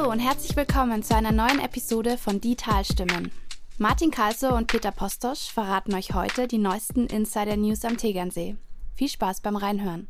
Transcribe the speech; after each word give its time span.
Hallo 0.00 0.12
und 0.12 0.20
herzlich 0.20 0.56
willkommen 0.56 1.02
zu 1.02 1.14
einer 1.14 1.30
neuen 1.30 1.60
Episode 1.60 2.16
von 2.16 2.40
Die 2.40 2.56
Talstimmen. 2.56 3.30
Martin 3.76 4.10
Kalso 4.10 4.56
und 4.56 4.66
Peter 4.66 4.92
Postosch 4.92 5.50
verraten 5.52 5.94
euch 5.94 6.14
heute 6.14 6.48
die 6.48 6.56
neuesten 6.56 7.06
Insider-News 7.06 7.84
am 7.84 7.98
Tegernsee. 7.98 8.56
Viel 8.94 9.08
Spaß 9.08 9.42
beim 9.42 9.56
Reinhören. 9.56 10.08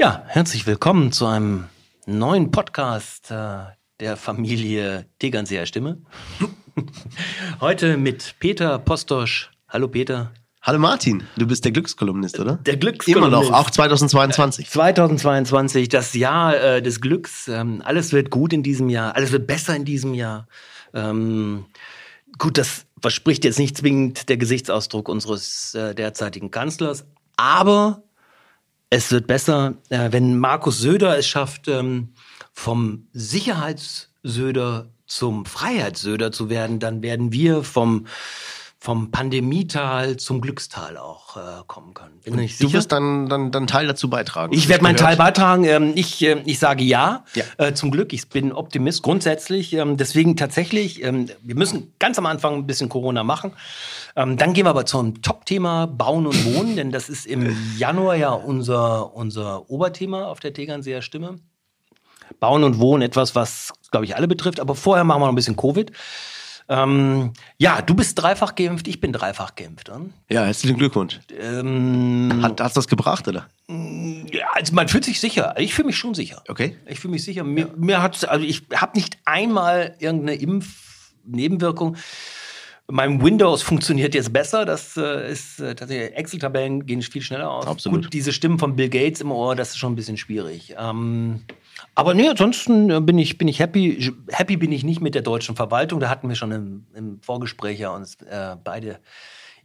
Ja, 0.00 0.24
herzlich 0.28 0.66
willkommen 0.66 1.12
zu 1.12 1.26
einem 1.26 1.68
neuen 2.06 2.52
Podcast 2.52 3.30
äh, 3.30 3.64
der 4.00 4.16
Familie 4.16 5.04
Tegernseer 5.18 5.66
Stimme. 5.66 6.00
Heute 7.60 7.98
mit 7.98 8.36
Peter 8.38 8.78
Postosch. 8.78 9.50
Hallo 9.68 9.88
Peter. 9.88 10.32
Hallo 10.64 10.78
Martin, 10.78 11.24
du 11.36 11.48
bist 11.48 11.64
der 11.64 11.72
Glückskolumnist, 11.72 12.38
oder? 12.38 12.54
Der 12.54 12.76
Glückskolumnist. 12.76 13.32
Immer 13.32 13.50
noch, 13.50 13.52
auch 13.52 13.68
2022. 13.68 14.70
2022, 14.70 15.88
das 15.88 16.14
Jahr 16.14 16.56
äh, 16.56 16.80
des 16.80 17.00
Glücks. 17.00 17.48
Ähm, 17.48 17.82
alles 17.84 18.12
wird 18.12 18.30
gut 18.30 18.52
in 18.52 18.62
diesem 18.62 18.88
Jahr, 18.88 19.16
alles 19.16 19.32
wird 19.32 19.48
besser 19.48 19.74
in 19.74 19.84
diesem 19.84 20.14
Jahr. 20.14 20.46
Ähm, 20.94 21.64
gut, 22.38 22.58
das 22.58 22.86
verspricht 23.00 23.44
jetzt 23.44 23.58
nicht 23.58 23.76
zwingend 23.76 24.28
der 24.28 24.36
Gesichtsausdruck 24.36 25.08
unseres 25.08 25.74
äh, 25.74 25.96
derzeitigen 25.96 26.52
Kanzlers, 26.52 27.06
aber 27.36 28.04
es 28.88 29.10
wird 29.10 29.26
besser, 29.26 29.74
äh, 29.88 30.12
wenn 30.12 30.38
Markus 30.38 30.78
Söder 30.78 31.18
es 31.18 31.26
schafft, 31.26 31.66
ähm, 31.66 32.14
vom 32.52 33.08
Sicherheitssöder 33.12 34.92
zum 35.06 35.44
Freiheitssöder 35.44 36.30
zu 36.30 36.50
werden, 36.50 36.78
dann 36.78 37.02
werden 37.02 37.32
wir 37.32 37.64
vom 37.64 38.06
vom 38.82 39.12
Pandemietal 39.12 40.16
zum 40.16 40.40
Glückstal 40.40 40.96
auch 40.96 41.36
äh, 41.36 41.40
kommen 41.68 41.94
können. 41.94 42.18
Bin 42.24 42.36
ich 42.40 42.56
sicher? 42.56 42.68
Du 42.68 42.74
wirst 42.74 42.90
dann, 42.90 43.28
dann, 43.28 43.52
dann 43.52 43.68
Teil 43.68 43.86
dazu 43.86 44.10
beitragen. 44.10 44.52
Ich 44.52 44.68
werde 44.68 44.82
meinen 44.82 44.96
Teil 44.96 45.14
beitragen. 45.14 45.62
Ähm, 45.62 45.92
ich, 45.94 46.20
äh, 46.24 46.42
ich 46.46 46.58
sage 46.58 46.82
ja, 46.82 47.24
ja. 47.36 47.44
Äh, 47.58 47.74
zum 47.74 47.92
Glück. 47.92 48.12
Ich 48.12 48.28
bin 48.28 48.50
Optimist 48.50 49.04
grundsätzlich. 49.04 49.72
Ähm, 49.74 49.98
deswegen 49.98 50.36
tatsächlich, 50.36 51.00
ähm, 51.04 51.28
wir 51.42 51.54
müssen 51.54 51.92
ganz 52.00 52.18
am 52.18 52.26
Anfang 52.26 52.56
ein 52.56 52.66
bisschen 52.66 52.88
Corona 52.88 53.22
machen. 53.22 53.52
Ähm, 54.16 54.36
dann 54.36 54.52
gehen 54.52 54.66
wir 54.66 54.70
aber 54.70 54.84
zum 54.84 55.22
Top-Thema 55.22 55.86
Bauen 55.86 56.26
und 56.26 56.44
Wohnen, 56.44 56.74
denn 56.74 56.90
das 56.90 57.08
ist 57.08 57.24
im 57.24 57.56
Januar 57.78 58.16
ja 58.16 58.32
unser, 58.32 59.14
unser 59.14 59.70
Oberthema 59.70 60.24
auf 60.24 60.40
der 60.40 60.54
Tegernseer 60.54 61.02
Stimme. 61.02 61.38
Bauen 62.40 62.64
und 62.64 62.80
Wohnen, 62.80 63.02
etwas, 63.02 63.36
was, 63.36 63.72
glaube 63.92 64.06
ich, 64.06 64.16
alle 64.16 64.26
betrifft. 64.26 64.58
Aber 64.58 64.74
vorher 64.74 65.04
machen 65.04 65.20
wir 65.20 65.26
noch 65.26 65.32
ein 65.32 65.36
bisschen 65.36 65.56
Covid. 65.56 65.92
Ähm, 66.68 67.32
ja, 67.58 67.82
du 67.82 67.94
bist 67.94 68.20
dreifach 68.20 68.54
geimpft, 68.54 68.88
ich 68.88 69.00
bin 69.00 69.12
dreifach 69.12 69.54
geimpft. 69.54 69.90
Oder? 69.90 70.02
Ja, 70.30 70.44
herzlichen 70.44 70.76
Glückwunsch. 70.76 71.20
Ähm, 71.38 72.40
hat 72.42 72.60
es 72.60 72.74
das 72.74 72.88
gebracht, 72.88 73.28
oder? 73.28 73.48
Ja, 73.68 74.46
also 74.52 74.74
man 74.74 74.88
fühlt 74.88 75.04
sich 75.04 75.20
sicher. 75.20 75.54
Ich 75.58 75.74
fühle 75.74 75.86
mich 75.86 75.96
schon 75.96 76.14
sicher. 76.14 76.42
Okay. 76.48 76.76
Ich 76.86 77.00
fühle 77.00 77.12
mich 77.12 77.24
sicher. 77.24 77.44
Mir, 77.44 77.68
mir 77.76 78.02
hat, 78.02 78.28
also 78.28 78.44
ich 78.44 78.62
habe 78.74 78.96
nicht 78.96 79.18
einmal 79.24 79.96
irgendeine 79.98 80.34
Impfnebenwirkung. 80.34 81.96
Mein 82.88 83.22
Windows 83.22 83.62
funktioniert 83.62 84.14
jetzt 84.14 84.32
besser. 84.32 84.64
Das 84.64 84.96
äh, 84.96 85.30
ist 85.30 85.60
äh, 85.60 85.74
tatsächlich 85.74 86.16
Excel-Tabellen 86.16 86.84
gehen 86.84 87.00
viel 87.02 87.22
schneller 87.22 87.50
aus. 87.50 87.66
Absolut. 87.66 88.04
Gut, 88.04 88.12
diese 88.12 88.32
Stimmen 88.32 88.58
von 88.58 88.76
Bill 88.76 88.88
Gates 88.88 89.20
im 89.20 89.30
Ohr, 89.30 89.54
das 89.54 89.70
ist 89.70 89.78
schon 89.78 89.92
ein 89.92 89.96
bisschen 89.96 90.16
schwierig. 90.16 90.74
Ähm, 90.78 91.42
aber 91.94 92.14
nee, 92.14 92.28
ansonsten 92.28 92.90
äh, 92.90 93.00
bin 93.00 93.18
ich, 93.18 93.38
bin 93.38 93.48
ich 93.48 93.58
happy. 93.58 94.12
Happy 94.30 94.56
bin 94.56 94.72
ich 94.72 94.84
nicht 94.84 95.00
mit 95.00 95.14
der 95.14 95.22
deutschen 95.22 95.56
Verwaltung. 95.56 96.00
Da 96.00 96.08
hatten 96.08 96.28
wir 96.28 96.36
schon 96.36 96.52
im, 96.52 96.86
im 96.94 97.20
Vorgespräch 97.20 97.80
ja 97.80 97.90
uns 97.90 98.16
äh, 98.22 98.56
beide 98.62 98.98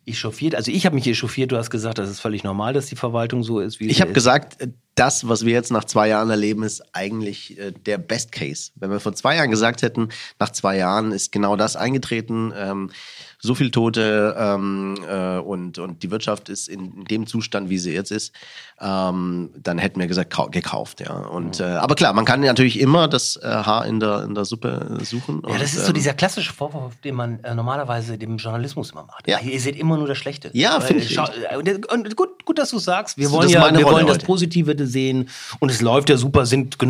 echauffiert. 0.06 0.56
Also 0.56 0.72
ich 0.72 0.86
habe 0.86 0.96
mich 0.96 1.08
echauffiert. 1.08 1.52
Du 1.52 1.58
hast 1.58 1.70
gesagt, 1.70 1.98
das 1.98 2.10
ist 2.10 2.20
völlig 2.20 2.44
normal, 2.44 2.74
dass 2.74 2.88
die 2.88 2.96
Verwaltung 2.96 3.44
so 3.44 3.60
ist, 3.60 3.80
wie 3.80 3.88
Ich 3.88 4.02
habe 4.02 4.14
gesagt, 4.14 4.62
äh, 4.62 4.70
das, 4.96 5.28
was 5.28 5.46
wir 5.46 5.54
jetzt 5.54 5.72
nach 5.72 5.86
zwei 5.86 6.08
Jahren 6.08 6.30
erleben, 6.30 6.64
ist 6.64 6.84
eigentlich 6.94 7.58
äh, 7.60 7.72
der 7.72 7.98
Best 7.98 8.32
Case. 8.32 8.72
Wenn 8.76 8.90
wir 8.90 9.00
vor 9.00 9.14
zwei 9.14 9.36
Jahren 9.36 9.52
gesagt 9.52 9.82
hätten, 9.82 10.10
nach 10.40 10.50
zwei 10.50 10.78
Jahren 10.78 11.12
ist 11.12 11.32
genau 11.32 11.56
das 11.56 11.76
eingetreten. 11.76 12.52
Ähm, 12.56 12.92
so 13.40 13.54
viel 13.54 13.70
Tote 13.70 14.36
ähm, 14.38 14.98
äh, 15.08 15.38
und, 15.38 15.78
und 15.78 16.02
die 16.02 16.10
Wirtschaft 16.10 16.50
ist 16.50 16.68
in, 16.68 17.06
dem 17.06 17.28
Zustand, 17.28 17.70
wie 17.70 17.78
sie 17.78 17.94
jetzt 17.94 18.12
ist, 18.12 18.34
ähm, 18.82 19.52
dann 19.56 19.78
hätten 19.78 20.00
wir 20.00 20.08
gesagt, 20.08 20.36
gekauft. 20.52 21.02
Ja. 21.02 21.14
Und, 21.14 21.60
äh, 21.60 21.64
aber 21.64 21.96
klar, 21.96 22.14
man 22.14 22.26
kann 22.26 22.42
natürlich 22.42 22.80
immer 22.80 23.08
das 23.08 23.38
äh, 23.38 23.48
Haar 23.48 23.86
in 23.86 24.00
der, 24.00 24.24
in 24.24 24.34
der 24.34 24.46
Suppe 24.46 24.98
suchen. 25.04 25.44
Ja, 25.48 25.58
das 25.58 25.74
ist 25.74 25.84
so 25.84 25.90
ähm, 25.90 25.94
dieser 25.94 26.14
klassische 26.14 26.52
Vorwurf, 26.52 26.96
den 27.04 27.16
man 27.16 27.44
äh, 27.44 27.54
normalerweise 27.54 28.18
dem 28.18 28.38
Journalismus 28.38 28.92
immer 28.92 29.04
macht. 29.04 29.28
Ja. 29.28 29.40
Ihr 29.40 29.60
seht 29.60 29.76
immer 29.76 29.98
nur 29.98 30.08
das 30.08 30.18
Schlechte. 30.18 30.50
Ja, 30.54 30.80
finde 30.80 31.04
ich. 31.04 31.18
Und, 31.20 31.92
und 31.92 32.16
gut, 32.16 32.46
gut, 32.46 32.58
dass 32.58 32.72
du 32.72 32.80
sagst. 32.80 33.18
Wir 33.18 33.30
wollen 33.32 33.50
ja 33.50 33.72
wir 33.72 33.86
wollen 33.86 34.08
das 34.08 34.20
Positive 34.20 34.88
sehen 34.88 35.30
und 35.60 35.70
es 35.70 35.82
läuft 35.82 36.10
ja 36.10 36.18
super, 36.18 36.46
sind 36.46 36.82
äh, 36.82 36.88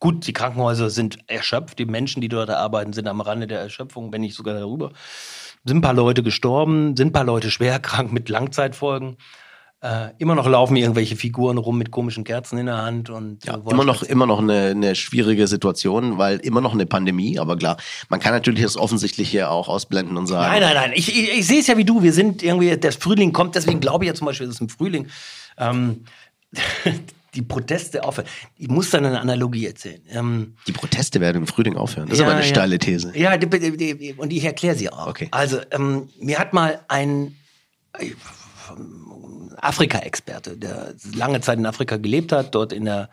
gut, 0.00 0.26
die 0.26 0.32
Krankenhäuser 0.32 0.90
sind 0.90 1.18
erschöpft, 1.28 1.78
die 1.78 1.84
Menschen, 1.84 2.20
die 2.20 2.28
dort 2.28 2.50
arbeiten, 2.50 2.92
sind 2.92 3.06
am 3.06 3.20
Rande 3.20 3.46
der 3.46 3.60
Erschöpfung, 3.60 4.12
wenn 4.12 4.22
nicht 4.22 4.34
sogar 4.34 4.54
darüber. 4.54 4.92
Sind 5.64 5.78
ein 5.78 5.82
paar 5.82 5.94
Leute 5.94 6.22
gestorben, 6.22 6.96
sind 6.96 7.08
ein 7.08 7.12
paar 7.12 7.24
Leute 7.24 7.50
schwer 7.50 7.78
krank 7.78 8.12
mit 8.12 8.28
Langzeitfolgen. 8.30 9.18
Äh, 9.82 10.10
immer 10.18 10.34
noch 10.34 10.46
laufen 10.46 10.76
irgendwelche 10.76 11.16
Figuren 11.16 11.56
rum 11.56 11.78
mit 11.78 11.90
komischen 11.90 12.22
Kerzen 12.24 12.58
in 12.58 12.66
der 12.66 12.76
Hand 12.78 13.08
und 13.08 13.46
ja, 13.46 13.54
immer 13.54 13.84
noch 13.84 14.02
immer 14.02 14.26
noch 14.26 14.38
eine, 14.40 14.68
eine 14.68 14.94
schwierige 14.94 15.46
Situation, 15.46 16.18
weil 16.18 16.36
immer 16.38 16.60
noch 16.60 16.74
eine 16.74 16.84
Pandemie. 16.84 17.38
Aber 17.38 17.56
klar, 17.56 17.78
man 18.10 18.20
kann 18.20 18.32
natürlich 18.32 18.62
das 18.62 18.76
offensichtlich 18.76 19.30
hier 19.30 19.50
auch 19.50 19.68
ausblenden 19.68 20.18
und 20.18 20.26
sagen. 20.26 20.52
Nein, 20.52 20.60
nein, 20.60 20.74
nein. 20.74 20.92
Ich, 20.94 21.08
ich, 21.08 21.38
ich 21.38 21.46
sehe 21.46 21.60
es 21.60 21.66
ja 21.66 21.78
wie 21.78 21.86
du. 21.86 22.02
Wir 22.02 22.12
sind 22.12 22.42
irgendwie 22.42 22.76
der 22.76 22.92
Frühling 22.92 23.32
kommt. 23.32 23.54
Deswegen 23.54 23.80
glaube 23.80 24.04
ich 24.04 24.08
ja 24.08 24.14
zum 24.14 24.26
Beispiel, 24.26 24.48
es 24.48 24.56
ist 24.56 24.60
im 24.60 24.68
Frühling. 24.68 25.08
Ähm, 25.56 26.04
die 27.34 27.42
Proteste 27.42 28.04
aufhören. 28.04 28.26
Ich 28.56 28.68
muss 28.68 28.90
dann 28.90 29.04
eine 29.06 29.20
Analogie 29.20 29.66
erzählen. 29.66 30.00
Ähm, 30.10 30.54
die 30.66 30.72
Proteste 30.72 31.20
werden 31.20 31.38
im 31.38 31.46
Frühling 31.46 31.76
aufhören. 31.76 32.08
Das 32.08 32.18
ja, 32.18 32.24
ist 32.24 32.28
aber 32.28 32.36
eine 32.38 32.46
ja. 32.46 32.54
steile 32.54 32.78
These. 32.78 33.16
Ja, 33.16 33.32
und 34.16 34.32
ich 34.32 34.44
erkläre 34.44 34.76
sie 34.76 34.90
auch. 34.92 35.06
Okay. 35.06 35.28
Also, 35.30 35.60
ähm, 35.70 36.08
mir 36.18 36.38
hat 36.38 36.52
mal 36.52 36.80
ein 36.88 37.36
äh, 37.98 38.10
Afrika-Experte, 39.56 40.56
der 40.56 40.94
lange 41.14 41.40
Zeit 41.40 41.58
in 41.58 41.66
Afrika 41.66 41.96
gelebt 41.96 42.32
hat, 42.32 42.54
dort 42.54 42.72
in 42.72 42.84
der 42.84 43.10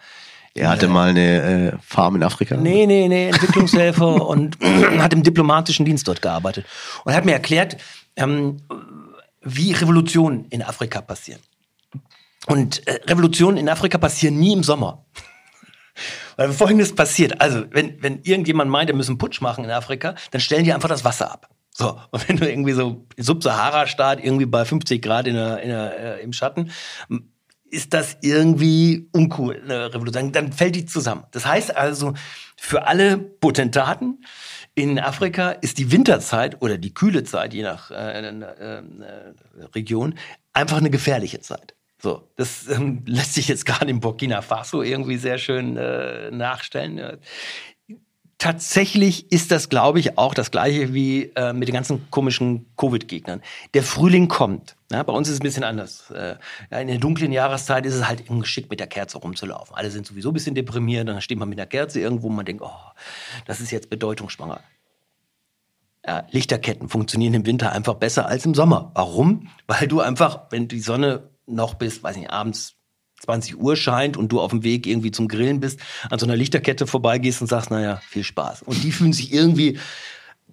er 0.57 0.69
hatte 0.69 0.87
mal 0.87 1.09
eine 1.09 1.73
äh, 1.73 1.77
Farm 1.81 2.15
in 2.15 2.23
Afrika? 2.23 2.57
Nee, 2.57 2.87
nee, 2.87 3.07
nee, 3.07 3.27
Entwicklungshelfer 3.27 4.27
und 4.27 4.57
hat 4.97 5.13
im 5.13 5.21
diplomatischen 5.21 5.85
Dienst 5.85 6.07
dort 6.07 6.21
gearbeitet. 6.21 6.65
Und 7.03 7.13
hat 7.13 7.25
mir 7.25 7.33
erklärt, 7.33 7.77
ähm, 8.15 8.57
wie 9.41 9.71
Revolutionen 9.73 10.45
in 10.49 10.63
Afrika 10.63 11.01
passieren. 11.01 11.41
Und 12.47 12.87
äh, 12.87 12.99
Revolutionen 13.05 13.57
in 13.57 13.69
Afrika 13.69 13.97
passieren 13.97 14.39
nie 14.39 14.53
im 14.53 14.63
Sommer. 14.63 15.05
Weil 16.37 16.53
folgendes 16.53 16.95
passiert. 16.95 17.41
Also, 17.41 17.65
wenn, 17.71 18.01
wenn 18.01 18.21
irgendjemand 18.23 18.71
meint, 18.71 18.89
er 18.89 18.95
müsse 18.95 19.09
einen 19.09 19.17
Putsch 19.17 19.41
machen 19.41 19.65
in 19.65 19.71
Afrika, 19.71 20.15
dann 20.31 20.39
stellen 20.39 20.63
die 20.63 20.73
einfach 20.73 20.89
das 20.89 21.03
Wasser 21.03 21.31
ab. 21.31 21.49
So, 21.73 21.99
und 22.11 22.27
wenn 22.27 22.37
du 22.37 22.49
irgendwie 22.49 22.71
so 22.71 23.05
Sub-Sahara-Staat 23.17 24.23
irgendwie 24.23 24.45
bei 24.45 24.63
50 24.63 25.01
Grad 25.01 25.27
in 25.27 25.35
der, 25.35 25.61
in 25.61 25.69
der, 25.69 26.19
äh, 26.19 26.23
im 26.23 26.31
Schatten, 26.31 26.71
ist 27.69 27.93
das 27.93 28.17
irgendwie 28.21 29.09
uncool, 29.11 29.61
eine 29.61 29.93
Revolution. 29.93 30.31
Dann 30.31 30.53
fällt 30.53 30.75
die 30.75 30.85
zusammen. 30.85 31.25
Das 31.31 31.45
heißt 31.45 31.75
also, 31.75 32.13
für 32.55 32.87
alle 32.87 33.17
Potentaten 33.17 34.23
in 34.73 34.99
Afrika 34.99 35.49
ist 35.49 35.79
die 35.79 35.91
Winterzeit 35.91 36.61
oder 36.61 36.77
die 36.77 36.93
kühle 36.93 37.25
Zeit, 37.25 37.53
je 37.53 37.63
nach 37.63 37.91
äh, 37.91 38.21
äh, 38.21 38.39
äh 38.39 38.83
Region, 39.75 40.15
einfach 40.53 40.77
eine 40.77 40.89
gefährliche 40.89 41.41
Zeit. 41.41 41.76
So, 41.99 42.27
das 42.35 42.67
ähm, 42.67 43.03
lässt 43.05 43.33
sich 43.33 43.47
jetzt 43.47 43.65
gerade 43.65 43.89
in 43.89 43.99
Burkina 43.99 44.41
Faso 44.41 44.81
irgendwie 44.81 45.17
sehr 45.17 45.37
schön 45.37 45.77
äh, 45.77 46.31
nachstellen. 46.31 47.19
Tatsächlich 48.39 49.31
ist 49.31 49.49
das, 49.49 49.67
glaube 49.67 49.99
ich, 49.99 50.19
auch 50.19 50.35
das 50.35 50.51
Gleiche 50.51 50.93
wie 50.93 51.31
äh, 51.35 51.53
mit 51.53 51.67
den 51.67 51.73
ganzen 51.73 52.11
komischen 52.11 52.67
Covid-Gegnern. 52.77 53.41
Der 53.73 53.81
Frühling 53.81 54.27
kommt. 54.27 54.75
Ja, 54.91 55.01
bei 55.01 55.11
uns 55.11 55.27
ist 55.27 55.35
es 55.35 55.39
ein 55.39 55.43
bisschen 55.43 55.63
anders. 55.63 56.11
Äh, 56.11 56.35
in 56.69 56.87
der 56.87 56.99
dunklen 56.99 57.31
Jahreszeit 57.31 57.87
ist 57.87 57.95
es 57.95 58.07
halt 58.07 58.27
geschickt, 58.27 58.69
mit 58.69 58.79
der 58.79 58.85
Kerze 58.85 59.17
rumzulaufen. 59.17 59.75
Alle 59.75 59.89
sind 59.89 60.05
sowieso 60.05 60.29
ein 60.29 60.35
bisschen 60.35 60.53
deprimiert, 60.53 61.07
dann 61.07 61.19
steht 61.19 61.39
man 61.39 61.49
mit 61.49 61.57
der 61.57 61.65
Kerze 61.65 61.99
irgendwo 61.99 62.27
und 62.27 62.35
man 62.35 62.45
denkt, 62.45 62.61
oh, 62.61 62.69
das 63.47 63.59
ist 63.59 63.71
jetzt 63.71 63.89
bedeutungsschwanger. 63.89 64.61
Ja, 66.05 66.27
Lichterketten 66.29 66.89
funktionieren 66.89 67.33
im 67.33 67.45
Winter 67.47 67.71
einfach 67.71 67.95
besser 67.95 68.27
als 68.27 68.45
im 68.45 68.53
Sommer. 68.53 68.91
Warum? 68.93 69.49
Weil 69.65 69.87
du 69.87 69.99
einfach, 69.99 70.43
wenn 70.51 70.67
die 70.67 70.79
Sonne 70.79 71.31
noch 71.47 71.73
bis, 71.75 72.03
weiß 72.03 72.17
nicht, 72.17 72.29
abends 72.29 72.75
20 73.21 73.57
Uhr 73.57 73.75
scheint 73.75 74.15
und 74.15 74.31
du 74.31 74.39
auf 74.39 74.51
dem 74.51 74.63
Weg 74.63 74.85
irgendwie 74.85 75.11
zum 75.11 75.27
Grillen 75.27 75.59
bist, 75.59 75.79
an 76.09 76.19
so 76.19 76.25
einer 76.25 76.35
Lichterkette 76.35 76.85
vorbeigehst 76.85 77.41
und 77.41 77.47
sagst, 77.47 77.71
naja, 77.71 77.99
viel 78.07 78.23
Spaß. 78.23 78.61
Und 78.63 78.83
die 78.83 78.91
fühlen 78.91 79.13
sich 79.13 79.33
irgendwie 79.33 79.79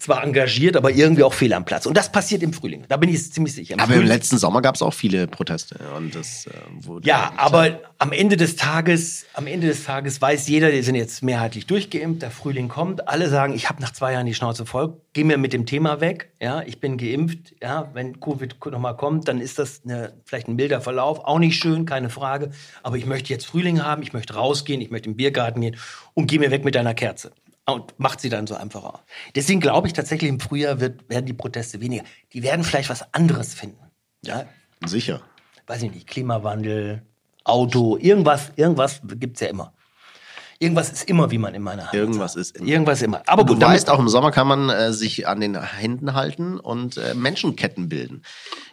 zwar 0.04 0.22
engagiert, 0.22 0.76
aber 0.76 0.90
irgendwie 0.90 1.22
auch 1.22 1.32
fehl 1.32 1.52
am 1.52 1.64
Platz. 1.64 1.86
Und 1.86 1.96
das 1.96 2.12
passiert 2.12 2.42
im 2.42 2.52
Frühling. 2.52 2.84
Da 2.88 2.96
bin 2.96 3.08
ich 3.08 3.32
ziemlich 3.32 3.54
sicher. 3.54 3.74
Im 3.74 3.80
aber 3.80 3.94
Frühling. 3.94 4.02
im 4.02 4.08
letzten 4.08 4.38
Sommer 4.38 4.60
gab 4.60 4.74
es 4.74 4.82
auch 4.82 4.92
viele 4.92 5.26
Proteste. 5.26 5.78
Und 5.96 6.14
das, 6.14 6.46
äh, 6.46 6.50
wurde 6.80 7.08
ja, 7.08 7.32
aber 7.36 7.80
am 7.98 8.12
Ende 8.12 8.36
des 8.36 8.56
Tages, 8.56 9.24
am 9.32 9.46
Ende 9.46 9.66
des 9.66 9.84
Tages 9.84 10.20
weiß 10.20 10.46
jeder, 10.48 10.70
die 10.70 10.82
sind 10.82 10.94
jetzt 10.94 11.22
mehrheitlich 11.22 11.66
durchgeimpft, 11.66 12.22
der 12.22 12.30
Frühling 12.30 12.68
kommt. 12.68 13.08
Alle 13.08 13.30
sagen, 13.30 13.54
ich 13.54 13.68
habe 13.68 13.80
nach 13.80 13.92
zwei 13.92 14.12
Jahren 14.12 14.26
die 14.26 14.34
Schnauze 14.34 14.66
voll, 14.66 15.00
geh 15.14 15.24
mir 15.24 15.38
mit 15.38 15.52
dem 15.54 15.64
Thema 15.64 16.00
weg. 16.00 16.30
Ja, 16.40 16.62
ich 16.62 16.80
bin 16.80 16.98
geimpft. 16.98 17.54
Ja, 17.62 17.90
wenn 17.94 18.20
Covid 18.20 18.56
nochmal 18.66 18.96
kommt, 18.96 19.28
dann 19.28 19.40
ist 19.40 19.58
das 19.58 19.82
eine, 19.84 20.12
vielleicht 20.24 20.48
ein 20.48 20.56
milder 20.56 20.82
Verlauf. 20.82 21.24
Auch 21.24 21.38
nicht 21.38 21.58
schön, 21.58 21.86
keine 21.86 22.10
Frage. 22.10 22.50
Aber 22.82 22.98
ich 22.98 23.06
möchte 23.06 23.32
jetzt 23.32 23.46
Frühling 23.46 23.82
haben, 23.82 24.02
ich 24.02 24.12
möchte 24.12 24.34
rausgehen, 24.34 24.82
ich 24.82 24.90
möchte 24.90 25.08
im 25.08 25.16
Biergarten 25.16 25.62
gehen 25.62 25.76
und 26.12 26.26
geh 26.26 26.38
mir 26.38 26.50
weg 26.50 26.64
mit 26.64 26.74
deiner 26.74 26.94
Kerze. 26.94 27.32
Und 27.66 27.98
macht 27.98 28.20
sie 28.20 28.28
dann 28.28 28.46
so 28.46 28.54
einfacher. 28.54 29.00
Deswegen 29.34 29.60
glaube 29.60 29.86
ich 29.86 29.92
tatsächlich, 29.92 30.28
im 30.28 30.40
Frühjahr 30.40 30.80
wird, 30.80 31.08
werden 31.08 31.26
die 31.26 31.32
Proteste 31.32 31.80
weniger. 31.80 32.04
Die 32.32 32.42
werden 32.42 32.64
vielleicht 32.64 32.90
was 32.90 33.14
anderes 33.14 33.54
finden. 33.54 33.90
Ja? 34.24 34.46
Sicher. 34.84 35.22
Weiß 35.66 35.82
ich 35.82 35.90
nicht, 35.90 36.06
Klimawandel, 36.06 37.02
Auto, 37.44 37.96
irgendwas, 37.96 38.52
irgendwas 38.56 39.00
gibt's 39.04 39.40
ja 39.40 39.48
immer. 39.48 39.72
Irgendwas 40.58 40.90
ist 40.90 41.08
immer, 41.08 41.30
wie 41.30 41.38
man 41.38 41.54
in 41.54 41.62
meiner 41.62 41.84
Hand 41.84 41.94
Irgendwas 41.94 42.36
ist 42.36 42.56
immer. 42.56 42.68
Irgendwas 42.68 43.02
immer. 43.02 43.22
Aber 43.26 43.44
Du 43.44 43.54
gut, 43.54 43.62
damit- 43.62 43.74
weißt, 43.76 43.90
auch 43.90 43.98
im 43.98 44.08
Sommer 44.08 44.30
kann 44.30 44.46
man 44.46 44.68
äh, 44.70 44.92
sich 44.92 45.26
an 45.26 45.40
den 45.40 45.60
Händen 45.60 46.14
halten 46.14 46.58
und 46.60 46.96
äh, 46.96 47.14
Menschenketten 47.14 47.88
bilden. 47.88 48.22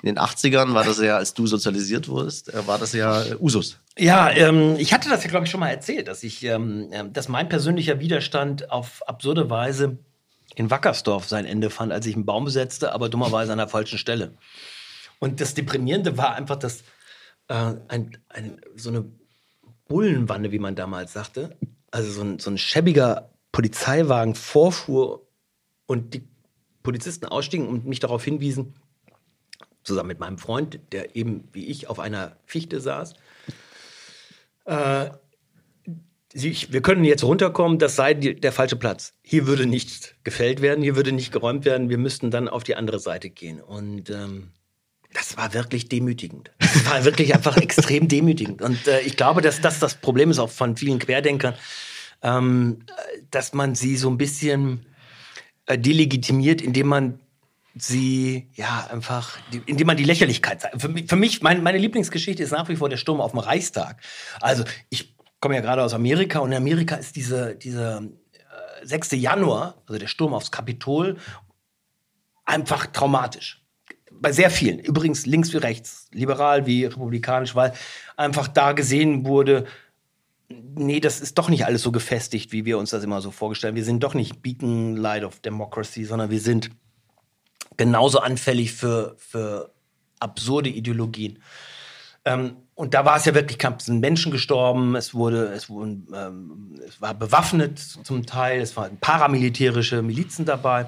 In 0.04 0.07
den 0.07 0.19
80ern 0.19 0.74
war 0.74 0.83
das 0.83 1.00
ja, 1.01 1.18
als 1.18 1.33
du 1.33 1.48
sozialisiert 1.48 2.07
wurdest, 2.07 2.54
äh, 2.54 2.68
war 2.68 2.78
das 2.78 2.94
ja 2.94 3.24
äh, 3.24 3.36
Usus. 3.39 3.78
Ja, 3.98 4.30
ähm, 4.31 4.75
ich 4.78 4.94
hatte 4.94 5.10
das 5.10 5.24
ja, 5.24 5.30
glaube 5.30 5.45
ich, 5.45 5.51
schon 5.51 5.60
mal 5.60 5.69
erzählt, 5.69 6.07
dass 6.07 6.24
ich, 6.24 6.44
ähm, 6.44 6.89
ähm, 6.92 7.13
dass 7.13 7.28
mein 7.28 7.50
persönlicher 7.50 8.00
Widerstand 8.00 8.72
auf 8.72 9.01
absurde 9.07 9.50
Weise 9.50 9.98
in 10.56 10.69
Wackersdorf 10.69 11.28
sein 11.28 11.45
Ende 11.45 11.69
fand, 11.69 11.92
als 11.92 12.06
ich 12.06 12.16
einen 12.16 12.25
Baum 12.25 12.45
besetzte, 12.45 12.94
aber 12.94 13.10
dummerweise 13.10 13.51
an 13.51 13.57
der 13.57 13.68
falschen 13.69 13.98
Stelle. 13.98 14.33
Und 15.19 15.39
das 15.39 15.54
Deprimierende 15.54 16.18
war 16.18 16.36
einfach, 16.36 16.57
dass 16.57 16.80
äh, 17.48 17.74
ein, 17.88 18.18
ein, 18.30 18.60
so 18.75 18.89
eine 18.89 19.06
Bullenwanne, 19.91 20.53
wie 20.53 20.59
man 20.59 20.75
damals 20.75 21.11
sagte, 21.11 21.57
also 21.91 22.09
so 22.09 22.21
ein, 22.21 22.39
so 22.39 22.49
ein 22.49 22.57
schäbiger 22.57 23.29
Polizeiwagen 23.51 24.35
vorfuhr 24.35 25.27
und 25.85 26.13
die 26.13 26.23
Polizisten 26.81 27.25
ausstiegen 27.25 27.67
und 27.67 27.85
mich 27.85 27.99
darauf 27.99 28.23
hinwiesen, 28.23 28.75
zusammen 29.83 30.07
mit 30.07 30.19
meinem 30.21 30.38
Freund, 30.38 30.79
der 30.93 31.17
eben 31.17 31.49
wie 31.51 31.65
ich 31.65 31.89
auf 31.89 31.99
einer 31.99 32.38
Fichte 32.45 32.79
saß, 32.79 33.15
äh, 34.63 35.09
wir 36.33 36.81
können 36.81 37.03
jetzt 37.03 37.25
runterkommen, 37.25 37.77
das 37.77 37.97
sei 37.97 38.13
die, 38.13 38.39
der 38.39 38.53
falsche 38.53 38.77
Platz. 38.77 39.13
Hier 39.21 39.47
würde 39.47 39.65
nicht 39.65 40.15
gefällt 40.23 40.61
werden, 40.61 40.81
hier 40.81 40.95
würde 40.95 41.11
nicht 41.11 41.33
geräumt 41.33 41.65
werden, 41.65 41.89
wir 41.89 41.97
müssten 41.97 42.31
dann 42.31 42.47
auf 42.47 42.63
die 42.63 42.77
andere 42.77 42.99
Seite 42.99 43.29
gehen. 43.29 43.59
Und 43.59 44.09
ähm, 44.09 44.51
das 45.13 45.37
war 45.37 45.53
wirklich 45.53 45.89
demütigend. 45.89 46.51
Das 46.59 46.85
war 46.85 47.03
wirklich 47.03 47.33
einfach 47.33 47.57
extrem 47.61 48.07
demütigend. 48.07 48.61
Und 48.61 48.87
äh, 48.87 49.01
ich 49.01 49.17
glaube, 49.17 49.41
dass 49.41 49.61
das 49.61 49.79
das 49.79 49.95
Problem 49.95 50.31
ist 50.31 50.39
auch 50.39 50.49
von 50.49 50.77
vielen 50.77 50.99
Querdenkern, 50.99 51.55
ähm, 52.21 52.85
dass 53.29 53.53
man 53.53 53.75
sie 53.75 53.97
so 53.97 54.09
ein 54.09 54.17
bisschen 54.17 54.85
äh, 55.65 55.77
delegitimiert, 55.77 56.61
indem 56.61 56.87
man 56.87 57.19
sie 57.75 58.49
ja 58.53 58.87
einfach, 58.91 59.37
indem 59.65 59.87
man 59.87 59.97
die 59.97 60.03
Lächerlichkeit 60.03 60.61
zeigt. 60.61 60.81
Für 60.81 60.89
mich, 60.89 61.07
für 61.07 61.15
mich 61.15 61.41
mein, 61.41 61.63
meine 61.63 61.77
Lieblingsgeschichte 61.77 62.43
ist 62.43 62.51
nach 62.51 62.67
wie 62.69 62.75
vor 62.75 62.89
der 62.89 62.97
Sturm 62.97 63.21
auf 63.21 63.31
dem 63.31 63.39
Reichstag. 63.39 64.01
Also 64.41 64.65
ich 64.89 65.15
komme 65.39 65.55
ja 65.55 65.61
gerade 65.61 65.83
aus 65.83 65.93
Amerika 65.93 66.39
und 66.39 66.51
in 66.51 66.57
Amerika 66.57 66.95
ist 66.95 67.15
diese, 67.15 67.55
diese 67.55 68.11
äh, 68.81 68.85
6. 68.85 69.11
Januar, 69.11 69.81
also 69.87 69.99
der 69.99 70.07
Sturm 70.07 70.33
aufs 70.33 70.51
Kapitol, 70.51 71.17
einfach 72.45 72.87
traumatisch. 72.87 73.60
Bei 74.19 74.31
sehr 74.31 74.51
vielen, 74.51 74.79
übrigens 74.79 75.25
links 75.25 75.53
wie 75.53 75.57
rechts, 75.57 76.07
liberal 76.11 76.65
wie 76.65 76.85
republikanisch, 76.85 77.55
weil 77.55 77.73
einfach 78.17 78.47
da 78.47 78.73
gesehen 78.73 79.25
wurde, 79.25 79.65
nee, 80.75 80.99
das 80.99 81.21
ist 81.21 81.37
doch 81.37 81.49
nicht 81.49 81.65
alles 81.65 81.81
so 81.81 81.91
gefestigt, 81.91 82.51
wie 82.51 82.65
wir 82.65 82.77
uns 82.77 82.91
das 82.91 83.03
immer 83.03 83.21
so 83.21 83.31
vorgestellt 83.31 83.71
haben. 83.71 83.77
Wir 83.77 83.85
sind 83.85 84.03
doch 84.03 84.13
nicht 84.13 84.41
Beacon 84.41 84.95
Light 84.95 85.23
of 85.23 85.39
Democracy, 85.39 86.05
sondern 86.05 86.29
wir 86.29 86.39
sind 86.39 86.69
genauso 87.77 88.19
anfällig 88.19 88.73
für, 88.73 89.15
für 89.17 89.73
absurde 90.19 90.69
Ideologien. 90.69 91.39
Ähm, 92.25 92.57
und 92.75 92.93
da 92.93 93.05
war 93.05 93.17
es 93.17 93.25
ja 93.25 93.33
wirklich, 93.33 93.57
es 93.63 93.85
sind 93.85 93.99
Menschen 93.99 94.31
gestorben, 94.31 94.95
es 94.95 95.13
wurde, 95.13 95.47
es 95.53 95.69
wurden, 95.69 96.07
ähm, 96.15 96.79
es 96.87 97.01
war 97.01 97.13
bewaffnet 97.13 97.79
zum 97.79 98.25
Teil, 98.25 98.61
es 98.61 98.75
waren 98.77 98.97
paramilitärische 98.97 100.01
Milizen 100.01 100.45
dabei. 100.45 100.87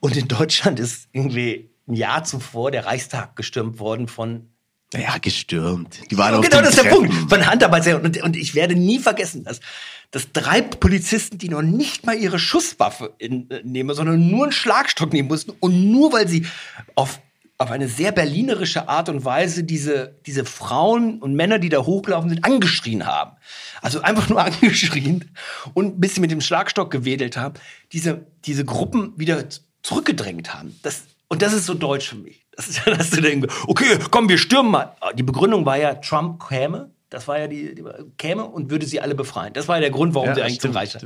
Und 0.00 0.16
in 0.16 0.28
Deutschland 0.28 0.80
ist 0.80 1.08
irgendwie 1.12 1.71
ein 1.88 1.94
Jahr 1.94 2.24
zuvor 2.24 2.70
der 2.70 2.86
Reichstag 2.86 3.36
gestürmt 3.36 3.78
worden 3.78 4.08
von 4.08 4.48
Naja, 4.92 5.18
gestürmt. 5.18 6.00
Die 6.10 6.18
waren 6.18 6.32
ja, 6.32 6.38
auf 6.38 6.48
genau, 6.48 6.60
das 6.60 6.70
ist 6.70 6.82
der 6.82 6.90
Treppen. 6.90 7.08
Punkt. 7.08 7.30
Von 7.30 7.46
Handarbeiter. 7.46 8.02
Und, 8.02 8.22
und 8.22 8.36
ich 8.36 8.54
werde 8.54 8.74
nie 8.74 8.98
vergessen, 8.98 9.44
dass, 9.44 9.60
dass 10.10 10.32
drei 10.32 10.60
Polizisten, 10.60 11.38
die 11.38 11.48
noch 11.48 11.62
nicht 11.62 12.06
mal 12.06 12.16
ihre 12.16 12.38
Schusswaffe 12.38 13.14
in, 13.18 13.50
äh, 13.50 13.62
nehmen, 13.64 13.94
sondern 13.94 14.30
nur 14.30 14.44
einen 14.44 14.52
Schlagstock 14.52 15.12
nehmen 15.12 15.28
mussten 15.28 15.52
und 15.60 15.90
nur 15.90 16.12
weil 16.12 16.28
sie 16.28 16.46
auf, 16.94 17.20
auf 17.58 17.70
eine 17.70 17.88
sehr 17.88 18.12
berlinerische 18.12 18.88
Art 18.88 19.08
und 19.08 19.24
Weise 19.24 19.64
diese, 19.64 20.18
diese 20.26 20.44
Frauen 20.44 21.20
und 21.20 21.34
Männer, 21.34 21.58
die 21.58 21.68
da 21.68 21.78
hochgelaufen 21.78 22.28
sind, 22.30 22.44
angeschrien 22.44 23.06
haben. 23.06 23.36
Also 23.80 24.02
einfach 24.02 24.28
nur 24.28 24.40
angeschrien 24.44 25.30
und 25.74 25.96
ein 25.96 26.00
bisschen 26.00 26.20
mit 26.20 26.30
dem 26.30 26.40
Schlagstock 26.40 26.90
gewedelt 26.90 27.36
haben, 27.36 27.54
diese, 27.92 28.26
diese 28.44 28.64
Gruppen 28.64 29.14
wieder 29.16 29.46
zurückgedrängt 29.82 30.54
haben. 30.54 30.78
Das, 30.82 31.04
und 31.32 31.40
das 31.40 31.54
ist 31.54 31.64
so 31.64 31.72
deutsch 31.72 32.10
für 32.10 32.16
mich. 32.16 32.44
Das 32.54 32.68
ist, 32.68 32.86
dass 32.86 33.08
du 33.08 33.22
denkst, 33.22 33.48
okay, 33.66 33.98
komm, 34.10 34.28
wir 34.28 34.36
stürmen 34.36 34.70
mal. 34.70 34.94
Die 35.14 35.22
Begründung 35.22 35.64
war 35.64 35.78
ja, 35.78 35.94
Trump 35.94 36.46
käme. 36.46 36.90
Das 37.08 37.26
war 37.26 37.38
ja 37.38 37.46
die, 37.46 37.74
die 37.74 37.82
käme 38.18 38.44
und 38.44 38.70
würde 38.70 38.84
sie 38.84 39.00
alle 39.00 39.14
befreien. 39.14 39.54
Das 39.54 39.66
war 39.66 39.76
ja 39.76 39.80
der 39.80 39.90
Grund, 39.90 40.14
warum 40.14 40.28
Ja, 40.28 40.34
sie 40.34 40.42
eigentlich 40.42 40.56
stimmt, 40.56 40.74
zum 40.74 40.78
Reichstag. 40.78 41.04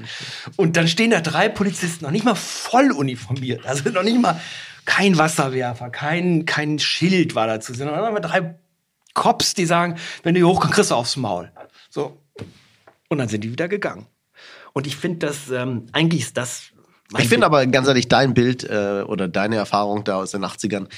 Und 0.56 0.76
dann 0.76 0.88
stehen 0.88 1.12
da 1.12 1.20
drei 1.20 1.48
Polizisten, 1.48 2.04
noch 2.04 2.10
nicht 2.10 2.24
mal 2.24 2.34
voll 2.34 2.90
uniformiert, 2.90 3.64
also 3.66 3.88
noch 3.90 4.02
nicht 4.02 4.20
mal 4.20 4.40
kein 4.84 5.16
Wasserwerfer, 5.16 5.90
kein, 5.90 6.44
kein 6.44 6.80
Schild 6.80 7.36
war 7.36 7.46
dazu, 7.46 7.72
sondern 7.72 8.12
mal 8.12 8.18
drei 8.18 8.56
Cops, 9.14 9.54
die 9.54 9.64
sagen, 9.64 9.96
wenn 10.24 10.34
du 10.34 10.40
hier 10.40 10.48
hochkommst, 10.48 10.74
kriegst 10.74 10.90
du 10.90 10.96
aufs 10.96 11.14
Maul. 11.14 11.52
So. 11.88 12.20
Und 13.08 13.18
dann 13.18 13.28
sind 13.28 13.44
die 13.44 13.52
wieder 13.52 13.68
gegangen. 13.68 14.08
Und 14.72 14.88
ich 14.88 14.96
finde 14.96 15.24
das, 15.28 15.50
ähm, 15.50 15.86
eigentlich 15.92 16.22
ist 16.22 16.36
das. 16.36 16.72
Ich 17.18 17.28
finde 17.28 17.46
aber 17.46 17.66
ganz 17.66 17.86
ehrlich, 17.88 18.08
dein 18.08 18.34
Bild 18.34 18.64
äh, 18.64 19.04
oder 19.06 19.28
deine 19.28 19.56
Erfahrung 19.56 20.04
da 20.04 20.16
aus 20.16 20.32
den 20.32 20.44
80ern, 20.44 20.88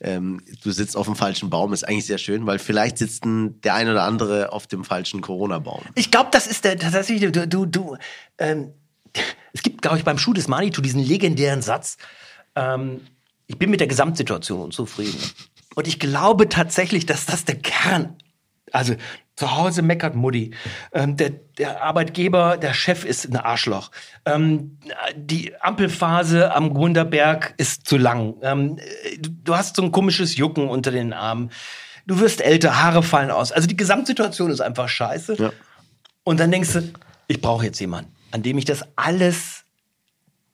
ähm, 0.00 0.40
du 0.62 0.70
sitzt 0.70 0.96
auf 0.96 1.06
dem 1.06 1.16
falschen 1.16 1.50
Baum, 1.50 1.72
ist 1.72 1.86
eigentlich 1.86 2.06
sehr 2.06 2.18
schön, 2.18 2.46
weil 2.46 2.58
vielleicht 2.58 2.98
sitzt 2.98 3.24
ein, 3.24 3.60
der 3.60 3.74
ein 3.74 3.88
oder 3.88 4.04
andere 4.04 4.52
auf 4.52 4.66
dem 4.66 4.84
falschen 4.84 5.20
Corona-Baum. 5.20 5.82
Ich 5.94 6.10
glaube, 6.10 6.30
das 6.32 6.46
ist 6.46 6.64
der 6.64 6.78
tatsächlich, 6.78 7.30
du, 7.32 7.46
du, 7.46 7.66
du 7.66 7.96
ähm, 8.38 8.72
es 9.52 9.62
gibt, 9.62 9.82
glaube 9.82 9.98
ich, 9.98 10.04
beim 10.04 10.18
Schuh 10.18 10.32
des 10.32 10.48
Manitou 10.48 10.80
diesen 10.80 11.02
legendären 11.02 11.62
Satz, 11.62 11.96
ähm, 12.54 13.00
ich 13.46 13.58
bin 13.58 13.70
mit 13.70 13.80
der 13.80 13.86
Gesamtsituation 13.86 14.60
unzufrieden. 14.60 15.18
Und 15.74 15.86
ich 15.86 15.98
glaube 15.98 16.48
tatsächlich, 16.48 17.06
dass 17.06 17.26
das 17.26 17.44
der 17.44 17.56
Kern, 17.56 18.16
also 18.72 18.94
zu 19.38 19.56
Hause 19.56 19.82
meckert 19.82 20.16
Mutti, 20.16 20.52
ähm, 20.92 21.16
der, 21.16 21.30
der 21.30 21.82
Arbeitgeber, 21.82 22.56
der 22.56 22.74
Chef 22.74 23.04
ist 23.04 23.24
ein 23.24 23.36
Arschloch, 23.36 23.92
ähm, 24.24 24.78
die 25.14 25.52
Ampelphase 25.60 26.52
am 26.52 26.74
Gunderberg 26.74 27.54
ist 27.56 27.86
zu 27.86 27.98
lang, 27.98 28.34
ähm, 28.42 28.78
du, 29.20 29.54
hast 29.54 29.76
so 29.76 29.82
ein 29.82 29.92
komisches 29.92 30.36
Jucken 30.36 30.68
unter 30.68 30.90
den 30.90 31.12
Armen, 31.12 31.50
du 32.06 32.18
wirst 32.18 32.40
älter, 32.40 32.82
Haare 32.82 33.04
fallen 33.04 33.30
aus. 33.30 33.52
Also 33.52 33.68
die 33.68 33.76
Gesamtsituation 33.76 34.50
ist 34.50 34.60
einfach 34.60 34.88
scheiße. 34.88 35.36
Ja. 35.38 35.52
Und 36.24 36.40
dann 36.40 36.50
denkst 36.50 36.72
du, 36.72 36.92
ich 37.28 37.40
brauche 37.40 37.64
jetzt 37.64 37.78
jemanden, 37.78 38.12
an 38.32 38.42
dem 38.42 38.58
ich 38.58 38.64
das 38.64 38.82
alles 38.96 39.57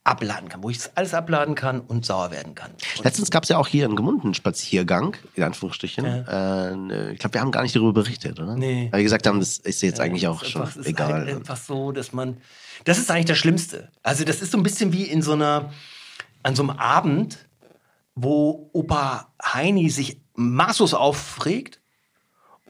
abladen 0.04 0.50
kann, 0.50 0.62
wo 0.62 0.68
ich 0.68 0.78
alles 0.94 1.14
abladen 1.14 1.54
kann 1.54 1.80
und 1.80 2.04
sauer 2.04 2.30
werden 2.30 2.54
kann. 2.54 2.70
Und 2.99 3.04
Letztens 3.04 3.30
gab 3.30 3.44
es 3.44 3.49
ja 3.49 3.56
auch 3.56 3.66
hier 3.66 3.87
einen 3.87 3.96
gemunden 3.96 4.34
Spaziergang, 4.34 5.16
in 5.34 5.42
Anführungsstrichen. 5.42 6.04
Äh, 6.04 7.12
ich 7.12 7.18
glaube, 7.18 7.34
wir 7.34 7.40
haben 7.40 7.50
gar 7.50 7.62
nicht 7.62 7.75
darüber 7.75 7.94
berichtet, 7.94 8.38
oder? 8.38 8.54
Nee. 8.54 8.88
Weil 8.90 8.99
wir 8.99 9.04
gesagt 9.04 9.26
haben, 9.26 9.40
das 9.40 9.56
ist 9.56 9.80
jetzt 9.80 10.00
eigentlich 10.00 10.28
auch 10.28 10.44
schon 10.44 10.61
einfach, 10.62 10.76
es 10.76 10.82
ist 10.82 10.87
egal. 10.87 11.26
Einfach 11.26 11.56
so, 11.56 11.90
dass 11.90 12.12
man, 12.12 12.37
das 12.84 12.99
ist 12.99 13.11
eigentlich 13.11 13.25
das 13.25 13.38
Schlimmste. 13.38 13.90
Also 14.02 14.25
das 14.25 14.42
ist 14.42 14.52
so 14.52 14.58
ein 14.58 14.62
bisschen 14.62 14.92
wie 14.92 15.04
in 15.04 15.23
so 15.23 15.32
einer, 15.32 15.73
an 16.42 16.54
so 16.54 16.62
einem 16.62 16.70
Abend, 16.70 17.38
wo 18.14 18.68
Opa 18.75 19.32
Heini 19.42 19.88
sich 19.88 20.20
maßlos 20.34 20.92
aufregt 20.92 21.80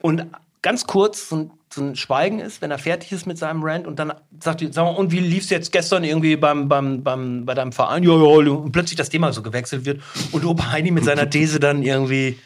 und 0.00 0.26
ganz 0.62 0.87
kurz 0.87 1.29
so 1.29 1.37
ein, 1.37 1.50
so 1.75 1.83
ein 1.83 1.97
Schweigen 1.97 2.38
ist, 2.38 2.62
wenn 2.62 2.71
er 2.71 2.78
fertig 2.78 3.12
ist 3.12 3.26
mit 3.26 3.38
seinem 3.38 3.62
Rant 3.62 3.87
und 3.87 3.99
dann 3.99 4.14
sagt 4.40 4.61
die, 4.61 4.73
sag 4.73 4.85
mal, 4.85 4.90
und 4.90 5.12
wie 5.12 5.21
lief's 5.21 5.50
jetzt 5.50 5.73
gestern 5.73 6.04
irgendwie 6.04 6.37
beim, 6.37 6.69
beim, 6.69 7.02
beim, 7.02 7.45
bei 7.45 7.54
deinem 7.54 7.73
Verein? 7.73 8.02
Ja, 8.02 8.12
ja, 8.12 8.50
und 8.52 8.73
plötzlich 8.73 8.97
das 8.97 9.09
Thema 9.09 9.33
so 9.33 9.43
gewechselt 9.43 9.85
wird 9.85 10.02
und 10.33 10.45
Opa 10.45 10.73
Heini 10.73 10.90
mit 10.90 11.04
seiner 11.04 11.28
These 11.28 11.61
dann 11.61 11.83
irgendwie 11.83 12.38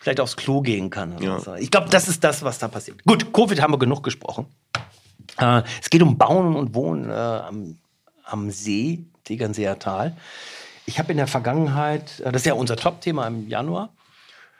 vielleicht 0.00 0.20
aufs 0.20 0.36
Klo 0.36 0.62
gehen 0.62 0.90
kann. 0.90 1.20
Ja. 1.22 1.38
so. 1.38 1.54
Ich 1.54 1.70
glaube, 1.70 1.88
das 1.90 2.08
ist 2.08 2.24
das, 2.24 2.42
was 2.42 2.58
da 2.58 2.68
passiert. 2.68 3.02
Gut, 3.04 3.32
Covid 3.32 3.60
haben 3.60 3.72
wir 3.72 3.78
genug 3.78 4.02
gesprochen. 4.02 4.46
Äh, 5.38 5.62
es 5.80 5.90
geht 5.90 6.02
um 6.02 6.18
Bauen 6.18 6.56
und 6.56 6.74
Wohnen 6.74 7.08
äh, 7.08 7.12
am, 7.12 7.78
am 8.24 8.50
See, 8.50 9.04
Tegernseer 9.24 9.78
Tal. 9.78 10.16
Ich 10.86 10.98
habe 10.98 11.12
in 11.12 11.18
der 11.18 11.28
Vergangenheit, 11.28 12.20
äh, 12.20 12.32
das 12.32 12.42
ist 12.42 12.46
ja 12.46 12.54
unser 12.54 12.76
Top-Thema 12.76 13.26
im 13.26 13.48
Januar, 13.48 13.90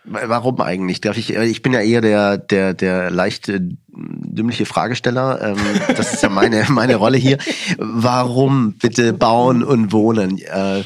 Warum 0.05 0.61
eigentlich? 0.61 1.01
Darf 1.01 1.17
ich, 1.17 1.37
äh, 1.37 1.45
ich 1.45 1.63
bin 1.63 1.73
ja 1.73 1.81
eher 1.81 2.01
der, 2.01 2.39
der, 2.39 2.75
der 2.75 3.11
leicht 3.11 3.49
äh, 3.49 3.61
dümmliche 3.61 4.67
Fragesteller. 4.67 5.41
Ähm, 5.41 5.59
das 5.97 6.13
ist 6.13 6.23
ja 6.23 6.29
meine, 6.29 6.67
meine 6.71 6.97
Rolle 6.97 7.19
hier. 7.19 7.39
Warum 7.79 8.75
bitte 8.75 9.13
bauen 9.13 9.63
und 9.63 9.93
wohnen? 9.93 10.39
Äh, 10.39 10.83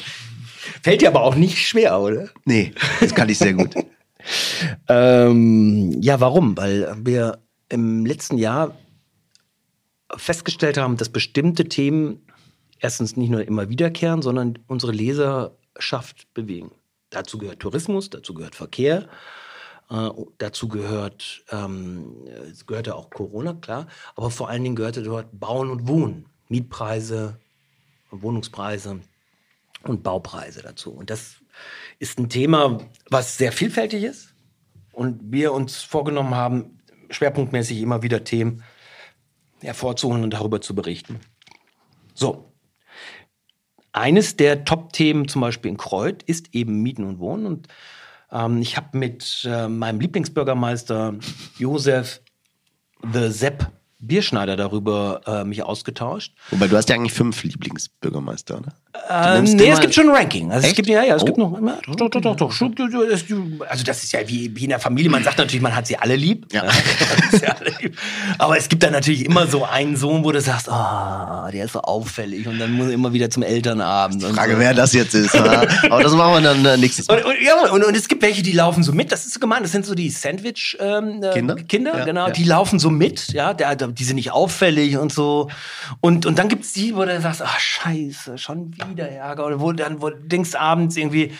fällt 0.83 1.01
dir 1.01 1.09
aber 1.09 1.23
auch 1.23 1.35
nicht 1.35 1.67
schwer, 1.67 1.99
oder? 1.99 2.29
nee, 2.45 2.73
das 2.99 3.15
kann 3.15 3.29
ich 3.29 3.37
sehr 3.37 3.53
gut. 3.53 3.73
Ähm, 4.89 6.01
ja, 6.01 6.19
warum? 6.19 6.57
Weil 6.57 6.93
wir 6.99 7.39
im 7.69 8.05
letzten 8.05 8.37
Jahr 8.37 8.75
festgestellt 10.15 10.77
haben, 10.77 10.97
dass 10.97 11.07
bestimmte 11.07 11.69
Themen 11.69 12.25
erstens 12.79 13.15
nicht 13.15 13.29
nur 13.29 13.47
immer 13.47 13.69
wiederkehren, 13.69 14.21
sondern 14.21 14.59
unsere 14.67 14.91
Leserschaft 14.91 16.33
bewegen. 16.33 16.71
Dazu 17.09 17.37
gehört 17.37 17.59
Tourismus, 17.59 18.09
dazu 18.09 18.33
gehört 18.33 18.55
Verkehr, 18.55 19.07
äh, 19.89 20.09
dazu 20.37 20.67
gehört, 20.67 21.43
ähm, 21.51 22.27
gehörte 22.65 22.95
auch 22.95 23.09
Corona, 23.09 23.53
klar, 23.53 23.87
aber 24.15 24.29
vor 24.29 24.49
allen 24.49 24.63
Dingen 24.63 24.75
gehörte 24.75 25.03
dort 25.03 25.27
Bauen 25.39 25.69
und 25.69 25.87
Wohnen, 25.87 26.25
Mietpreise, 26.49 27.39
Wohnungspreise 28.11 28.99
und 29.83 30.03
Baupreise 30.03 30.61
dazu. 30.61 30.91
Und 30.91 31.09
das 31.09 31.37
ist 31.99 32.19
ein 32.19 32.29
Thema, 32.29 32.79
was 33.09 33.37
sehr 33.37 33.51
vielfältig 33.51 34.03
ist 34.03 34.33
und 34.91 35.31
wir 35.31 35.53
uns 35.53 35.83
vorgenommen 35.83 36.35
haben, 36.35 36.79
schwerpunktmäßig 37.09 37.81
immer 37.81 38.01
wieder 38.01 38.23
Themen 38.23 38.63
hervorzuholen 39.61 40.23
und 40.23 40.31
darüber 40.31 40.61
zu 40.61 40.75
berichten. 40.75 41.19
So. 42.13 42.51
Eines 43.97 44.37
der 44.37 44.63
Top-Themen 44.63 45.27
zum 45.27 45.41
Beispiel 45.41 45.71
in 45.71 45.77
Kreuth 45.77 46.21
ist 46.23 46.53
eben 46.53 46.83
Mieten 46.83 47.03
und 47.03 47.19
Wohnen. 47.19 47.47
Und 47.47 47.67
ähm, 48.31 48.61
ich 48.61 48.77
habe 48.77 48.97
mit 48.97 49.47
äh, 49.49 49.67
meinem 49.67 49.99
Lieblingsbürgermeister 49.99 51.15
Josef 51.57 52.21
The 53.11 53.29
Sepp 53.29 53.71
Bierschneider 53.99 54.55
darüber 54.55 55.21
äh, 55.25 55.43
mich 55.43 55.63
ausgetauscht. 55.63 56.33
Wobei 56.51 56.67
du 56.67 56.77
hast 56.77 56.89
ja 56.89 56.95
eigentlich 56.95 57.13
fünf 57.13 57.43
Lieblingsbürgermeister, 57.43 58.61
ne? 58.61 58.73
Ähm, 59.09 59.43
nee, 59.43 59.69
es 59.69 59.79
gibt 59.79 59.93
schon 59.93 60.09
ein 60.09 60.15
Ranking. 60.15 60.51
Also 60.51 60.67
es 60.67 60.73
gibt 60.73 60.87
ja, 60.87 61.03
ja, 61.03 61.15
es 61.15 61.21
oh. 61.21 61.25
gibt 61.25 61.37
noch 61.37 61.57
immer, 61.57 61.79
doch, 61.85 62.09
doch, 62.09 62.21
doch, 62.21 62.35
doch, 62.35 62.61
Also 63.69 63.83
das 63.83 64.03
ist 64.03 64.11
ja 64.11 64.19
wie, 64.27 64.55
wie 64.55 64.63
in 64.63 64.69
der 64.69 64.79
Familie. 64.79 65.09
Man 65.09 65.23
sagt 65.23 65.37
natürlich, 65.37 65.61
man 65.61 65.75
hat 65.75 65.87
sie 65.87 65.97
alle 65.97 66.15
lieb. 66.15 66.47
Ja. 66.51 66.63
ja 67.41 67.55
alle 67.59 67.71
lieb. 67.79 67.97
Aber 68.37 68.57
es 68.57 68.69
gibt 68.69 68.83
dann 68.83 68.93
natürlich 68.93 69.25
immer 69.25 69.47
so 69.47 69.65
einen 69.65 69.95
Sohn, 69.95 70.23
wo 70.23 70.31
du 70.31 70.41
sagst, 70.41 70.69
ah, 70.69 71.45
oh, 71.47 71.51
der 71.51 71.65
ist 71.65 71.73
so 71.73 71.81
auffällig 71.81 72.47
und 72.47 72.59
dann 72.59 72.73
muss 72.73 72.87
er 72.87 72.93
immer 72.93 73.13
wieder 73.13 73.29
zum 73.29 73.43
Elternabend. 73.43 74.21
Die 74.21 74.25
Frage, 74.33 74.53
so. 74.53 74.59
wer 74.59 74.73
das 74.73 74.93
jetzt 74.93 75.13
ist. 75.13 75.35
Aber 75.89 76.03
das 76.03 76.13
machen 76.13 76.33
wir 76.33 76.41
dann 76.41 76.65
äh, 76.65 76.77
nächstes 76.77 77.07
Mal. 77.07 77.19
Und, 77.19 77.25
und, 77.25 77.35
ja, 77.41 77.71
und, 77.71 77.83
und, 77.83 77.95
es 77.95 78.07
gibt 78.07 78.21
welche, 78.21 78.43
die 78.43 78.53
laufen 78.53 78.83
so 78.83 78.91
mit. 78.91 79.11
Das 79.11 79.25
ist 79.25 79.33
so 79.33 79.39
gemein. 79.39 79.63
Das 79.63 79.71
sind 79.71 79.85
so 79.85 79.95
die 79.95 80.09
Sandwich 80.09 80.77
ähm, 80.79 81.23
äh, 81.23 81.33
Kinder, 81.33 81.55
Kinder 81.55 81.97
ja, 81.97 82.05
genau. 82.05 82.29
Die 82.29 82.43
laufen 82.43 82.79
so 82.79 82.89
mit. 82.89 83.31
Ja, 83.33 83.53
der, 83.53 83.75
der, 83.75 83.86
die 83.91 84.03
sind 84.03 84.15
nicht 84.15 84.31
auffällig 84.31 84.97
und 84.97 85.11
so. 85.11 85.49
Und 86.01 86.25
und 86.25 86.39
dann 86.39 86.49
gibt's 86.49 86.73
die, 86.73 86.95
wo 86.95 87.05
du 87.05 87.21
sagst, 87.21 87.41
ach 87.41 87.59
Scheiße, 87.59 88.37
schon 88.37 88.73
wieder 88.89 89.09
Ärger 89.09 89.45
oder 89.45 89.59
wo 89.59 89.71
dann 89.71 90.01
wo 90.01 90.09
denkst 90.09 90.55
abends 90.55 90.97
irgendwie, 90.97 91.31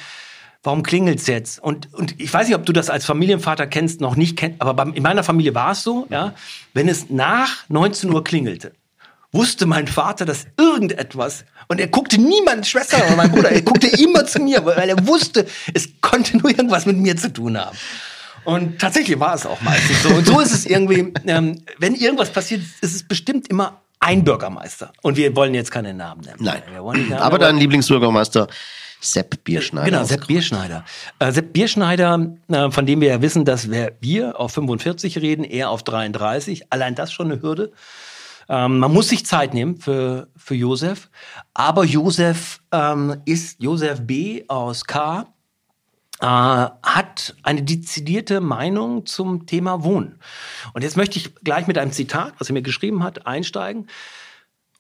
warum 0.64 0.84
klingelt 0.84 1.20
es 1.20 1.28
jetzt? 1.28 1.60
Und, 1.60 1.94
und 1.94 2.20
ich 2.20 2.34
weiß 2.34 2.48
nicht, 2.48 2.56
ob 2.56 2.66
du 2.66 2.74
das 2.74 2.90
als 2.90 3.06
Familienvater 3.06 3.68
kennst, 3.68 4.02
noch 4.02 4.16
nicht 4.16 4.38
kennst, 4.38 4.62
aber 4.62 4.94
in 4.94 5.02
meiner 5.02 5.24
Familie 5.24 5.56
war 5.56 5.72
es 5.72 5.84
so, 5.84 6.08
ja, 6.10 6.34
wenn 6.74 6.90
es 6.90 7.10
nach 7.10 7.64
19 7.70 8.12
Uhr 8.12 8.24
klingelte, 8.24 8.74
wusste 9.32 9.66
mein 9.66 9.88
Vater, 9.88 10.26
dass 10.26 10.48
irgendetwas, 10.58 11.46
und 11.70 11.80
er 11.80 11.88
guckte 11.88 12.20
niemand, 12.20 12.68
Schwester 12.68 12.98
oder 13.06 13.16
mein 13.16 13.32
Bruder, 13.32 13.50
er 13.50 13.62
guckte 13.62 13.88
immer 13.88 14.26
zu 14.26 14.40
mir, 14.40 14.66
weil 14.66 14.90
er 14.90 15.08
wusste, 15.08 15.46
es 15.74 15.90
konnte 16.02 16.38
nur 16.38 16.50
irgendwas 16.50 16.86
mit 16.86 16.98
mir 16.98 17.16
zu 17.16 17.32
tun 17.32 17.58
haben. 17.58 17.78
Und 18.48 18.80
tatsächlich 18.80 19.20
war 19.20 19.36
es 19.36 19.46
auch 19.46 19.60
meistens 19.60 20.04
so. 20.04 20.10
Und 20.10 20.26
so 20.26 20.40
ist 20.40 20.54
es 20.54 20.66
irgendwie, 20.66 21.12
ähm, 21.26 21.62
wenn 21.80 21.94
irgendwas 21.96 22.30
passiert, 22.30 22.62
ist 22.80 22.96
es 22.96 23.04
bestimmt 23.04 23.50
immer 23.50 23.82
ein 24.00 24.24
Bürgermeister. 24.24 24.94
Und 25.02 25.18
wir 25.18 25.36
wollen 25.36 25.54
jetzt 25.54 25.70
keine 25.70 25.94
Namen 25.94 26.22
nennen. 26.22 26.38
Nein. 26.40 26.62
Namen, 26.74 27.14
aber 27.20 27.40
dein 27.40 27.58
Lieblingsbürgermeister 27.58 28.48
Sepp 29.02 29.44
Bierschneider. 29.44 29.92
Genau, 29.92 30.06
Sepp 30.06 30.28
Bierschneider. 30.28 30.86
Äh, 31.20 31.34
Sepp 31.34 31.52
Bierschneider, 31.52 32.38
äh, 32.48 32.72
von 32.72 32.86
dem 32.86 33.02
wir 33.02 33.10
ja 33.10 33.22
wissen, 33.22 33.44
dass 33.44 33.70
wir 33.70 34.40
auf 34.40 34.54
45 34.54 35.18
reden, 35.18 35.44
er 35.44 35.70
auf 35.70 35.84
33. 35.84 36.72
Allein 36.72 36.96
das 36.96 37.12
schon 37.12 37.30
eine 37.30 37.42
Hürde. 37.42 37.74
Ähm, 38.48 38.80
man 38.80 38.94
muss 38.94 39.10
sich 39.10 39.26
Zeit 39.26 39.54
nehmen 39.54 39.76
für, 39.76 40.30
für 40.38 40.56
Josef. 40.56 41.10
Aber 41.54 41.84
Josef 41.84 42.62
ähm, 42.72 43.18
ist 43.26 43.62
Josef 43.62 44.00
B. 44.04 44.46
aus 44.48 44.86
K 44.86 45.28
äh, 46.20 46.26
hat 46.26 47.36
eine 47.44 47.64
dezidierte 47.64 48.42
Meinung 48.42 49.06
zum 49.06 49.46
Thema 49.46 49.84
Wohnen. 49.84 50.20
Und 50.74 50.84
jetzt 50.84 50.98
möchte 50.98 51.20
ich 51.20 51.36
gleich 51.36 51.68
mit 51.68 51.78
einem 51.78 51.92
Zitat, 51.92 52.34
was 52.40 52.50
er 52.50 52.54
mir 52.54 52.62
geschrieben 52.62 53.04
hat, 53.04 53.28
einsteigen, 53.28 53.88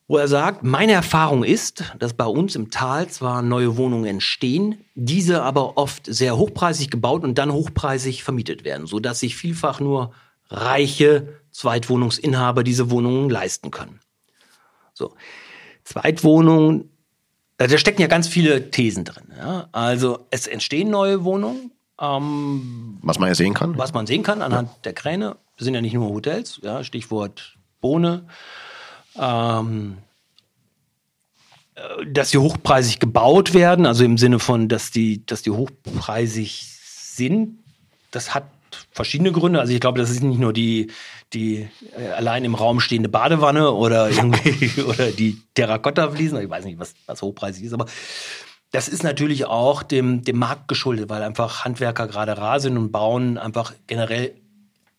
wo 0.07 0.17
er 0.17 0.27
sagt, 0.27 0.63
meine 0.63 0.93
Erfahrung 0.93 1.43
ist, 1.43 1.83
dass 1.99 2.13
bei 2.13 2.25
uns 2.25 2.55
im 2.55 2.71
Tal 2.71 3.09
zwar 3.09 3.41
neue 3.41 3.75
Wohnungen 3.75 4.05
entstehen, 4.05 4.85
diese 4.95 5.43
aber 5.43 5.77
oft 5.77 6.05
sehr 6.05 6.37
hochpreisig 6.37 6.89
gebaut 6.89 7.23
und 7.23 7.37
dann 7.37 7.51
hochpreisig 7.51 8.23
vermietet 8.23 8.63
werden, 8.63 8.87
so 8.87 8.99
dass 8.99 9.19
sich 9.19 9.35
vielfach 9.35 9.81
nur 9.81 10.13
reiche 10.49 11.41
Zweitwohnungsinhaber 11.51 12.63
diese 12.63 12.89
Wohnungen 12.89 13.29
leisten 13.29 13.69
können. 13.69 13.99
So. 14.93 15.13
Zweitwohnungen 15.83 16.89
da 17.57 17.77
stecken 17.77 18.01
ja 18.01 18.07
ganz 18.07 18.27
viele 18.27 18.69
Thesen 18.69 19.03
drin. 19.03 19.31
Ja? 19.35 19.67
Also 19.71 20.27
es 20.29 20.47
entstehen 20.47 20.89
neue 20.89 21.23
Wohnungen. 21.23 21.71
Ähm, 21.99 22.99
was 23.01 23.17
man 23.17 23.29
ja 23.29 23.35
sehen 23.35 23.55
kann. 23.55 23.77
Was 23.77 23.93
man 23.93 24.05
sehen 24.05 24.21
kann 24.21 24.41
anhand 24.43 24.69
ja. 24.69 24.75
der 24.83 24.93
Kräne. 24.93 25.37
Das 25.57 25.65
sind 25.65 25.73
ja 25.73 25.81
nicht 25.81 25.93
nur 25.93 26.09
Hotels, 26.09 26.59
ja? 26.61 26.83
Stichwort 26.83 27.57
Bohne. 27.81 28.27
Ähm, 29.19 29.97
äh, 31.73 32.05
dass 32.05 32.29
sie 32.29 32.37
hochpreisig 32.37 32.99
gebaut 32.99 33.55
werden, 33.55 33.87
also 33.87 34.03
im 34.03 34.19
Sinne 34.19 34.37
von, 34.37 34.69
dass 34.69 34.91
die, 34.91 35.25
dass 35.25 35.41
die 35.41 35.49
hochpreisig 35.49 36.67
sind, 36.83 37.57
das 38.11 38.35
hat 38.35 38.43
verschiedene 38.97 39.31
Gründe. 39.31 39.61
Also 39.61 39.71
ich 39.71 39.79
glaube, 39.79 39.99
das 39.99 40.09
ist 40.09 40.21
nicht 40.21 40.39
nur 40.39 40.51
die, 40.51 40.91
die 41.31 41.69
äh, 41.97 42.09
allein 42.09 42.43
im 42.43 42.55
Raum 42.55 42.81
stehende 42.81 43.07
Badewanne 43.07 43.71
oder 43.71 44.09
irgendwie 44.11 44.81
oder 44.81 45.11
die 45.11 45.41
Terrakotta-Fliesen. 45.53 46.41
Ich 46.41 46.49
weiß 46.49 46.65
nicht, 46.65 46.79
was, 46.79 46.93
was 47.05 47.21
hochpreisig 47.21 47.63
ist, 47.63 47.73
aber 47.73 47.85
das 48.71 48.89
ist 48.89 49.03
natürlich 49.03 49.45
auch 49.45 49.83
dem, 49.83 50.23
dem 50.23 50.37
Markt 50.37 50.67
geschuldet, 50.67 51.09
weil 51.09 51.23
einfach 51.23 51.63
Handwerker 51.63 52.07
gerade 52.07 52.37
rar 52.37 52.59
sind 52.59 52.77
und 52.77 52.91
bauen 52.91 53.37
einfach 53.37 53.73
generell 53.87 54.33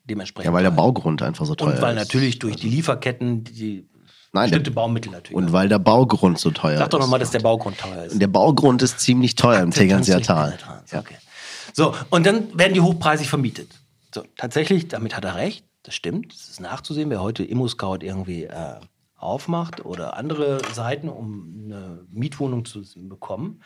dementsprechend. 0.04 0.46
Ja, 0.46 0.54
weil 0.54 0.62
der 0.62 0.70
Baugrund 0.70 1.20
einfach 1.20 1.44
so 1.44 1.54
teuer 1.54 1.68
ist. 1.68 1.74
Und 1.76 1.82
weil 1.82 1.94
natürlich 1.94 2.38
durch 2.38 2.56
die 2.56 2.68
Lieferketten 2.70 3.44
die 3.44 3.86
Nein, 4.32 4.44
bestimmte 4.44 4.70
der, 4.70 4.74
Baumittel 4.74 5.12
natürlich. 5.12 5.36
Und 5.36 5.52
weil 5.52 5.68
der 5.68 5.78
Baugrund 5.78 6.38
so 6.38 6.50
teuer 6.50 6.74
ist. 6.74 6.78
Sag 6.78 6.90
doch 6.90 7.00
nochmal, 7.00 7.20
dass 7.20 7.30
der 7.30 7.40
Baugrund 7.40 7.78
teuer 7.78 8.04
ist. 8.04 8.20
Der 8.20 8.26
Baugrund 8.26 8.80
ist 8.82 9.00
ziemlich 9.00 9.34
teuer 9.34 9.60
im 9.60 9.70
Tegernseer 9.70 10.22
Tal. 10.22 10.56
Okay. 10.92 11.16
So, 11.72 11.94
und 12.10 12.26
dann 12.26 12.58
werden 12.58 12.74
die 12.74 12.80
hochpreisig 12.80 13.28
vermietet. 13.28 13.68
So, 14.18 14.24
tatsächlich, 14.36 14.88
damit 14.88 15.16
hat 15.16 15.24
er 15.24 15.36
recht. 15.36 15.64
Das 15.84 15.94
stimmt. 15.94 16.32
Das 16.32 16.48
ist 16.48 16.60
nachzusehen, 16.60 17.08
wer 17.08 17.22
heute 17.22 17.44
ImmoScout 17.44 17.98
irgendwie 18.00 18.44
äh, 18.44 18.80
aufmacht 19.16 19.84
oder 19.84 20.16
andere 20.16 20.60
Seiten, 20.74 21.08
um 21.08 21.64
eine 21.66 22.04
Mietwohnung 22.10 22.64
zu 22.64 22.82
bekommen. 23.08 23.62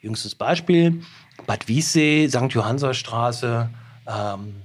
Jüngstes 0.00 0.34
Beispiel: 0.34 1.02
Bad 1.46 1.68
Wiessee, 1.68 2.28
St. 2.28 2.52
Johannserstraße, 2.52 3.70
ähm, 4.08 4.56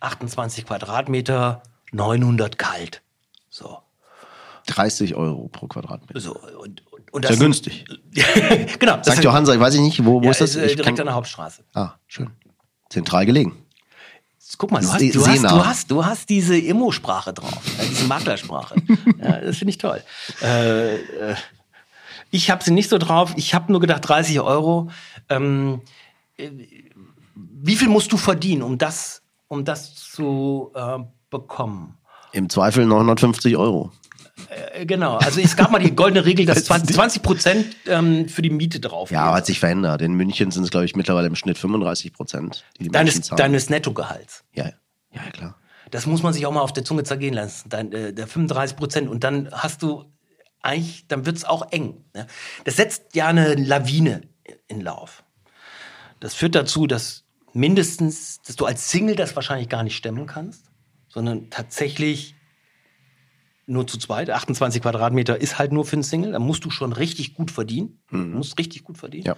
28 0.00 0.66
Quadratmeter, 0.66 1.62
900 1.92 2.58
kalt. 2.58 3.00
So. 3.48 3.78
30 4.66 5.14
Euro 5.14 5.48
pro 5.48 5.66
Quadratmeter. 5.66 6.20
So, 6.20 6.36
und, 6.36 6.86
und, 6.92 7.12
und 7.12 7.26
Sehr 7.26 7.36
günstig. 7.38 7.86
genau. 8.78 9.02
St. 9.02 9.24
Johann, 9.24 9.44
ich 9.44 9.60
weiß 9.60 9.76
nicht, 9.76 10.04
wo, 10.04 10.20
wo 10.20 10.24
ja, 10.24 10.30
ist 10.30 10.42
das? 10.42 10.56
Ist, 10.56 10.78
direkt 10.78 11.00
an 11.00 11.06
der 11.06 11.14
Hauptstraße. 11.14 11.64
Ah, 11.72 11.94
schön. 12.06 12.30
Zentral 12.90 13.24
gelegen. 13.26 13.63
Guck 14.56 14.70
mal, 14.70 14.80
du 14.80 14.92
hast, 14.92 15.14
du 15.14 15.26
hast, 15.26 15.42
du 15.42 15.64
hast, 15.64 15.90
du 15.90 16.04
hast 16.04 16.28
diese 16.28 16.56
Immo-Sprache 16.56 17.32
drauf, 17.32 17.60
diese 17.90 18.06
Maklersprache. 18.06 18.76
ja, 19.18 19.40
das 19.40 19.56
finde 19.56 19.70
ich 19.70 19.78
toll. 19.78 20.02
Äh, 20.42 20.94
äh, 20.96 21.34
ich 22.30 22.50
habe 22.50 22.62
sie 22.62 22.70
nicht 22.70 22.88
so 22.88 22.98
drauf. 22.98 23.32
Ich 23.36 23.54
habe 23.54 23.72
nur 23.72 23.80
gedacht, 23.80 24.08
30 24.08 24.40
Euro. 24.40 24.90
Ähm, 25.28 25.80
äh, 26.36 26.50
wie 27.34 27.76
viel 27.76 27.88
musst 27.88 28.12
du 28.12 28.16
verdienen, 28.16 28.62
um 28.62 28.78
das, 28.78 29.22
um 29.48 29.64
das 29.64 29.94
zu 29.94 30.70
äh, 30.74 30.98
bekommen? 31.30 31.96
Im 32.32 32.48
Zweifel 32.48 32.86
950 32.86 33.56
Euro. 33.56 33.92
Äh, 34.48 34.86
genau, 34.86 35.16
also 35.16 35.40
es 35.40 35.56
gab 35.56 35.70
mal 35.70 35.78
die 35.78 35.94
goldene 35.94 36.24
Regel, 36.24 36.46
dass 36.46 36.64
20 36.66 37.22
Prozent 37.22 37.76
ähm, 37.86 38.28
für 38.28 38.42
die 38.42 38.50
Miete 38.50 38.80
drauf 38.80 39.10
Ja, 39.10 39.32
hat 39.32 39.46
sich 39.46 39.60
verändert. 39.60 40.02
In 40.02 40.14
München 40.14 40.50
sind 40.50 40.64
es, 40.64 40.70
glaube 40.70 40.86
ich, 40.86 40.96
mittlerweile 40.96 41.28
im 41.28 41.36
Schnitt 41.36 41.58
35 41.58 42.12
Prozent. 42.12 42.64
Deines, 42.78 43.28
deines 43.28 43.70
Nettogehalts. 43.70 44.44
Ja, 44.52 44.70
ja, 45.12 45.22
klar. 45.32 45.56
Das 45.90 46.06
muss 46.06 46.22
man 46.22 46.32
sich 46.32 46.46
auch 46.46 46.52
mal 46.52 46.62
auf 46.62 46.72
der 46.72 46.84
Zunge 46.84 47.04
zergehen 47.04 47.34
lassen. 47.34 47.68
Dein, 47.68 47.92
äh, 47.92 48.12
der 48.12 48.26
35 48.26 48.76
Prozent. 48.76 49.08
Und 49.08 49.22
dann 49.22 49.50
hast 49.52 49.82
du 49.82 50.04
eigentlich, 50.62 51.06
dann 51.06 51.26
wird 51.26 51.36
es 51.36 51.44
auch 51.44 51.70
eng. 51.70 52.04
Ne? 52.14 52.26
Das 52.64 52.76
setzt 52.76 53.14
ja 53.14 53.28
eine 53.28 53.54
Lawine 53.54 54.22
in 54.66 54.80
Lauf. 54.80 55.22
Das 56.20 56.34
führt 56.34 56.54
dazu, 56.54 56.86
dass 56.86 57.24
mindestens, 57.52 58.40
dass 58.42 58.56
du 58.56 58.64
als 58.64 58.90
Single 58.90 59.14
das 59.14 59.36
wahrscheinlich 59.36 59.68
gar 59.68 59.82
nicht 59.82 59.96
stemmen 59.96 60.26
kannst, 60.26 60.70
sondern 61.08 61.50
tatsächlich 61.50 62.33
nur 63.66 63.86
zu 63.86 63.98
zweit. 63.98 64.30
28 64.30 64.82
Quadratmeter 64.82 65.40
ist 65.40 65.58
halt 65.58 65.72
nur 65.72 65.84
für 65.84 65.94
einen 65.94 66.02
Single. 66.02 66.32
Da 66.32 66.38
musst 66.38 66.64
du 66.64 66.70
schon 66.70 66.92
richtig 66.92 67.34
gut 67.34 67.50
verdienen. 67.50 68.00
Mhm. 68.10 68.32
Du 68.32 68.38
musst 68.38 68.58
richtig 68.58 68.84
gut 68.84 68.98
verdienen. 68.98 69.26
Ja. 69.26 69.36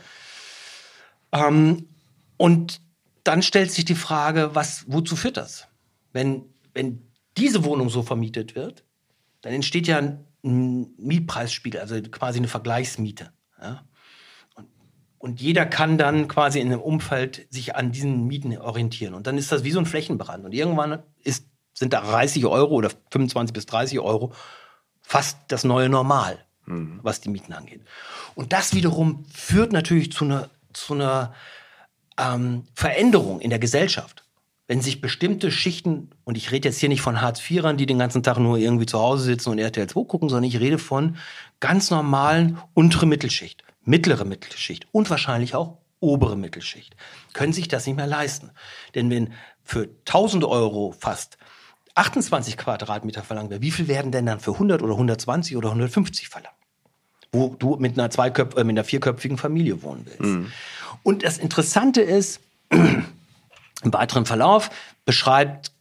Ähm, 1.33 1.89
und 2.37 2.81
dann 3.25 3.43
stellt 3.43 3.73
sich 3.73 3.85
die 3.85 3.95
Frage, 3.95 4.55
was, 4.55 4.85
wozu 4.89 5.17
führt 5.17 5.37
das? 5.37 5.69
Wenn, 6.13 6.45
wenn 6.75 7.03
diese 7.37 7.65
Wohnung 7.65 7.91
so 7.91 8.03
vermietet 8.03 8.55
wird, 8.55 8.85
dann 9.43 9.53
entsteht 9.53 9.87
ja 9.87 9.99
einen 9.99 10.95
Mietpreisspiegel, 10.97 11.81
also 11.81 12.01
quasi 12.03 12.39
eine 12.39 12.49
Vergleichsmiete. 12.49 13.33
Ja? 13.61 13.85
Und, 14.55 14.69
und 15.19 15.41
jeder 15.41 15.67
kann 15.67 15.99
dann 15.99 16.29
quasi 16.29 16.61
in 16.61 16.69
einem 16.69 16.81
Umfeld 16.81 17.47
sich 17.51 17.75
an 17.77 17.93
diesen 17.93 18.27
Mieten 18.27 18.57
orientieren. 18.57 19.15
Und 19.15 19.27
dann 19.27 19.39
ist 19.39 19.53
das 19.53 19.65
wie 19.65 19.73
so 19.73 19.79
ein 19.79 19.87
Flächenbrand. 19.87 20.45
Und 20.45 20.53
irgendwann 20.53 21.03
ist, 21.23 21.49
sind 21.79 21.93
da 21.93 22.01
30 22.01 22.47
Euro 22.47 22.75
oder 22.75 22.91
25 23.11 23.53
bis 23.53 23.67
30 23.67 24.01
Euro 24.01 24.33
fast 25.03 25.39
das 25.49 25.65
neue 25.65 25.89
Normal, 25.89 26.45
mhm. 26.65 27.01
was 27.03 27.21
die 27.21 27.29
Mieten 27.29 27.53
angeht. 27.53 27.83
Und 28.35 28.53
das 28.53 28.75
wiederum 28.75 29.25
führt 29.33 29.73
natürlich 29.73 30.11
zu 30.13 30.25
einer, 30.25 30.51
zu 30.73 30.95
einer 30.95 31.35
ähm, 32.19 32.65
Veränderung 32.75 33.41
in 33.41 33.51
der 33.51 33.59
Gesellschaft 33.59 34.27
wenn 34.69 34.81
sich 34.81 35.01
bestimmte 35.01 35.53
Schichten, 35.53 36.11
und 36.25 36.37
ich 36.37 36.51
rede 36.51 36.69
jetzt 36.69 36.79
hier 36.79 36.89
nicht 36.89 37.01
von 37.01 37.21
Hartz-IVern, 37.21 37.77
die 37.77 37.87
den 37.87 37.99
ganzen 37.99 38.23
Tag 38.23 38.39
nur 38.39 38.59
irgendwie 38.59 38.87
zu 38.87 38.99
Hause 38.99 39.25
sitzen 39.25 39.51
und 39.51 39.59
RTL 39.59 39.87
2 39.87 40.05
gucken, 40.05 40.29
sondern 40.29 40.49
ich 40.49 40.59
rede 40.59 40.79
von 40.79 41.17
ganz 41.61 41.91
normalen 41.91 42.59
untere 42.75 43.07
Mittelschicht, 43.07 43.63
mittlere 43.85 44.25
Mittelschicht 44.25 44.87
und 44.91 45.09
wahrscheinlich 45.09 45.55
auch 45.55 45.79
obere 46.01 46.37
Mittelschicht, 46.37 46.97
können 47.33 47.53
sich 47.53 47.69
das 47.69 47.87
nicht 47.87 47.97
mehr 47.97 48.07
leisten. 48.07 48.51
Denn 48.95 49.09
wenn 49.09 49.33
für 49.63 49.89
1000 50.07 50.45
Euro 50.45 50.95
fast 50.99 51.39
28 51.97 52.57
Quadratmeter 52.57 53.23
verlangt 53.23 53.51
wird, 53.51 53.63
wie 53.63 53.71
viel 53.71 53.89
werden 53.89 54.13
denn 54.13 54.27
dann 54.27 54.39
für 54.39 54.53
100 54.53 54.83
oder 54.83 54.93
120 54.93 55.57
oder 55.57 55.69
150 55.69 56.29
verlangt? 56.29 56.55
Wo 57.33 57.57
du 57.59 57.77
mit 57.77 57.99
einer, 57.99 58.11
Zweiköpf 58.11 58.57
äh, 58.57 58.65
mit 58.65 58.75
einer 58.75 58.85
vierköpfigen 58.85 59.39
Familie 59.39 59.83
wohnen 59.83 60.07
willst. 60.07 60.21
Mhm. 60.21 60.53
Und 61.03 61.25
das 61.25 61.39
Interessante 61.39 62.03
ist, 62.03 62.41
im 62.71 63.05
weiteren 63.83 64.27
Verlauf 64.27 64.71
beschreibt 65.05 65.73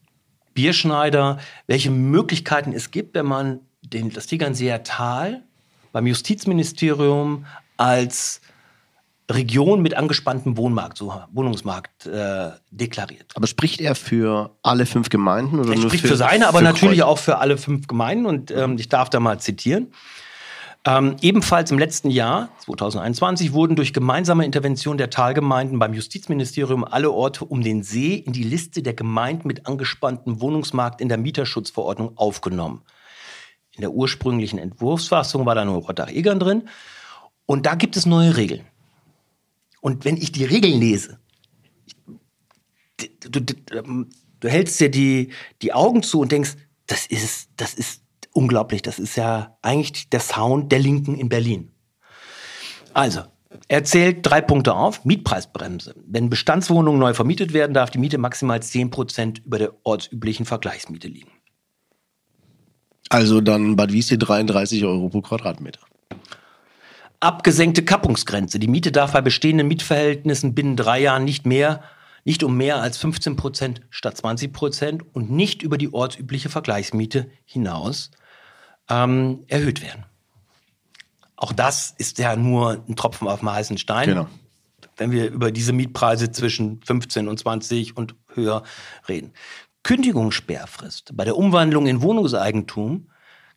Bierschneider, 0.53 1.39
welche 1.67 1.91
Möglichkeiten 1.91 2.71
es 2.71 2.91
gibt, 2.91 3.13
wenn 3.13 3.25
man 3.25 3.59
den, 3.81 4.11
das 4.11 4.25
Tegernseer 4.27 4.83
Tal 4.83 5.43
beim 5.91 6.07
Justizministerium 6.07 7.45
als 7.77 8.41
Region 9.31 9.81
mit 9.81 9.95
angespanntem 9.95 10.55
Wohnmarkt, 10.57 10.97
so 10.97 11.13
Wohnungsmarkt 11.31 12.05
äh, 12.05 12.51
deklariert. 12.69 13.31
Aber 13.35 13.47
spricht 13.47 13.81
er 13.81 13.95
für 13.95 14.55
alle 14.61 14.85
fünf 14.85 15.09
Gemeinden 15.09 15.59
oder 15.59 15.71
er 15.71 15.75
nur 15.75 15.89
spricht 15.89 16.03
für, 16.03 16.09
für 16.09 16.17
seine, 16.17 16.47
aber 16.47 16.59
für 16.59 16.63
natürlich 16.63 16.99
Kreuz? 16.99 17.07
auch 17.07 17.17
für 17.17 17.37
alle 17.39 17.57
fünf 17.57 17.87
Gemeinden 17.87 18.25
und 18.25 18.51
ähm, 18.51 18.77
ich 18.77 18.89
darf 18.89 19.09
da 19.09 19.19
mal 19.19 19.39
zitieren. 19.39 19.91
Ähm, 20.87 21.15
ebenfalls 21.21 21.71
im 21.71 21.79
letzten 21.79 22.11
Jahr, 22.11 22.49
2021, 22.59 23.53
wurden 23.53 23.75
durch 23.75 23.91
gemeinsame 23.91 24.45
Intervention 24.45 24.99
der 24.99 25.09
Talgemeinden 25.09 25.79
beim 25.79 25.95
Justizministerium 25.95 26.83
alle 26.83 27.09
Orte 27.09 27.43
um 27.43 27.63
den 27.63 27.81
See 27.81 28.13
in 28.13 28.33
die 28.33 28.43
Liste 28.43 28.83
der 28.83 28.93
Gemeinden 28.93 29.47
mit 29.47 29.65
angespanntem 29.65 30.41
Wohnungsmarkt 30.41 31.01
in 31.01 31.09
der 31.09 31.17
Mieterschutzverordnung 31.17 32.15
aufgenommen. 32.17 32.83
In 33.71 33.81
der 33.81 33.91
ursprünglichen 33.91 34.59
Entwurfsfassung 34.59 35.47
war 35.47 35.55
da 35.55 35.65
nur 35.65 35.81
Rottach-Egern 35.81 36.39
drin. 36.39 36.69
Und 37.47 37.65
da 37.65 37.73
gibt 37.73 37.97
es 37.97 38.05
neue 38.05 38.37
Regeln. 38.37 38.65
Und 39.85 40.03
wenn 40.03 40.17
ich 40.17 40.31
die 40.31 40.45
Regeln 40.45 40.79
lese, 40.79 41.19
du, 42.97 43.39
du, 43.39 43.53
du 44.39 44.49
hältst 44.49 44.79
dir 44.79 44.89
die, 44.89 45.29
die 45.61 45.73
Augen 45.73 46.01
zu 46.01 46.21
und 46.21 46.31
denkst, 46.31 46.55
das 46.87 47.05
ist, 47.05 47.49
das 47.55 47.75
ist 47.75 48.01
unglaublich. 48.33 48.81
Das 48.81 48.97
ist 48.97 49.15
ja 49.15 49.59
eigentlich 49.61 50.09
der 50.09 50.21
Sound 50.21 50.71
der 50.71 50.79
Linken 50.79 51.13
in 51.13 51.29
Berlin. 51.29 51.71
Also, 52.95 53.25
er 53.67 53.83
zählt 53.83 54.25
drei 54.25 54.41
Punkte 54.41 54.73
auf. 54.73 55.05
Mietpreisbremse. 55.05 55.93
Wenn 56.07 56.31
Bestandswohnungen 56.31 56.99
neu 56.99 57.13
vermietet 57.13 57.53
werden, 57.53 57.75
darf 57.75 57.91
die 57.91 57.99
Miete 57.99 58.17
maximal 58.17 58.63
10 58.63 58.89
Prozent 58.89 59.45
über 59.45 59.59
der 59.59 59.73
ortsüblichen 59.83 60.47
Vergleichsmiete 60.47 61.09
liegen. 61.09 61.29
Also 63.09 63.39
dann 63.39 63.75
Bad 63.75 63.93
Wiessee 63.93 64.17
33 64.17 64.83
Euro 64.83 65.09
pro 65.09 65.21
Quadratmeter. 65.21 65.81
Abgesenkte 67.25 67.83
Kappungsgrenze. 67.83 68.59
Die 68.59 68.67
Miete 68.67 68.91
darf 68.91 69.13
bei 69.13 69.21
bestehenden 69.21 69.67
Mietverhältnissen 69.67 70.53
binnen 70.53 70.75
drei 70.75 71.01
Jahren 71.01 71.23
nicht 71.23 71.47
mehr, 71.47 71.81
nicht 72.23 72.43
um 72.43 72.55
mehr 72.55 72.83
als 72.83 72.97
15 72.99 73.35
Prozent 73.35 73.81
statt 73.89 74.15
20 74.15 74.53
Prozent 74.53 75.03
und 75.15 75.31
nicht 75.31 75.63
über 75.63 75.79
die 75.79 75.91
ortsübliche 75.91 76.49
Vergleichsmiete 76.49 77.31
hinaus 77.43 78.11
ähm, 78.91 79.43
erhöht 79.47 79.81
werden. 79.81 80.05
Auch 81.35 81.51
das 81.51 81.95
ist 81.97 82.19
ja 82.19 82.35
nur 82.35 82.83
ein 82.87 82.95
Tropfen 82.95 83.27
auf 83.27 83.39
dem 83.39 83.51
heißen 83.51 83.79
Stein. 83.79 84.09
Genau. 84.09 84.27
Wenn 84.95 85.09
wir 85.09 85.31
über 85.31 85.51
diese 85.51 85.73
Mietpreise 85.73 86.31
zwischen 86.31 86.79
15 86.83 87.27
und 87.27 87.39
20 87.39 87.97
und 87.97 88.13
höher 88.35 88.61
reden. 89.09 89.33
Kündigungssperrfrist. 89.81 91.17
Bei 91.17 91.25
der 91.25 91.37
Umwandlung 91.37 91.87
in 91.87 92.03
Wohnungseigentum 92.03 93.07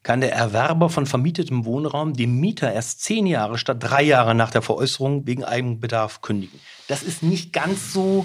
kann 0.08 0.22
der 0.22 0.32
Erwerber 0.32 0.88
von 0.88 1.04
vermietetem 1.04 1.66
Wohnraum 1.66 2.14
dem 2.14 2.40
Mieter 2.40 2.72
erst 2.72 3.04
zehn 3.04 3.26
Jahre 3.26 3.58
statt 3.58 3.76
drei 3.80 4.02
Jahre 4.02 4.34
nach 4.34 4.50
der 4.50 4.62
Veräußerung 4.62 5.26
wegen 5.26 5.44
Eigenbedarf 5.44 6.22
kündigen. 6.22 6.58
Das 6.86 7.02
ist 7.02 7.22
nicht 7.22 7.52
ganz 7.52 7.92
so 7.92 8.24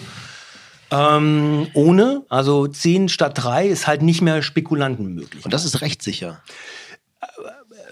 ähm, 0.91 1.67
ohne. 1.73 2.23
Also 2.29 2.67
zehn 2.67 3.09
statt 3.09 3.33
drei 3.35 3.67
ist 3.67 3.85
halt 3.85 4.01
nicht 4.01 4.21
mehr 4.21 4.41
Spekulanten 4.41 5.13
möglich. 5.13 5.43
Und 5.43 5.53
das 5.53 5.65
ist 5.65 5.81
rechtssicher. 5.81 6.41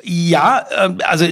Ja, 0.04 0.65
äh, 0.69 0.95
also 1.04 1.27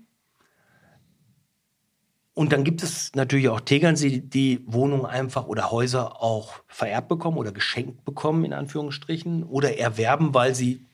Und 2.33 2.51
dann 2.53 2.63
gibt 2.63 2.83
es 2.83 3.15
natürlich 3.15 3.49
auch 3.49 3.61
Tegernsee, 3.61 4.21
die 4.21 4.61
Wohnungen 4.67 5.07
einfach 5.07 5.47
oder 5.47 5.71
Häuser 5.71 6.21
auch 6.21 6.61
vererbt 6.67 7.07
bekommen 7.07 7.37
oder 7.37 7.51
geschenkt 7.51 8.05
bekommen, 8.05 8.45
in 8.45 8.53
Anführungsstrichen, 8.53 9.43
oder 9.43 9.79
erwerben, 9.79 10.35
weil 10.35 10.53
sie 10.53 10.85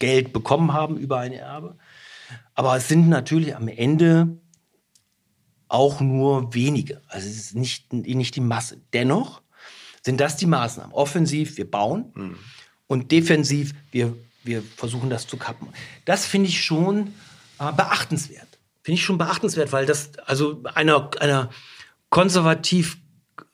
Geld 0.00 0.32
bekommen 0.32 0.72
haben 0.72 0.96
über 0.96 1.18
ein 1.18 1.32
Erbe. 1.32 1.76
Aber 2.54 2.76
es 2.76 2.88
sind 2.88 3.08
natürlich 3.08 3.54
am 3.54 3.68
Ende 3.68 4.38
auch 5.68 6.00
nur 6.00 6.54
wenige. 6.54 7.02
Also 7.06 7.28
es 7.28 7.36
ist 7.36 7.54
nicht, 7.54 7.92
nicht 7.92 8.34
die 8.34 8.40
Masse. 8.40 8.80
Dennoch 8.92 9.42
sind 10.02 10.20
das 10.20 10.36
die 10.36 10.46
Maßnahmen. 10.46 10.92
Offensiv, 10.92 11.56
wir 11.56 11.70
bauen 11.70 12.12
mhm. 12.14 12.36
und 12.86 13.12
defensiv, 13.12 13.74
wir, 13.92 14.16
wir 14.48 14.62
versuchen 14.76 15.10
das 15.10 15.26
zu 15.26 15.36
kappen. 15.36 15.68
Das 16.04 16.26
finde 16.26 16.48
ich 16.48 16.64
schon 16.64 17.14
äh, 17.60 17.72
beachtenswert. 17.72 18.48
Finde 18.82 18.94
ich 18.94 19.04
schon 19.04 19.18
beachtenswert, 19.18 19.70
weil 19.70 19.86
das 19.86 20.18
also 20.26 20.62
einer, 20.74 21.10
einer 21.20 21.50
konservativ 22.08 22.98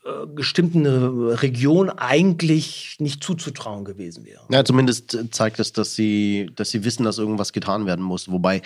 äh, 0.04 0.26
gestimmten 0.34 0.86
Region 0.86 1.90
eigentlich 1.90 2.96
nicht 3.00 3.22
zuzutrauen 3.22 3.84
gewesen 3.84 4.24
wäre. 4.24 4.44
Ja, 4.50 4.64
zumindest 4.64 5.18
zeigt 5.32 5.58
es, 5.58 5.72
dass 5.72 5.94
sie, 5.94 6.50
dass 6.54 6.70
sie 6.70 6.84
wissen, 6.84 7.04
dass 7.04 7.18
irgendwas 7.18 7.52
getan 7.52 7.84
werden 7.84 8.04
muss. 8.04 8.30
Wobei 8.30 8.62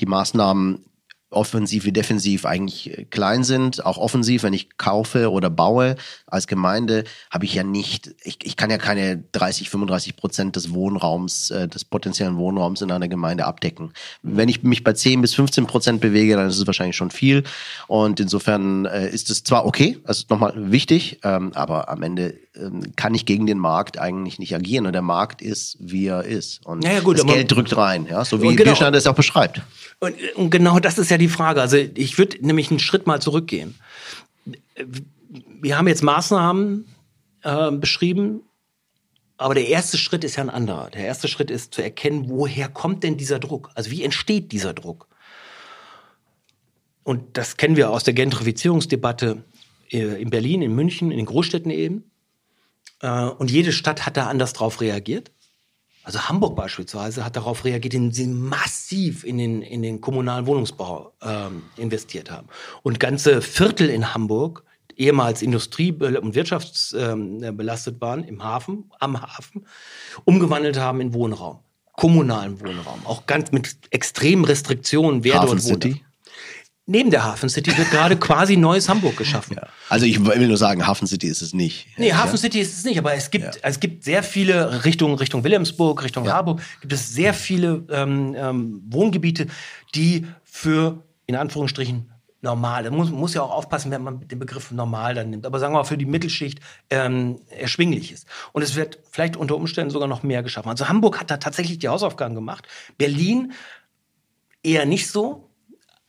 die 0.00 0.06
Maßnahmen 0.06 0.84
offensiv 1.32 1.84
wie 1.84 1.92
defensiv 1.92 2.46
eigentlich 2.46 2.98
äh, 2.98 3.04
klein 3.04 3.44
sind, 3.44 3.84
auch 3.84 3.98
offensiv, 3.98 4.42
wenn 4.42 4.52
ich 4.52 4.76
kaufe 4.78 5.30
oder 5.30 5.50
baue 5.50 5.96
als 6.26 6.46
Gemeinde, 6.46 7.04
habe 7.30 7.44
ich 7.44 7.54
ja 7.54 7.64
nicht, 7.64 8.14
ich, 8.22 8.38
ich 8.42 8.56
kann 8.56 8.70
ja 8.70 8.78
keine 8.78 9.22
30, 9.32 9.70
35 9.70 10.16
Prozent 10.16 10.56
des 10.56 10.72
Wohnraums, 10.72 11.50
äh, 11.50 11.68
des 11.68 11.84
potenziellen 11.84 12.36
Wohnraums 12.36 12.82
in 12.82 12.90
einer 12.90 13.08
Gemeinde 13.08 13.44
abdecken. 13.44 13.92
Wenn 14.22 14.48
ich 14.48 14.62
mich 14.62 14.84
bei 14.84 14.92
10 14.92 15.20
bis 15.20 15.34
15 15.34 15.66
Prozent 15.66 16.00
bewege, 16.00 16.36
dann 16.36 16.48
ist 16.48 16.58
es 16.58 16.66
wahrscheinlich 16.66 16.96
schon 16.96 17.10
viel 17.10 17.44
und 17.86 18.20
insofern 18.20 18.86
äh, 18.86 19.08
ist 19.08 19.30
es 19.30 19.44
zwar 19.44 19.66
okay, 19.66 19.98
also 20.04 20.24
nochmal 20.28 20.52
wichtig, 20.56 21.20
ähm, 21.22 21.52
aber 21.54 21.88
am 21.88 22.02
Ende 22.02 22.34
kann 22.96 23.14
ich 23.14 23.24
gegen 23.24 23.46
den 23.46 23.58
Markt 23.58 23.98
eigentlich 23.98 24.38
nicht 24.38 24.54
agieren 24.54 24.86
und 24.86 24.92
der 24.92 25.02
Markt 25.02 25.40
ist, 25.40 25.76
wie 25.80 26.06
er 26.06 26.24
ist 26.24 26.64
und 26.66 26.82
Naja, 26.82 27.00
gut, 27.00 27.18
das 27.18 27.26
Geld 27.26 27.50
drückt 27.50 27.74
rein, 27.76 28.06
ja, 28.10 28.24
so 28.24 28.42
wie 28.42 28.54
genau- 28.54 28.70
Bierstein 28.70 28.92
das 28.92 29.06
auch 29.06 29.14
beschreibt. 29.14 29.62
Und, 30.00 30.14
und 30.34 30.50
genau 30.50 30.78
das 30.78 30.98
ist 30.98 31.10
ja 31.10 31.16
die 31.16 31.28
Frage. 31.28 31.62
Also 31.62 31.76
ich 31.76 32.18
würde 32.18 32.44
nämlich 32.44 32.70
einen 32.70 32.80
Schritt 32.80 33.06
mal 33.06 33.22
zurückgehen. 33.22 33.76
Wir 35.60 35.78
haben 35.78 35.88
jetzt 35.88 36.02
Maßnahmen 36.02 36.86
äh, 37.42 37.70
beschrieben, 37.70 38.42
aber 39.38 39.54
der 39.54 39.68
erste 39.68 39.96
Schritt 39.96 40.22
ist 40.22 40.36
ja 40.36 40.42
ein 40.42 40.50
anderer. 40.50 40.90
Der 40.90 41.06
erste 41.06 41.28
Schritt 41.28 41.50
ist 41.50 41.72
zu 41.72 41.82
erkennen, 41.82 42.24
woher 42.28 42.68
kommt 42.68 43.02
denn 43.02 43.16
dieser 43.16 43.38
Druck? 43.38 43.70
Also 43.74 43.90
wie 43.90 44.02
entsteht 44.02 44.52
dieser 44.52 44.74
Druck? 44.74 45.08
Und 47.02 47.38
das 47.38 47.56
kennen 47.56 47.76
wir 47.76 47.90
aus 47.90 48.04
der 48.04 48.14
Gentrifizierungsdebatte 48.14 49.42
äh, 49.90 50.20
in 50.20 50.30
Berlin, 50.30 50.60
in 50.62 50.74
München, 50.74 51.10
in 51.10 51.16
den 51.16 51.26
Großstädten 51.26 51.70
eben. 51.70 52.04
Äh, 53.02 53.24
Und 53.24 53.50
jede 53.50 53.72
Stadt 53.72 54.06
hat 54.06 54.16
da 54.16 54.28
anders 54.28 54.54
drauf 54.54 54.80
reagiert. 54.80 55.30
Also 56.04 56.28
Hamburg 56.28 56.56
beispielsweise 56.56 57.24
hat 57.24 57.36
darauf 57.36 57.64
reagiert, 57.64 57.94
indem 57.94 58.12
sie 58.12 58.26
massiv 58.26 59.22
in 59.22 59.38
den, 59.38 59.62
in 59.62 59.82
den 59.82 60.00
kommunalen 60.00 60.46
Wohnungsbau 60.46 61.12
ähm, 61.22 61.62
investiert 61.76 62.30
haben. 62.30 62.48
Und 62.82 62.98
ganze 62.98 63.40
Viertel 63.40 63.88
in 63.88 64.12
Hamburg, 64.12 64.64
ehemals 64.96 65.42
Industrie- 65.42 65.92
und 65.92 66.34
wirtschaftsbelastet 66.34 68.00
waren, 68.00 68.24
im 68.24 68.42
Hafen, 68.42 68.90
am 68.98 69.22
Hafen, 69.22 69.64
umgewandelt 70.24 70.76
haben 70.78 71.00
in 71.00 71.14
Wohnraum. 71.14 71.60
Kommunalen 71.92 72.60
Wohnraum. 72.60 73.00
Auch 73.04 73.26
ganz 73.26 73.52
mit 73.52 73.76
extremen 73.90 74.44
Restriktionen, 74.44 75.22
wer 75.22 75.34
Hafen 75.34 75.58
dort 75.58 75.64
wohnt. 75.64 75.84
City? 75.84 76.04
Neben 76.92 77.10
der 77.10 77.24
Hafen 77.24 77.48
City 77.48 77.74
wird 77.78 77.90
gerade 77.90 78.18
quasi 78.18 78.58
neues 78.58 78.86
Hamburg 78.86 79.16
geschaffen. 79.16 79.56
Also 79.88 80.04
ich 80.04 80.22
will 80.22 80.46
nur 80.46 80.58
sagen, 80.58 80.86
Hafen 80.86 81.06
City 81.06 81.26
ist 81.26 81.40
es 81.40 81.54
nicht. 81.54 81.86
Nee, 81.96 82.12
Hafen 82.12 82.36
City 82.36 82.60
ist 82.60 82.76
es 82.76 82.84
nicht, 82.84 82.98
aber 82.98 83.14
es 83.14 83.30
gibt, 83.30 83.60
es 83.62 83.80
gibt 83.80 84.04
sehr 84.04 84.22
viele 84.22 84.84
Richtung, 84.84 85.14
Richtung 85.14 85.42
Wilhelmsburg, 85.42 86.04
Richtung 86.04 86.28
Harburg, 86.28 86.60
gibt 86.82 86.92
es 86.92 87.14
sehr 87.14 87.32
viele 87.32 87.86
ähm, 87.90 88.34
ähm, 88.36 88.82
Wohngebiete, 88.90 89.46
die 89.94 90.26
für, 90.44 91.02
in 91.24 91.34
Anführungsstrichen, 91.34 92.10
normal, 92.42 92.82
man 92.84 92.96
muss, 92.96 93.10
muss 93.10 93.32
ja 93.32 93.40
auch 93.40 93.52
aufpassen, 93.52 93.90
wenn 93.90 94.02
man 94.02 94.28
den 94.28 94.38
Begriff 94.38 94.70
normal 94.70 95.14
dann 95.14 95.30
nimmt, 95.30 95.46
aber 95.46 95.58
sagen 95.60 95.72
wir 95.72 95.78
mal 95.78 95.84
für 95.84 95.96
die 95.96 96.04
Mittelschicht 96.04 96.60
ähm, 96.90 97.40
erschwinglich 97.48 98.12
ist. 98.12 98.26
Und 98.52 98.60
es 98.60 98.74
wird 98.74 98.98
vielleicht 99.10 99.38
unter 99.38 99.56
Umständen 99.56 99.90
sogar 99.90 100.08
noch 100.08 100.22
mehr 100.22 100.42
geschaffen. 100.42 100.68
Also 100.68 100.88
Hamburg 100.88 101.18
hat 101.18 101.30
da 101.30 101.38
tatsächlich 101.38 101.78
die 101.78 101.88
Hausaufgaben 101.88 102.34
gemacht. 102.34 102.68
Berlin 102.98 103.54
eher 104.62 104.84
nicht 104.84 105.08
so. 105.10 105.48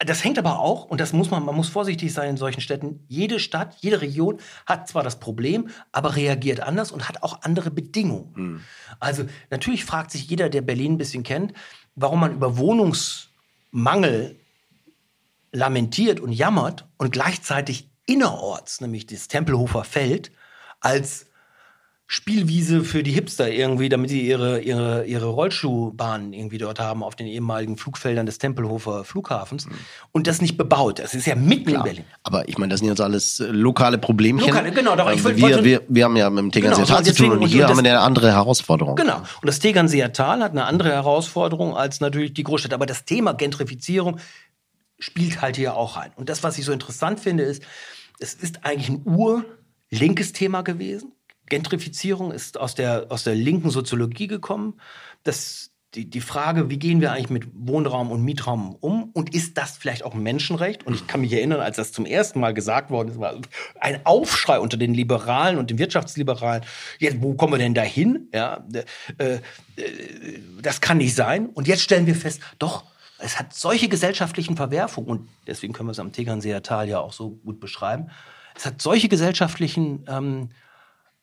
Das 0.06 0.24
hängt 0.24 0.38
aber 0.38 0.60
auch, 0.60 0.86
und 0.86 1.00
das 1.00 1.14
muss 1.14 1.32
man, 1.32 1.46
man 1.46 1.56
muss 1.56 1.70
vorsichtig 1.70 2.14
sein 2.14 2.32
in 2.32 2.38
solchen 2.38 2.62
Städten. 2.62 3.06
Jede 3.08 3.40
Stadt, 3.40 3.76
jede 3.80 4.02
Region 4.02 4.40
hat 4.66 4.88
zwar 4.88 5.04
das 5.04 5.20
Problem, 5.20 5.70
aber 5.92 6.16
reagiert 6.16 6.60
anders 6.62 6.92
und 6.92 7.08
hat 7.08 7.24
auch 7.24 7.42
andere 7.44 7.72
Bedingungen. 7.72 8.64
Also 9.00 9.26
natürlich 9.50 9.86
fragt 9.86 10.12
sich 10.12 10.30
jeder, 10.30 10.50
der 10.50 10.62
Berlin 10.62 10.94
ein 10.94 10.98
bisschen 10.98 11.24
kennt, 11.24 11.54
warum 11.96 12.20
man 12.20 12.34
über 12.34 12.58
Wohnungsmangel 12.58 14.40
lamentiert 15.52 16.20
und 16.20 16.32
jammert 16.32 16.88
und 16.98 17.12
gleichzeitig 17.12 17.90
innerorts, 18.06 18.82
nämlich 18.82 19.06
das 19.06 19.28
Tempelhofer 19.28 19.84
Feld, 19.84 20.32
als 20.80 21.28
Spielwiese 22.14 22.84
für 22.84 23.02
die 23.02 23.12
Hipster 23.12 23.50
irgendwie, 23.52 23.90
damit 23.90 24.12
sie 24.12 24.22
ihre, 24.22 24.60
ihre, 24.62 25.04
ihre 25.06 25.26
Rollschuhbahnen 25.26 26.32
irgendwie 26.32 26.60
dort 26.60 26.80
haben 26.80 27.02
auf 27.02 27.16
den 27.16 27.26
ehemaligen 27.26 27.76
Flugfeldern 27.76 28.28
des 28.28 28.38
Tempelhofer 28.38 29.04
Flughafens. 29.04 29.68
Und 30.12 30.28
das 30.28 30.40
nicht 30.40 30.56
bebaut. 30.56 31.00
Das 31.00 31.16
ist 31.16 31.26
ja 31.26 31.34
mitten 31.34 31.70
in 31.72 31.82
Berlin. 31.82 32.04
Aber 32.22 32.48
ich 32.48 32.60
meine, 32.60 32.70
das 32.70 32.82
sind 32.82 32.90
jetzt 32.90 33.02
alles 33.02 33.40
äh, 33.40 33.46
lokale 33.48 33.98
Problemchen. 33.98 34.46
Lokale, 34.48 34.72
genau, 34.72 34.96
doch, 34.96 35.12
ich 35.12 35.24
wollte- 35.24 35.38
wir, 35.42 35.64
wir, 35.64 35.82
wir 35.88 36.04
haben 36.04 36.16
ja 36.16 36.30
mit 36.30 36.38
dem 36.44 36.52
Tegernseer 36.52 36.86
Genau, 36.86 36.96
Tal 36.98 37.04
zu 37.04 37.16
tun 37.16 37.32
und 37.32 37.38
und 37.40 37.48
hier 37.48 37.68
haben 37.68 37.76
wir 37.84 37.90
eine 37.92 38.00
andere 38.02 38.32
Herausforderung. 38.32 38.96
Genau. 38.96 39.18
Und 39.18 39.48
das 39.48 39.58
Tegernseer 39.58 40.14
Tal 40.14 40.44
hat 40.44 40.52
eine 40.52 40.66
andere 40.66 40.92
Herausforderung 40.92 41.76
als 41.76 42.00
natürlich 42.00 42.36
die 42.36 42.44
Großstadt. 42.44 42.74
Aber 42.74 42.86
das 42.86 43.06
Thema 43.06 43.34
Gentrifizierung 43.34 44.20
spielt 45.00 45.42
halt 45.42 45.56
hier 45.56 45.76
auch 45.76 45.98
rein. 45.98 46.12
Und 46.16 46.30
das, 46.30 46.44
was 46.44 46.60
ich 46.60 46.66
so 46.66 46.74
interessant 46.74 47.20
finde, 47.20 47.42
ist, 47.44 47.64
es 48.20 48.36
ist 48.36 48.66
eigentlich 48.66 48.90
ein 48.90 49.02
urlinkes 49.04 50.32
Thema 50.34 50.62
gewesen. 50.62 51.13
Gentrifizierung 51.54 52.32
ist 52.32 52.60
aus 52.60 52.74
der, 52.74 53.06
aus 53.10 53.24
der 53.24 53.36
linken 53.36 53.70
Soziologie 53.70 54.26
gekommen. 54.26 54.80
Das, 55.22 55.70
die, 55.94 56.10
die 56.10 56.20
Frage, 56.20 56.72
wie 56.72 56.80
gehen 56.80 57.00
wir 57.00 57.12
eigentlich 57.12 57.30
mit 57.30 57.48
Wohnraum 57.54 58.10
und 58.10 58.24
Mietraum 58.24 58.76
um? 58.80 59.12
Und 59.14 59.36
ist 59.36 59.56
das 59.60 59.78
vielleicht 59.78 60.04
auch 60.04 60.16
ein 60.16 60.24
Menschenrecht? 60.24 60.88
Und 60.88 60.96
ich 60.96 61.06
kann 61.06 61.22
mich 61.22 61.32
erinnern, 61.32 61.60
als 61.60 61.78
das 61.78 61.92
zum 61.92 62.08
ersten 62.08 62.40
Mal 62.40 62.56
gesagt 62.56 62.90
worden 62.90 63.10
ist, 63.10 63.20
war 63.20 63.36
ein 63.80 64.04
Aufschrei 64.04 64.60
unter 64.60 64.78
den 64.78 64.96
Liberalen 64.96 65.60
und 65.60 65.70
den 65.70 65.78
Wirtschaftsliberalen. 65.78 66.64
Jetzt, 66.98 67.22
wo 67.22 67.36
kommen 67.36 67.54
wir 67.54 67.60
denn 67.60 67.76
dahin? 67.76 68.30
Ja, 68.34 68.66
äh, 69.20 69.36
äh, 69.36 69.40
das 70.60 70.82
kann 70.82 70.98
nicht 70.98 71.14
sein. 71.14 71.46
Und 71.46 71.68
jetzt 71.68 71.84
stellen 71.84 72.08
wir 72.08 72.16
fest, 72.16 72.42
doch, 72.58 72.86
es 73.20 73.38
hat 73.38 73.54
solche 73.54 73.90
gesellschaftlichen 73.90 74.58
Verwerfungen 74.58 75.08
und 75.08 75.30
deswegen 75.46 75.72
können 75.72 75.88
wir 75.88 75.92
es 75.92 76.00
am 76.00 76.12
Tegernseer 76.12 76.64
Tal 76.64 76.90
ja 76.90 77.00
auch 77.00 77.14
so 77.14 77.30
gut 77.46 77.60
beschreiben. 77.60 78.10
Es 78.56 78.66
hat 78.66 78.82
solche 78.82 79.08
gesellschaftlichen 79.08 80.04
ähm, 80.08 80.50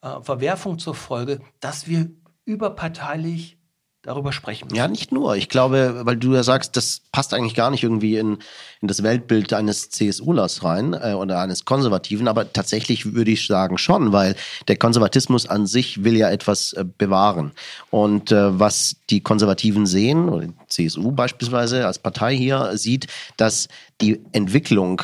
äh, 0.02 0.20
Verwerfungen 0.20 0.78
zur 0.78 0.94
Folge, 0.94 1.40
dass 1.60 1.86
wir 1.86 2.10
überparteilich 2.44 3.60
darüber 4.02 4.32
sprechen 4.32 4.66
müssen. 4.66 4.76
Ja, 4.76 4.88
nicht 4.88 5.12
nur. 5.12 5.36
Ich 5.36 5.48
glaube, 5.50 6.00
weil 6.04 6.16
du 6.16 6.34
ja 6.34 6.42
sagst, 6.42 6.76
das 6.76 7.02
passt 7.12 7.34
eigentlich 7.34 7.54
gar 7.54 7.70
nicht 7.70 7.82
irgendwie 7.82 8.16
in, 8.16 8.38
in 8.80 8.88
das 8.88 9.02
Weltbild 9.02 9.52
eines 9.52 9.90
CSUlers 9.90 10.64
rein 10.64 10.94
äh, 10.94 11.12
oder 11.12 11.40
eines 11.40 11.66
Konservativen, 11.66 12.26
aber 12.26 12.50
tatsächlich 12.50 13.12
würde 13.14 13.30
ich 13.30 13.46
sagen 13.46 13.76
schon, 13.76 14.12
weil 14.12 14.36
der 14.68 14.76
Konservatismus 14.76 15.46
an 15.46 15.66
sich 15.66 16.02
will 16.02 16.16
ja 16.16 16.30
etwas 16.30 16.72
äh, 16.72 16.84
bewahren. 16.84 17.52
Und 17.90 18.32
äh, 18.32 18.58
was 18.58 18.96
die 19.10 19.20
Konservativen 19.20 19.84
sehen, 19.84 20.30
oder 20.30 20.46
die 20.46 20.54
CSU 20.68 21.12
beispielsweise 21.12 21.86
als 21.86 21.98
Partei 21.98 22.34
hier 22.34 22.76
sieht, 22.78 23.06
dass 23.36 23.68
die 24.00 24.22
Entwicklung, 24.32 25.02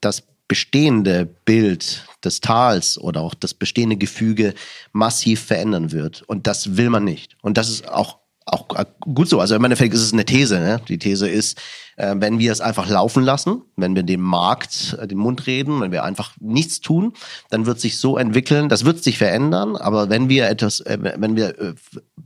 das 0.00 0.22
bestehende 0.48 1.26
Bild 1.26 2.06
des 2.24 2.40
Tals 2.40 2.98
oder 2.98 3.20
auch 3.20 3.34
das 3.34 3.54
bestehende 3.54 3.96
Gefüge 3.96 4.54
massiv 4.92 5.42
verändern 5.44 5.92
wird. 5.92 6.22
Und 6.22 6.46
das 6.46 6.76
will 6.76 6.90
man 6.90 7.04
nicht. 7.04 7.36
Und 7.42 7.56
das 7.58 7.68
ist 7.68 7.88
auch 7.88 8.18
auch 8.46 8.66
gut 9.00 9.28
so. 9.28 9.40
Also 9.40 9.56
im 9.56 9.64
Endeffekt 9.64 9.92
ist 9.92 10.02
es 10.02 10.12
eine 10.12 10.24
These. 10.24 10.60
Ne? 10.60 10.80
Die 10.88 10.98
These 10.98 11.28
ist, 11.28 11.58
äh, 11.96 12.14
wenn 12.16 12.38
wir 12.38 12.52
es 12.52 12.60
einfach 12.60 12.88
laufen 12.88 13.24
lassen, 13.24 13.62
wenn 13.76 13.96
wir 13.96 14.04
dem 14.04 14.20
Markt 14.20 14.96
äh, 15.00 15.08
den 15.08 15.18
Mund 15.18 15.46
reden, 15.48 15.80
wenn 15.80 15.90
wir 15.90 16.04
einfach 16.04 16.32
nichts 16.38 16.80
tun, 16.80 17.12
dann 17.50 17.66
wird 17.66 17.80
sich 17.80 17.98
so 17.98 18.16
entwickeln. 18.16 18.68
Das 18.68 18.84
wird 18.84 19.02
sich 19.02 19.18
verändern. 19.18 19.76
Aber 19.76 20.08
wenn 20.10 20.28
wir 20.28 20.48
etwas, 20.48 20.78
äh, 20.80 20.96
wenn 21.18 21.34
wir 21.34 21.58
äh, 21.60 21.74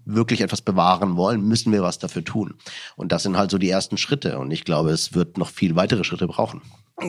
wirklich 0.04 0.42
etwas 0.42 0.60
bewahren 0.60 1.16
wollen, 1.16 1.42
müssen 1.42 1.72
wir 1.72 1.82
was 1.82 1.98
dafür 1.98 2.22
tun. 2.24 2.54
Und 2.96 3.12
das 3.12 3.22
sind 3.22 3.38
halt 3.38 3.50
so 3.50 3.56
die 3.56 3.70
ersten 3.70 3.96
Schritte. 3.96 4.38
Und 4.38 4.50
ich 4.50 4.64
glaube, 4.64 4.90
es 4.90 5.14
wird 5.14 5.38
noch 5.38 5.48
viel 5.48 5.74
weitere 5.74 6.04
Schritte 6.04 6.26
brauchen. 6.26 6.60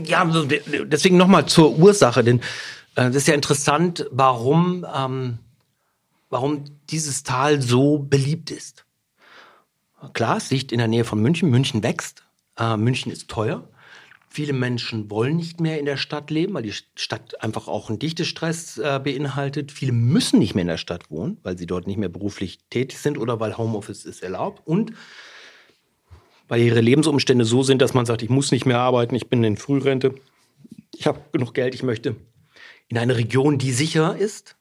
Ja, 0.05 0.23
de- 0.23 0.85
deswegen 0.85 1.17
nochmal 1.17 1.47
zur 1.47 1.77
Ursache, 1.77 2.23
denn 2.23 2.39
äh, 2.95 3.07
das 3.07 3.17
ist 3.17 3.27
ja 3.27 3.33
interessant, 3.33 4.05
warum, 4.09 4.85
ähm, 4.95 5.39
warum 6.29 6.63
dieses 6.89 7.23
Tal 7.23 7.61
so 7.61 7.99
beliebt 7.99 8.51
ist. 8.51 8.80
Klar, 10.13 10.37
es 10.37 10.49
liegt 10.49 10.71
in 10.71 10.79
der 10.79 10.87
Nähe 10.87 11.03
von 11.03 11.21
München. 11.21 11.49
München 11.49 11.83
wächst. 11.83 12.23
Äh, 12.57 12.77
München 12.77 13.11
ist 13.11 13.29
teuer. 13.29 13.67
Viele 14.29 14.53
Menschen 14.53 15.09
wollen 15.11 15.35
nicht 15.35 15.59
mehr 15.59 15.77
in 15.77 15.85
der 15.85 15.97
Stadt 15.97 16.31
leben, 16.31 16.53
weil 16.53 16.63
die 16.63 16.71
Stadt 16.71 17.43
einfach 17.43 17.67
auch 17.67 17.89
einen 17.89 17.99
Dichtestress 17.99 18.77
äh, 18.77 18.99
beinhaltet. 19.03 19.71
Viele 19.71 19.91
müssen 19.91 20.39
nicht 20.39 20.55
mehr 20.55 20.61
in 20.61 20.69
der 20.69 20.77
Stadt 20.77 21.11
wohnen, 21.11 21.37
weil 21.43 21.57
sie 21.57 21.65
dort 21.65 21.85
nicht 21.85 21.97
mehr 21.97 22.09
beruflich 22.09 22.59
tätig 22.69 22.99
sind 22.99 23.17
oder 23.17 23.39
weil 23.39 23.57
Homeoffice 23.57 24.05
ist 24.05 24.23
erlaubt. 24.23 24.65
Und 24.65 24.93
weil 26.47 26.61
ihre 26.61 26.81
Lebensumstände 26.81 27.45
so 27.45 27.61
sind, 27.61 27.81
dass 27.81 27.93
man 27.93 28.05
sagt, 28.05 28.21
ich 28.23 28.29
muss 28.29 28.51
nicht 28.51 28.65
mehr 28.65 28.79
arbeiten, 28.79 29.15
ich 29.15 29.27
bin 29.27 29.43
in 29.43 29.57
Frührente, 29.57 30.15
ich 30.93 31.07
habe 31.07 31.21
genug 31.31 31.53
Geld, 31.53 31.75
ich 31.75 31.83
möchte 31.83 32.15
in 32.87 32.97
eine 32.97 33.17
Region, 33.17 33.57
die 33.57 33.71
sicher 33.71 34.15
ist, 34.17 34.55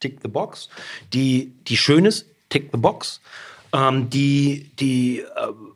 tick 0.00 0.20
the 0.22 0.28
box, 0.28 0.68
die, 1.12 1.54
die 1.66 1.76
schön 1.76 2.04
ist, 2.04 2.26
tick 2.50 2.70
the 2.72 2.78
box, 2.78 3.20
ähm, 3.72 4.10
die, 4.10 4.70
die 4.78 5.20
äh, 5.20 5.24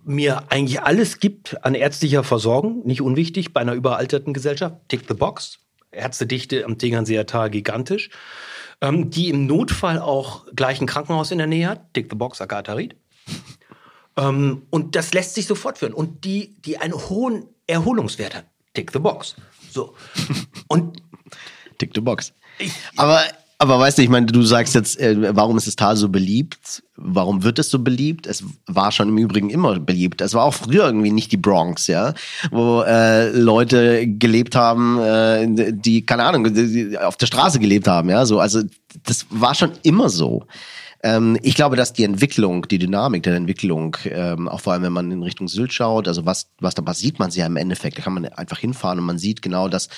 mir 0.04 0.44
eigentlich 0.50 0.82
alles 0.82 1.18
gibt 1.18 1.64
an 1.64 1.74
ärztlicher 1.74 2.24
Versorgung, 2.24 2.86
nicht 2.86 3.00
unwichtig 3.00 3.54
bei 3.54 3.60
einer 3.60 3.74
überalterten 3.74 4.34
Gesellschaft, 4.34 4.76
tick 4.88 5.04
the 5.08 5.14
box, 5.14 5.60
Ärztedichte 5.90 6.64
am 6.64 6.76
Tegernseer 6.76 7.26
Tal 7.26 7.48
gigantisch, 7.48 8.10
ähm, 8.82 9.08
die 9.08 9.30
im 9.30 9.46
Notfall 9.46 9.98
auch 9.98 10.44
gleich 10.54 10.80
ein 10.80 10.86
Krankenhaus 10.86 11.30
in 11.30 11.38
der 11.38 11.46
Nähe 11.46 11.68
hat, 11.68 11.94
tick 11.94 12.08
the 12.10 12.16
box, 12.16 12.42
Agatha 12.42 12.74
Ried 12.74 12.96
Ähm, 14.16 14.66
und 14.70 14.96
das 14.96 15.12
lässt 15.12 15.34
sich 15.34 15.46
so 15.46 15.54
fortführen. 15.54 15.94
Und 15.94 16.24
die, 16.24 16.54
die 16.62 16.78
einen 16.78 16.94
hohen 16.94 17.48
Erholungswert 17.66 18.34
hat. 18.34 18.46
Tick 18.74 18.92
the 18.92 18.98
box. 18.98 19.36
So. 19.70 19.94
Und 20.68 21.02
Tick 21.78 21.90
the 21.94 22.00
box. 22.00 22.32
Aber, 22.96 23.24
aber 23.58 23.78
weißt 23.78 23.98
du, 23.98 24.02
ich 24.02 24.08
meine, 24.08 24.26
du 24.26 24.42
sagst 24.42 24.74
jetzt, 24.74 24.98
äh, 24.98 25.34
warum 25.34 25.56
ist 25.56 25.66
das 25.66 25.76
Tal 25.76 25.96
so 25.96 26.08
beliebt? 26.08 26.82
Warum 26.96 27.44
wird 27.44 27.58
es 27.58 27.70
so 27.70 27.78
beliebt? 27.78 28.26
Es 28.26 28.44
war 28.66 28.92
schon 28.92 29.08
im 29.08 29.18
Übrigen 29.18 29.50
immer 29.50 29.78
beliebt. 29.78 30.20
Es 30.20 30.34
war 30.34 30.44
auch 30.44 30.54
früher 30.54 30.84
irgendwie 30.86 31.10
nicht 31.10 31.32
die 31.32 31.36
Bronx, 31.36 31.86
ja, 31.86 32.14
wo 32.50 32.82
äh, 32.82 33.30
Leute 33.30 34.06
gelebt 34.06 34.56
haben, 34.56 34.98
äh, 34.98 35.72
die 35.72 36.04
keine 36.04 36.24
Ahnung, 36.24 36.52
die 36.52 36.98
auf 36.98 37.16
der 37.16 37.26
Straße 37.26 37.58
gelebt 37.58 37.88
haben, 37.88 38.10
ja, 38.10 38.26
so. 38.26 38.40
Also 38.40 38.62
das 39.04 39.26
war 39.30 39.54
schon 39.54 39.72
immer 39.82 40.08
so. 40.08 40.44
Ähm, 41.04 41.38
ich 41.42 41.54
glaube, 41.54 41.76
dass 41.76 41.92
die 41.92 42.02
Entwicklung, 42.04 42.66
die 42.66 42.78
Dynamik 42.78 43.22
der 43.24 43.34
Entwicklung, 43.36 43.96
ähm, 44.06 44.48
auch 44.48 44.60
vor 44.60 44.72
allem, 44.72 44.82
wenn 44.84 44.92
man 44.92 45.10
in 45.12 45.22
Richtung 45.22 45.48
Sylt 45.48 45.72
schaut, 45.74 46.08
also 46.08 46.24
was, 46.24 46.48
was 46.60 46.74
da 46.74 46.80
passiert, 46.80 47.18
man 47.18 47.30
sie 47.30 47.40
ja 47.40 47.46
im 47.46 47.56
Endeffekt, 47.56 47.98
da 47.98 48.02
kann 48.02 48.14
man 48.14 48.24
einfach 48.24 48.58
hinfahren 48.58 48.98
und 48.98 49.04
man 49.04 49.18
sieht 49.18 49.42
genau 49.42 49.68
das, 49.68 49.90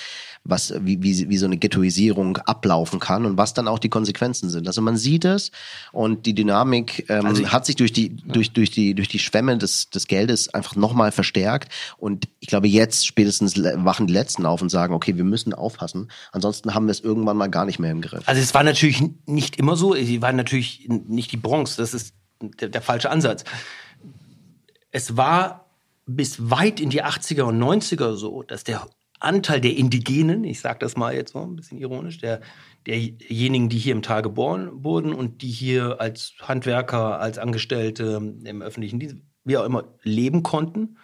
was, 0.43 0.73
wie, 0.81 1.01
wie, 1.03 1.29
wie 1.29 1.37
so 1.37 1.45
eine 1.45 1.57
Ghettoisierung 1.57 2.37
ablaufen 2.37 2.99
kann 2.99 3.25
und 3.25 3.37
was 3.37 3.53
dann 3.53 3.67
auch 3.67 3.79
die 3.79 3.89
Konsequenzen 3.89 4.49
sind. 4.49 4.67
Also 4.67 4.81
man 4.81 4.95
sieht 4.95 5.25
es 5.25 5.51
und 5.91 6.25
die 6.25 6.33
Dynamik 6.35 7.05
ähm, 7.09 7.25
Also 7.25 7.41
ich- 7.41 7.51
hat 7.51 7.65
sich 7.65 7.75
durch 7.75 7.91
die, 7.91 8.15
durch, 8.15 8.51
durch 8.53 8.71
die, 8.71 8.93
durch 8.93 9.07
die 9.07 9.19
Schwemme 9.19 9.57
des, 9.57 9.89
des 9.89 10.07
Geldes 10.07 10.53
einfach 10.53 10.75
nochmal 10.75 11.11
verstärkt. 11.11 11.71
Und 11.97 12.27
ich 12.39 12.47
glaube, 12.47 12.67
jetzt 12.67 13.05
spätestens 13.07 13.61
wachen 13.61 14.07
die 14.07 14.13
Letzten 14.13 14.45
auf 14.45 14.61
und 14.61 14.69
sagen, 14.69 14.93
okay, 14.93 15.17
wir 15.17 15.23
müssen 15.25 15.53
aufpassen. 15.53 16.09
Ansonsten 16.31 16.73
haben 16.73 16.85
wir 16.85 16.91
es 16.91 16.99
irgendwann 17.01 17.35
mal 17.37 17.47
gar 17.47 17.65
nicht 17.65 17.79
mehr 17.79 17.91
im 17.91 18.01
Griff. 18.01 18.23
Also 18.25 18.41
es 18.41 18.53
war 18.53 18.63
natürlich 18.63 19.03
nicht 19.25 19.57
immer 19.57 19.75
so. 19.75 19.93
Sie 19.95 20.21
waren 20.21 20.35
natürlich 20.37 20.87
nicht 21.07 21.31
die 21.31 21.37
Bronx. 21.37 21.75
Das 21.75 21.93
ist 21.93 22.15
der, 22.41 22.69
der 22.69 22.81
falsche 22.81 23.09
Ansatz. 23.09 23.43
Es 24.91 25.17
war 25.17 25.69
bis 26.05 26.49
weit 26.49 26.79
in 26.79 26.89
die 26.89 27.03
80er 27.03 27.43
und 27.43 27.61
90er 27.61 28.15
so, 28.15 28.43
dass 28.43 28.63
der 28.63 28.87
Anteil 29.19 29.61
der 29.61 29.75
Indigenen, 29.75 30.43
ich 30.43 30.59
sage 30.59 30.79
das 30.79 30.95
mal 30.95 31.13
jetzt 31.13 31.33
so 31.33 31.41
ein 31.41 31.55
bisschen 31.55 31.79
ironisch, 31.79 32.19
der, 32.19 32.41
derjenigen, 32.85 33.67
die 33.69 33.79
hier 33.79 33.93
im 33.93 34.01
Tal 34.01 34.21
geboren 34.21 34.83
wurden 34.83 35.13
und 35.13 35.41
die 35.41 35.49
hier 35.49 35.99
als 35.99 36.33
Handwerker, 36.41 37.19
als 37.19 37.37
Angestellte 37.37 38.21
im 38.43 38.61
öffentlichen 38.61 38.99
Dienst, 38.99 39.17
wie 39.43 39.57
auch 39.57 39.65
immer, 39.65 39.85
leben 40.03 40.43
konnten, 40.43 40.97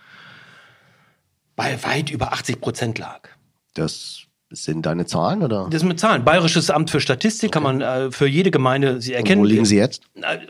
bei 1.55 1.83
weit 1.83 2.11
über 2.11 2.33
80 2.33 2.61
Prozent 2.61 2.99
lag. 2.99 3.29
Das 3.73 4.22
sind 4.53 4.85
deine 4.85 5.05
Zahlen 5.05 5.43
oder? 5.43 5.67
Das 5.69 5.83
mit 5.83 5.99
Zahlen. 5.99 6.23
Bayerisches 6.23 6.69
Amt 6.69 6.89
für 6.89 7.01
Statistik 7.01 7.51
kann 7.51 7.63
man 7.63 7.81
äh, 7.81 8.11
für 8.11 8.27
jede 8.27 8.51
Gemeinde 8.51 9.01
sie 9.01 9.11
Und 9.11 9.17
erkennen. 9.17 9.41
wo 9.41 9.45
liegen 9.45 9.65
sie 9.65 9.77
jetzt? 9.77 10.03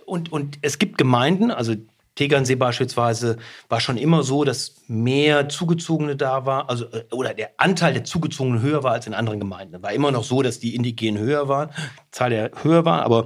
Und, 0.05 0.31
und 0.31 0.59
es 0.61 0.77
gibt 0.77 0.97
Gemeinden, 0.97 1.51
also 1.51 1.75
Tegernsee 2.15 2.55
beispielsweise 2.55 3.37
war 3.69 3.79
schon 3.79 3.97
immer 3.97 4.21
so, 4.21 4.43
dass 4.43 4.75
mehr 4.87 5.49
Zugezogene 5.49 6.15
da 6.15 6.45
war, 6.45 6.69
also 6.69 6.85
äh, 6.85 7.05
oder 7.11 7.33
der 7.33 7.51
Anteil 7.57 7.93
der 7.93 8.03
Zugezogenen 8.03 8.61
höher 8.61 8.83
war 8.83 8.91
als 8.91 9.07
in 9.07 9.13
anderen 9.13 9.39
Gemeinden. 9.39 9.81
War 9.81 9.93
immer 9.93 10.11
noch 10.11 10.23
so, 10.23 10.41
dass 10.41 10.59
die 10.59 10.75
Indigenen 10.75 11.21
höher 11.21 11.47
waren, 11.47 11.69
die 12.07 12.11
Zahl 12.11 12.29
der 12.29 12.51
höher 12.61 12.85
war, 12.85 13.01
aber 13.03 13.25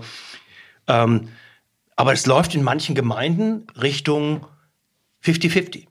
ähm, 0.87 1.29
aber 1.97 2.13
es 2.13 2.27
läuft 2.27 2.53
in 2.55 2.63
manchen 2.63 2.93
Gemeinden 2.95 3.65
Richtung 3.81 4.45
50-50. 5.23 5.87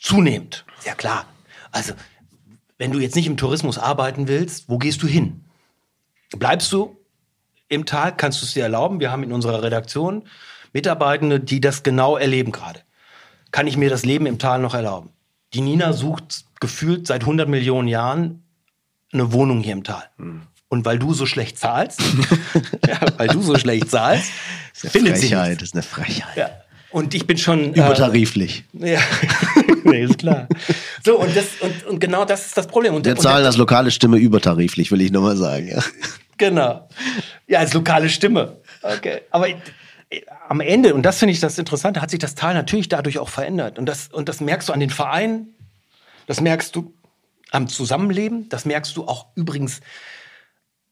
Zunehmend. 0.00 0.64
Ja 0.84 0.94
klar. 0.94 1.26
Also, 1.70 1.92
wenn 2.78 2.92
du 2.92 2.98
jetzt 2.98 3.16
nicht 3.16 3.26
im 3.26 3.36
Tourismus 3.36 3.78
arbeiten 3.78 4.28
willst, 4.28 4.68
wo 4.68 4.78
gehst 4.78 5.02
du 5.02 5.06
hin? 5.06 5.44
Bleibst 6.36 6.72
du 6.72 6.96
im 7.68 7.86
Tal? 7.86 8.16
Kannst 8.16 8.42
du 8.42 8.46
es 8.46 8.54
dir 8.54 8.64
erlauben? 8.64 9.00
Wir 9.00 9.10
haben 9.10 9.22
in 9.22 9.32
unserer 9.32 9.62
Redaktion 9.62 10.24
Mitarbeitende, 10.72 11.38
die 11.38 11.60
das 11.60 11.82
genau 11.84 12.16
erleben 12.16 12.50
gerade. 12.50 12.80
Kann 13.52 13.68
ich 13.68 13.76
mir 13.76 13.90
das 13.90 14.04
Leben 14.04 14.26
im 14.26 14.38
Tal 14.38 14.58
noch 14.58 14.74
erlauben? 14.74 15.10
Die 15.52 15.60
Nina 15.60 15.92
sucht 15.92 16.44
gefühlt 16.60 17.06
seit 17.06 17.22
100 17.22 17.48
Millionen 17.48 17.86
Jahren 17.86 18.42
eine 19.12 19.32
Wohnung 19.32 19.60
hier 19.60 19.72
im 19.74 19.84
Tal. 19.84 20.02
Und 20.68 20.84
weil 20.84 20.98
du 20.98 21.14
so 21.14 21.26
schlecht 21.26 21.56
zahlst, 21.58 22.00
ja, 22.88 22.98
weil 23.16 23.28
du 23.28 23.40
so 23.40 23.56
schlecht 23.56 23.88
zahlst, 23.88 24.28
findet 24.72 25.18
sie 25.18 25.28
Frechheit, 25.28 25.48
nichts. 25.48 25.60
das 25.60 25.68
ist 25.68 25.74
eine 25.74 25.82
Frechheit. 25.82 26.36
Ja. 26.36 26.50
Und 26.90 27.14
ich 27.14 27.26
bin 27.26 27.38
schon 27.38 27.74
äh, 27.74 27.78
Übertariflich. 27.78 28.64
ja, 28.72 29.00
nee, 29.84 30.04
ist 30.04 30.18
klar. 30.18 30.48
So, 31.04 31.20
und, 31.20 31.34
das, 31.36 31.46
und, 31.60 31.86
und 31.86 32.00
genau 32.00 32.24
das 32.24 32.46
ist 32.46 32.56
das 32.56 32.66
Problem. 32.66 32.94
Und, 32.94 33.04
Wir 33.04 33.12
und, 33.12 33.20
zahlen 33.20 33.44
als 33.44 33.56
lokale 33.56 33.90
Stimme 33.90 34.18
übertariflich, 34.18 34.90
will 34.90 35.00
ich 35.00 35.12
nur 35.12 35.22
mal 35.22 35.36
sagen. 35.36 35.68
Ja. 35.68 35.82
Genau. 36.36 36.88
Ja, 37.46 37.60
als 37.60 37.72
lokale 37.74 38.08
Stimme. 38.08 38.56
Okay. 38.82 39.20
Aber 39.30 39.48
äh, 39.48 39.54
am 40.48 40.60
Ende, 40.60 40.94
und 40.94 41.02
das 41.02 41.18
finde 41.18 41.32
ich 41.32 41.40
das 41.40 41.58
Interessante, 41.58 42.02
hat 42.02 42.10
sich 42.10 42.18
das 42.18 42.34
Tal 42.34 42.54
natürlich 42.54 42.88
dadurch 42.88 43.18
auch 43.18 43.28
verändert. 43.28 43.78
Und 43.78 43.86
das, 43.86 44.08
und 44.08 44.28
das 44.28 44.40
merkst 44.40 44.68
du 44.68 44.72
an 44.72 44.80
den 44.80 44.90
Vereinen, 44.90 45.54
das 46.26 46.40
merkst 46.40 46.74
du 46.74 46.94
am 47.50 47.68
Zusammenleben, 47.68 48.48
das 48.48 48.64
merkst 48.64 48.96
du 48.96 49.06
auch 49.06 49.26
übrigens, 49.36 49.80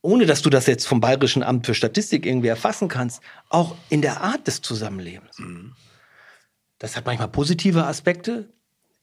ohne 0.00 0.26
dass 0.26 0.42
du 0.42 0.50
das 0.50 0.66
jetzt 0.66 0.86
vom 0.86 1.00
Bayerischen 1.00 1.42
Amt 1.42 1.66
für 1.66 1.74
Statistik 1.74 2.26
irgendwie 2.26 2.48
erfassen 2.48 2.88
kannst, 2.88 3.20
auch 3.48 3.76
in 3.88 4.02
der 4.02 4.20
Art 4.20 4.46
des 4.46 4.60
Zusammenlebens. 4.62 5.36
Das 6.78 6.96
hat 6.96 7.06
manchmal 7.06 7.28
positive 7.28 7.84
Aspekte. 7.84 8.52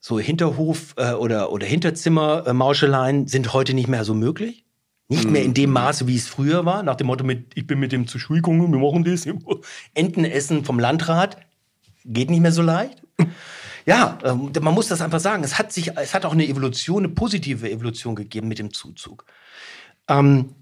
So 0.00 0.18
Hinterhof 0.18 0.94
äh, 0.96 1.12
oder, 1.12 1.52
oder 1.52 1.66
Hinterzimmer-Mauscheleien 1.66 3.28
sind 3.28 3.52
heute 3.52 3.74
nicht 3.74 3.88
mehr 3.88 4.04
so 4.04 4.14
möglich. 4.14 4.64
Nicht 5.08 5.28
mehr 5.28 5.42
in 5.42 5.54
dem 5.54 5.70
Maße, 5.70 6.06
wie 6.06 6.16
es 6.16 6.28
früher 6.28 6.64
war, 6.64 6.84
nach 6.84 6.94
dem 6.94 7.08
Motto, 7.08 7.24
mit, 7.24 7.50
ich 7.56 7.66
bin 7.66 7.80
mit 7.80 7.90
dem 7.90 8.06
zur 8.06 8.20
Schule 8.20 8.42
gegangen, 8.42 8.72
wir 8.72 8.78
machen 8.78 9.04
das. 9.04 9.26
Entenessen 9.94 10.64
vom 10.64 10.78
Landrat 10.78 11.36
geht 12.04 12.30
nicht 12.30 12.40
mehr 12.40 12.52
so 12.52 12.62
leicht. 12.62 13.02
Ja, 13.86 14.18
ähm, 14.24 14.52
man 14.60 14.72
muss 14.72 14.88
das 14.88 15.00
einfach 15.00 15.20
sagen. 15.20 15.42
Es 15.42 15.58
hat 15.58 15.72
sich, 15.72 15.96
es 15.96 16.14
hat 16.14 16.24
auch 16.24 16.32
eine 16.32 16.46
Evolution, 16.46 17.04
eine 17.04 17.12
positive 17.12 17.68
Evolution 17.70 18.14
gegeben 18.14 18.48
mit 18.48 18.58
dem 18.58 18.72
Zuzug. 18.72 19.26
Ähm, 20.06 20.54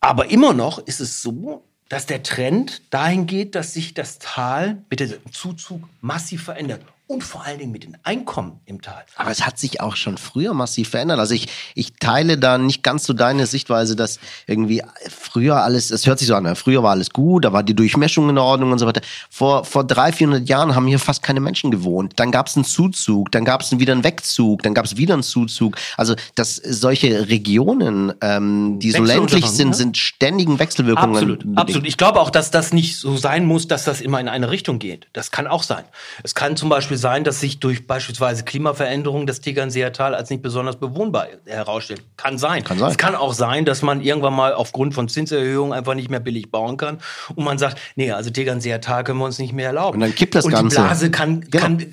aber 0.00 0.30
immer 0.30 0.54
noch 0.54 0.78
ist 0.78 1.00
es 1.00 1.20
so, 1.20 1.64
dass 1.88 2.06
der 2.06 2.22
Trend 2.22 2.82
dahin 2.90 3.26
geht, 3.26 3.54
dass 3.54 3.74
sich 3.74 3.94
das 3.94 4.18
Tal 4.18 4.82
mit 4.88 5.00
dem 5.00 5.12
Zuzug 5.30 5.82
massiv 6.00 6.44
verändert. 6.44 6.82
Und 7.08 7.24
vor 7.24 7.42
allen 7.42 7.58
Dingen 7.58 7.72
mit 7.72 7.84
den 7.84 7.96
Einkommen 8.02 8.60
im 8.66 8.82
Tal. 8.82 9.02
Aber 9.16 9.30
es 9.30 9.46
hat 9.46 9.58
sich 9.58 9.80
auch 9.80 9.96
schon 9.96 10.18
früher 10.18 10.52
massiv 10.52 10.90
verändert. 10.90 11.18
Also 11.18 11.32
ich, 11.32 11.48
ich 11.74 11.94
teile 11.94 12.36
da 12.36 12.58
nicht 12.58 12.82
ganz 12.82 13.04
so 13.04 13.14
deine 13.14 13.46
Sichtweise, 13.46 13.96
dass 13.96 14.20
irgendwie 14.46 14.82
früher 15.08 15.62
alles, 15.62 15.90
es 15.90 16.06
hört 16.06 16.18
sich 16.18 16.28
so 16.28 16.34
an, 16.34 16.54
früher 16.54 16.82
war 16.82 16.90
alles 16.90 17.08
gut, 17.08 17.46
da 17.46 17.54
war 17.54 17.62
die 17.62 17.72
Durchmischung 17.74 18.28
in 18.28 18.36
Ordnung 18.36 18.72
und 18.72 18.78
so 18.78 18.86
weiter. 18.86 19.00
Vor, 19.30 19.64
vor 19.64 19.84
300, 19.84 20.16
400 20.16 20.48
Jahren 20.50 20.74
haben 20.74 20.86
hier 20.86 20.98
fast 20.98 21.22
keine 21.22 21.40
Menschen 21.40 21.70
gewohnt. 21.70 22.12
Dann 22.16 22.30
gab 22.30 22.48
es 22.48 22.56
einen 22.56 22.66
Zuzug, 22.66 23.32
dann 23.32 23.46
gab 23.46 23.62
es 23.62 23.78
wieder 23.78 23.94
einen 23.94 24.04
Wegzug, 24.04 24.62
dann 24.62 24.74
gab 24.74 24.84
es 24.84 24.98
wieder 24.98 25.14
einen 25.14 25.22
Zuzug. 25.22 25.78
Also 25.96 26.14
dass 26.34 26.56
solche 26.56 27.30
Regionen, 27.30 28.12
ähm, 28.20 28.80
die 28.80 28.90
so 28.90 29.02
ländlich 29.02 29.46
sind, 29.46 29.68
ja. 29.68 29.74
sind 29.74 29.96
ständigen 29.96 30.58
Wechselwirkungen. 30.58 31.16
Absolut, 31.16 31.38
bedingt. 31.38 31.58
absolut. 31.58 31.86
Ich 31.86 31.96
glaube 31.96 32.20
auch, 32.20 32.28
dass 32.28 32.50
das 32.50 32.74
nicht 32.74 32.98
so 32.98 33.16
sein 33.16 33.46
muss, 33.46 33.66
dass 33.66 33.84
das 33.84 34.02
immer 34.02 34.20
in 34.20 34.28
eine 34.28 34.50
Richtung 34.50 34.78
geht. 34.78 35.06
Das 35.14 35.30
kann 35.30 35.46
auch 35.46 35.62
sein. 35.62 35.84
Es 36.22 36.34
kann 36.34 36.54
zum 36.56 36.68
Beispiel 36.68 36.97
sein, 36.98 37.24
dass 37.24 37.40
sich 37.40 37.60
durch 37.60 37.86
beispielsweise 37.86 38.44
Klimaveränderungen 38.44 39.26
das 39.26 39.40
Tegernseer 39.40 39.92
Tal 39.92 40.14
als 40.14 40.28
nicht 40.28 40.42
besonders 40.42 40.76
bewohnbar 40.76 41.28
herausstellt. 41.46 42.02
Kann 42.16 42.36
sein. 42.36 42.62
Kann 42.64 42.78
sein. 42.78 42.90
Es 42.90 42.98
kann 42.98 43.14
auch 43.14 43.32
sein, 43.32 43.64
dass 43.64 43.80
man 43.82 44.02
irgendwann 44.02 44.34
mal 44.34 44.52
aufgrund 44.52 44.92
von 44.92 45.08
Zinserhöhungen 45.08 45.72
einfach 45.72 45.94
nicht 45.94 46.10
mehr 46.10 46.20
billig 46.20 46.50
bauen 46.50 46.76
kann 46.76 46.98
und 47.34 47.44
man 47.44 47.56
sagt, 47.58 47.78
nee, 47.96 48.12
also 48.12 48.28
Tegernseer 48.30 48.80
Tal 48.80 49.04
können 49.04 49.18
wir 49.18 49.24
uns 49.24 49.38
nicht 49.38 49.52
mehr 49.54 49.68
erlauben. 49.68 49.94
Und 49.96 50.00
dann 50.00 50.14
kippt 50.14 50.34
das 50.34 50.44
und 50.44 50.50
Ganze. 50.52 50.76
Die 50.76 50.82
Blase 50.82 51.10
kann, 51.10 51.40
Genau. 51.40 51.62
kann 51.62 51.80
äh, 51.80 51.86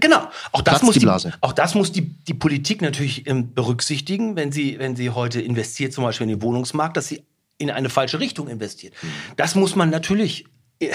genau. 0.00 0.28
Auch 0.52 0.62
das 0.62 0.82
muss 0.82 0.94
die 0.94 1.00
Blase. 1.00 1.32
auch 1.40 1.52
das 1.52 1.74
muss 1.74 1.92
die, 1.92 2.02
die 2.02 2.34
Politik 2.34 2.82
natürlich 2.82 3.26
ähm, 3.26 3.54
berücksichtigen, 3.54 4.36
wenn 4.36 4.52
sie, 4.52 4.78
wenn 4.78 4.96
sie 4.96 5.10
heute 5.10 5.40
investiert, 5.40 5.92
zum 5.92 6.04
Beispiel 6.04 6.24
in 6.24 6.30
den 6.38 6.42
Wohnungsmarkt, 6.42 6.96
dass 6.96 7.08
sie 7.08 7.22
in 7.58 7.70
eine 7.70 7.88
falsche 7.90 8.20
Richtung 8.20 8.48
investiert. 8.48 8.94
Das 9.36 9.54
muss 9.54 9.76
man 9.76 9.90
natürlich 9.90 10.46
äh, 10.80 10.90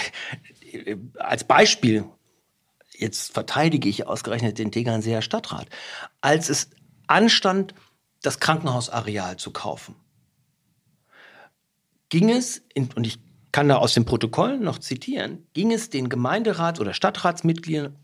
äh, 0.71 0.97
als 1.19 1.43
Beispiel, 1.43 2.05
jetzt 2.99 3.33
verteidige 3.33 3.89
ich 3.89 4.07
ausgerechnet 4.07 4.57
den 4.57 4.71
Tegernseer 4.71 5.21
Stadtrat, 5.21 5.67
als 6.21 6.49
es 6.49 6.69
anstand, 7.07 7.73
das 8.21 8.39
Krankenhausareal 8.39 9.37
zu 9.37 9.51
kaufen, 9.51 9.95
ging 12.09 12.29
es, 12.29 12.63
in, 12.73 12.89
und 12.95 13.05
ich 13.05 13.19
kann 13.51 13.69
da 13.69 13.77
aus 13.77 13.93
dem 13.93 14.05
Protokoll 14.05 14.57
noch 14.57 14.79
zitieren, 14.79 15.47
ging 15.53 15.71
es 15.71 15.89
den 15.89 16.09
Gemeinderat- 16.09 16.79
oder 16.79 16.93
Stadtratsmitgliedern 16.93 17.97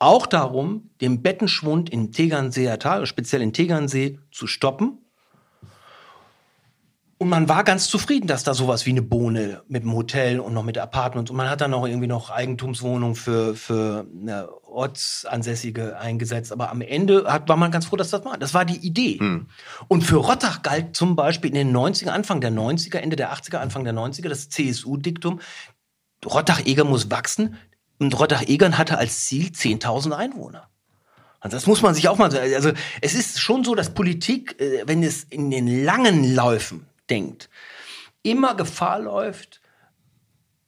auch 0.00 0.26
darum, 0.26 0.90
den 1.02 1.22
Bettenschwund 1.22 1.90
im 1.90 2.10
Tegernseer 2.10 2.78
Tal, 2.78 3.04
speziell 3.04 3.42
in 3.42 3.52
Tegernsee, 3.52 4.18
zu 4.32 4.46
stoppen. 4.46 5.04
Und 7.22 7.28
man 7.28 7.50
war 7.50 7.64
ganz 7.64 7.86
zufrieden, 7.88 8.28
dass 8.28 8.44
da 8.44 8.54
sowas 8.54 8.86
wie 8.86 8.90
eine 8.90 9.02
Bohne 9.02 9.62
mit 9.68 9.82
dem 9.82 9.92
Hotel 9.92 10.40
und 10.40 10.54
noch 10.54 10.62
mit 10.62 10.78
Apartments 10.78 11.30
und 11.30 11.36
man 11.36 11.50
hat 11.50 11.60
dann 11.60 11.74
auch 11.74 11.86
irgendwie 11.86 12.06
noch 12.06 12.30
Eigentumswohnungen 12.30 13.14
für, 13.14 13.54
für 13.54 14.06
eine 14.18 14.48
Ortsansässige 14.64 15.98
eingesetzt. 15.98 16.50
Aber 16.50 16.70
am 16.70 16.80
Ende 16.80 17.30
hat, 17.30 17.46
war 17.50 17.58
man 17.58 17.70
ganz 17.70 17.84
froh, 17.84 17.96
dass 17.96 18.08
das 18.08 18.24
war. 18.24 18.38
Das 18.38 18.54
war 18.54 18.64
die 18.64 18.78
Idee. 18.78 19.18
Und 19.86 20.00
für 20.00 20.16
Rottach 20.16 20.62
galt 20.62 20.96
zum 20.96 21.14
Beispiel 21.14 21.50
in 21.50 21.56
den 21.56 21.76
90er, 21.76 22.08
Anfang 22.08 22.40
der 22.40 22.52
90er, 22.52 22.96
Ende 22.96 23.16
der 23.16 23.34
80er, 23.34 23.58
Anfang 23.58 23.84
der 23.84 23.92
90er 23.92 24.30
das 24.30 24.48
CSU-Diktum, 24.48 25.40
Rottach-Eger 26.24 26.84
muss 26.84 27.10
wachsen. 27.10 27.56
Und 27.98 28.18
Rottach-Egern 28.18 28.78
hatte 28.78 28.96
als 28.96 29.26
Ziel 29.26 29.48
10.000 29.48 30.12
Einwohner. 30.12 30.70
Und 31.44 31.52
das 31.52 31.66
muss 31.66 31.82
man 31.82 31.94
sich 31.94 32.08
auch 32.08 32.16
mal. 32.16 32.34
Also 32.34 32.72
es 33.02 33.14
ist 33.14 33.40
schon 33.40 33.62
so, 33.62 33.74
dass 33.74 33.90
Politik, 33.90 34.58
äh, 34.58 34.84
wenn 34.86 35.02
es 35.02 35.24
in 35.24 35.50
den 35.50 35.84
langen 35.84 36.34
Läufen 36.34 36.86
denkt, 37.10 37.50
immer 38.22 38.54
Gefahr 38.54 39.00
läuft, 39.00 39.60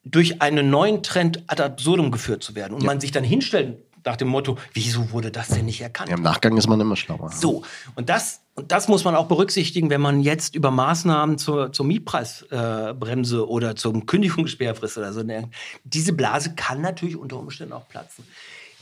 durch 0.04 0.42
einen 0.42 0.70
neuen 0.70 1.02
Trend 1.02 1.44
ad 1.46 1.62
absurdum 1.62 2.10
geführt 2.10 2.42
zu 2.42 2.54
werden. 2.54 2.74
Und 2.74 2.84
man 2.84 3.00
sich 3.00 3.12
dann 3.12 3.24
hinstellt 3.24 3.78
nach 4.04 4.16
dem 4.16 4.28
Motto, 4.28 4.58
wieso 4.72 5.12
wurde 5.12 5.30
das 5.30 5.48
denn 5.48 5.66
nicht 5.66 5.80
erkannt? 5.80 6.10
Ja, 6.10 6.16
Im 6.16 6.22
Nachgang 6.22 6.56
ist 6.56 6.66
man 6.66 6.80
immer 6.80 6.96
schlauer. 6.96 7.30
So, 7.30 7.62
und 7.94 8.08
das, 8.08 8.40
und 8.54 8.72
das 8.72 8.88
muss 8.88 9.04
man 9.04 9.14
auch 9.14 9.26
berücksichtigen, 9.26 9.90
wenn 9.90 10.00
man 10.00 10.20
jetzt 10.20 10.56
über 10.56 10.72
Maßnahmen 10.72 11.38
zur, 11.38 11.72
zur 11.72 11.86
Mietpreisbremse 11.86 13.36
äh, 13.36 13.40
oder 13.40 13.76
zum 13.76 14.06
Kündigungssperrfrist 14.06 14.98
oder 14.98 15.12
so 15.12 15.22
denkt. 15.22 15.54
Diese 15.84 16.12
Blase 16.12 16.54
kann 16.56 16.80
natürlich 16.80 17.16
unter 17.16 17.38
Umständen 17.38 17.74
auch 17.74 17.88
platzen. 17.88 18.24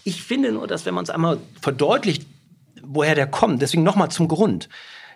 Ich 0.05 0.23
finde 0.23 0.53
nur, 0.53 0.66
dass 0.66 0.87
wenn 0.87 0.94
man 0.94 1.05
es 1.05 1.11
einmal 1.11 1.38
verdeutlicht, 1.61 2.27
woher 2.83 3.14
der 3.14 3.27
kommt, 3.27 3.61
deswegen 3.61 3.83
nochmal 3.83 4.11
zum 4.11 4.27
Grund. 4.27 4.70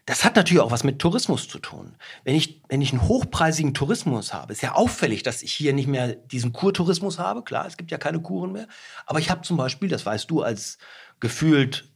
Das 0.07 0.25
hat 0.25 0.37
natürlich 0.37 0.63
auch 0.63 0.71
was 0.71 0.85
mit 0.85 0.99
Tourismus 0.99 1.49
zu 1.49 1.59
tun. 1.59 1.97
Wenn 2.25 2.35
ich, 2.35 2.61
wenn 2.69 2.83
ich 2.83 2.93
einen 2.93 3.09
hochpreisigen 3.09 3.73
Tourismus 3.73 4.35
habe, 4.35 4.53
ist 4.53 4.63
ja 4.63 4.75
auffällig, 4.75 5.23
dass 5.23 5.43
ich 5.43 5.53
hier 5.53 5.73
nicht 5.73 5.89
mehr 5.89 6.09
diesen 6.09 6.53
Kurtourismus 6.53 7.19
habe. 7.19 7.43
Klar, 7.43 7.67
es 7.67 7.79
gibt 7.79 7.91
ja 7.91 7.97
keine 7.97 8.21
Kuren 8.21 8.53
mehr. 8.53 8.67
Aber 9.07 9.19
ich 9.19 9.31
habe 9.31 9.43
zum 9.43 9.57
Beispiel, 9.57 9.89
das 9.89 10.05
weißt 10.05 10.31
du, 10.31 10.43
als 10.43 10.77
gefühlt 11.21 11.89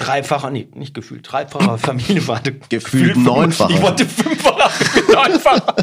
dreifacher, 0.00 0.50
nee, 0.50 0.68
nicht 0.74 0.94
gefühlt, 0.94 1.30
dreifacher 1.30 1.76
Familienvater. 1.78 2.52
gefühlt 2.70 3.16
neunfacher. 3.16 3.74
Ich 3.74 3.82
wollte 3.82 4.06
fünffacher, 4.06 4.70
neunfacher. 5.12 5.76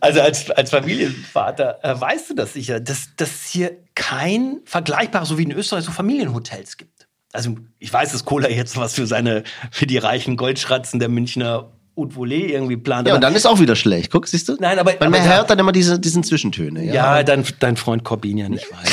Also 0.00 0.20
als, 0.22 0.50
als 0.50 0.70
Familienvater 0.70 1.78
äh, 1.84 2.00
weißt 2.00 2.30
du 2.30 2.34
das 2.34 2.54
sicher, 2.54 2.80
dass, 2.80 3.10
dass 3.16 3.46
hier 3.46 3.76
kein 3.94 4.60
vergleichbares, 4.64 5.28
so 5.28 5.36
wie 5.36 5.42
in 5.42 5.52
Österreich, 5.52 5.84
so 5.84 5.92
Familienhotels 5.92 6.78
gibt 6.78 6.91
also 7.32 7.56
ich 7.78 7.92
weiß, 7.92 8.12
dass 8.12 8.24
Cola 8.24 8.48
jetzt 8.48 8.76
was 8.76 8.94
für 8.94 9.06
seine, 9.06 9.42
für 9.70 9.86
die 9.86 9.98
reichen 9.98 10.36
Goldschratzen 10.36 11.00
der 11.00 11.08
Münchner 11.08 11.70
Haute 11.96 12.14
Volée 12.14 12.46
irgendwie 12.46 12.76
plant. 12.76 13.06
Ja, 13.06 13.14
und 13.14 13.20
dann 13.20 13.34
ist 13.34 13.46
auch 13.46 13.60
wieder 13.60 13.76
schlecht. 13.76 14.10
Guck, 14.10 14.26
siehst 14.26 14.48
du? 14.48 14.56
Nein, 14.58 14.78
aber. 14.78 14.94
Weil 14.98 15.10
man 15.10 15.28
hört 15.28 15.50
dann 15.50 15.58
immer 15.58 15.72
diese, 15.72 15.98
diesen 15.98 16.24
Zwischentöne. 16.24 16.84
Ja, 16.84 17.16
ja 17.18 17.22
dein, 17.22 17.44
dein 17.58 17.76
Freund 17.76 18.02
Corbin 18.04 18.38
ja 18.38 18.48
nicht 18.48 18.70
weiß. 18.70 18.90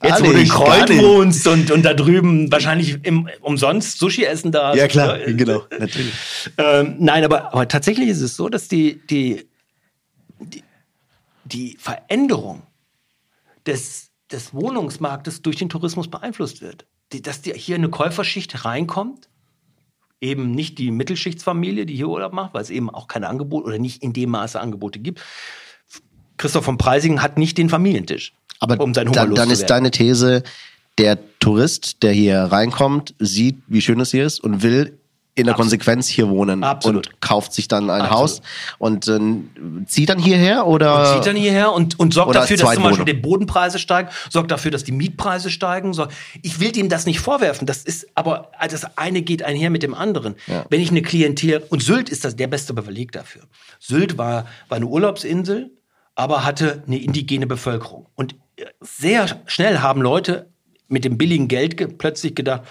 Jetzt, 0.04 0.20
wo 0.20 0.30
du 0.30 0.38
in 0.38 0.48
Kreuz 0.48 0.90
wohnst 0.90 1.46
und, 1.48 1.72
und 1.72 1.82
da 1.82 1.92
drüben 1.92 2.52
wahrscheinlich 2.52 2.98
im, 3.02 3.28
umsonst 3.40 3.98
Sushi 3.98 4.24
essen 4.24 4.52
da. 4.52 4.74
Ja, 4.74 4.86
klar, 4.86 5.18
äh, 5.18 5.34
genau, 5.34 5.64
natürlich. 5.76 6.12
Ähm, 6.56 6.96
nein, 7.00 7.24
aber, 7.24 7.52
aber 7.52 7.66
tatsächlich 7.66 8.08
ist 8.08 8.20
es 8.20 8.36
so, 8.36 8.48
dass 8.48 8.68
die, 8.68 9.00
die, 9.08 9.48
die, 10.38 10.62
die 11.44 11.76
Veränderung 11.80 12.62
des, 13.66 14.10
des 14.30 14.54
Wohnungsmarktes 14.54 15.42
durch 15.42 15.56
den 15.56 15.68
Tourismus 15.68 16.08
beeinflusst 16.08 16.60
wird 16.60 16.86
die, 17.12 17.22
dass 17.22 17.42
die, 17.42 17.52
hier 17.52 17.76
eine 17.76 17.88
Käuferschicht 17.88 18.64
reinkommt, 18.64 19.28
eben 20.20 20.50
nicht 20.50 20.78
die 20.78 20.90
Mittelschichtsfamilie, 20.90 21.86
die 21.86 21.94
hier 21.94 22.08
Urlaub 22.08 22.32
macht, 22.32 22.54
weil 22.54 22.62
es 22.62 22.70
eben 22.70 22.90
auch 22.90 23.08
keine 23.08 23.28
Angebote 23.28 23.66
oder 23.66 23.78
nicht 23.78 24.02
in 24.02 24.12
dem 24.12 24.30
Maße 24.30 24.60
Angebote 24.60 24.98
gibt. 24.98 25.20
Christoph 26.36 26.64
von 26.64 26.78
Preisingen 26.78 27.22
hat 27.22 27.38
nicht 27.38 27.58
den 27.58 27.68
Familientisch. 27.68 28.32
Aber 28.60 28.80
um 28.82 28.92
dann, 28.92 29.12
dann 29.12 29.50
ist 29.50 29.66
deine 29.66 29.90
These, 29.90 30.42
der 30.98 31.18
Tourist, 31.38 32.02
der 32.02 32.12
hier 32.12 32.40
reinkommt, 32.40 33.14
sieht, 33.18 33.56
wie 33.68 33.80
schön 33.80 34.00
es 34.00 34.10
hier 34.10 34.26
ist 34.26 34.40
und 34.40 34.62
will 34.62 34.98
in 35.38 35.44
der 35.44 35.54
Absolut. 35.54 35.70
Konsequenz 35.70 36.08
hier 36.08 36.28
wohnen 36.28 36.64
Absolut. 36.64 37.08
und 37.08 37.20
kauft 37.20 37.52
sich 37.52 37.68
dann 37.68 37.90
ein 37.90 38.02
Absolut. 38.02 38.18
Haus 38.18 38.42
und 38.78 39.08
äh, 39.08 39.86
zieht 39.86 40.08
dann 40.08 40.18
hierher 40.18 40.66
oder 40.66 41.00
und 41.00 41.14
zieht 41.14 41.26
dann 41.26 41.36
hierher 41.36 41.72
und, 41.72 41.98
und 41.98 42.12
sorgt 42.14 42.34
dafür, 42.34 42.56
dass 42.56 42.74
zum 42.74 42.82
Beispiel 42.82 43.04
die 43.04 43.14
Bodenpreise 43.14 43.78
steigen, 43.78 44.08
sorgt 44.30 44.50
dafür, 44.50 44.70
dass 44.70 44.84
die 44.84 44.92
Mietpreise 44.92 45.50
steigen. 45.50 45.92
Ich 46.42 46.60
will 46.60 46.72
dem 46.72 46.88
das 46.88 47.06
nicht 47.06 47.20
vorwerfen, 47.20 47.66
das 47.66 47.84
ist 47.84 48.08
aber 48.14 48.50
das 48.68 48.98
eine 48.98 49.22
geht 49.22 49.42
einher 49.42 49.70
mit 49.70 49.82
dem 49.82 49.94
anderen. 49.94 50.34
Ja. 50.46 50.64
Wenn 50.68 50.80
ich 50.80 50.90
eine 50.90 51.02
Klientel 51.02 51.62
und 51.70 51.82
Sylt 51.82 52.08
ist 52.08 52.24
das 52.24 52.36
der 52.36 52.46
beste 52.46 52.74
Beleg 52.74 53.12
dafür. 53.12 53.42
Sylt 53.78 54.18
war, 54.18 54.46
war 54.68 54.76
eine 54.76 54.86
Urlaubsinsel, 54.86 55.70
aber 56.14 56.44
hatte 56.44 56.82
eine 56.86 56.98
indigene 56.98 57.46
Bevölkerung 57.46 58.06
und 58.14 58.34
sehr 58.80 59.40
schnell 59.46 59.78
haben 59.78 60.02
Leute 60.02 60.50
mit 60.88 61.04
dem 61.04 61.18
billigen 61.18 61.48
Geld 61.48 61.76
ge 61.76 61.86
plötzlich 61.86 62.34
gedacht, 62.34 62.62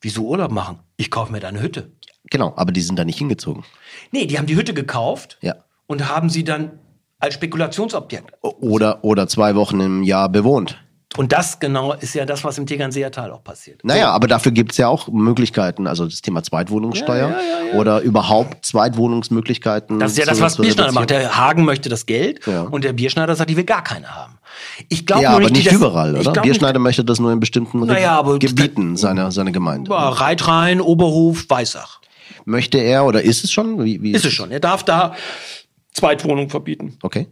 wieso 0.00 0.26
Urlaub 0.26 0.50
machen? 0.50 0.78
Ich 0.96 1.10
kaufe 1.10 1.32
mir 1.32 1.40
da 1.40 1.48
eine 1.48 1.60
Hütte. 1.60 1.90
Genau, 2.30 2.52
aber 2.56 2.72
die 2.72 2.80
sind 2.80 2.98
da 2.98 3.04
nicht 3.04 3.18
hingezogen. 3.18 3.64
Nee, 4.10 4.26
die 4.26 4.38
haben 4.38 4.46
die 4.46 4.56
Hütte 4.56 4.74
gekauft 4.74 5.38
ja. 5.42 5.54
und 5.86 6.08
haben 6.08 6.30
sie 6.30 6.44
dann 6.44 6.78
als 7.18 7.34
Spekulationsobjekt. 7.34 8.32
Oder, 8.42 9.04
oder 9.04 9.28
zwei 9.28 9.54
Wochen 9.54 9.80
im 9.80 10.02
Jahr 10.02 10.28
bewohnt. 10.28 10.78
Und 11.16 11.32
das 11.32 11.60
genau 11.60 11.92
ist 11.92 12.14
ja 12.14 12.26
das, 12.26 12.42
was 12.42 12.58
im 12.58 12.66
Tegernseer 12.66 13.12
Tal 13.12 13.30
auch 13.30 13.44
passiert. 13.44 13.84
Naja, 13.84 14.06
so. 14.06 14.10
aber 14.10 14.26
dafür 14.26 14.50
gibt 14.50 14.72
es 14.72 14.78
ja 14.78 14.88
auch 14.88 15.06
Möglichkeiten, 15.08 15.86
also 15.86 16.06
das 16.06 16.22
Thema 16.22 16.42
Zweitwohnungssteuer 16.42 17.28
ja, 17.28 17.40
ja, 17.40 17.72
ja, 17.72 17.78
oder 17.78 18.00
überhaupt 18.00 18.66
Zweitwohnungsmöglichkeiten. 18.66 20.00
Das 20.00 20.12
ist 20.12 20.18
ja 20.18 20.24
das, 20.24 20.40
was 20.40 20.56
Bierschneider 20.56 20.92
macht. 20.92 21.10
Der 21.10 21.36
Hagen 21.36 21.64
möchte 21.64 21.88
das 21.88 22.06
Geld 22.06 22.46
und 22.48 22.82
der 22.82 22.94
Bierschneider 22.94 23.36
sagt, 23.36 23.48
die 23.48 23.56
will 23.56 23.64
gar 23.64 23.84
keine 23.84 24.08
haben. 24.14 24.38
Ich 24.88 25.06
glaube 25.06 25.22
ja, 25.22 25.30
aber 25.30 25.40
nicht, 25.50 25.54
nicht 25.54 25.72
überall, 25.72 26.16
oder? 26.16 26.32
Bierschneider 26.32 26.80
nicht, 26.80 26.84
möchte 26.84 27.04
das 27.04 27.20
nur 27.20 27.30
in 27.30 27.38
bestimmten 27.38 27.80
naja, 27.80 28.20
Gebieten 28.38 28.96
seiner, 28.96 29.30
seiner 29.30 29.52
Gemeinde. 29.52 29.90
Reitrhein, 29.92 30.80
Oberhof, 30.80 31.44
Weißach. 31.48 32.00
Möchte 32.44 32.78
er 32.78 33.04
oder 33.04 33.22
ist 33.22 33.44
es 33.44 33.52
schon? 33.52 33.84
Wie, 33.84 34.02
wie 34.02 34.10
ist, 34.12 34.18
ist 34.18 34.26
es 34.26 34.32
schon. 34.32 34.50
Er 34.50 34.60
darf 34.60 34.82
da 34.82 35.16
Zweitwohnungen 35.92 36.50
verbieten. 36.50 36.96
Okay. 37.02 37.28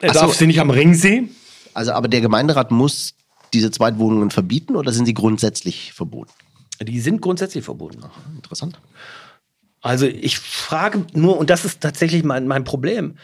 Er 0.00 0.10
Ach 0.10 0.14
darf 0.14 0.32
so. 0.32 0.38
sie 0.38 0.46
nicht 0.46 0.60
am 0.60 0.70
Ringsee. 0.70 1.28
Also, 1.74 1.92
aber 1.92 2.08
der 2.08 2.20
Gemeinderat 2.20 2.70
muss 2.70 3.14
diese 3.52 3.70
Zweitwohnungen 3.70 4.30
verbieten 4.30 4.76
oder 4.76 4.92
sind 4.92 5.06
sie 5.06 5.14
grundsätzlich 5.14 5.92
verboten? 5.92 6.32
Die 6.80 7.00
sind 7.00 7.20
grundsätzlich 7.20 7.64
verboten. 7.64 8.00
Ach, 8.02 8.34
interessant. 8.34 8.80
Also 9.80 10.06
ich 10.06 10.38
frage 10.38 11.06
nur, 11.12 11.38
und 11.38 11.50
das 11.50 11.64
ist 11.64 11.80
tatsächlich 11.80 12.24
mein, 12.24 12.46
mein 12.46 12.64
Problem. 12.64 13.16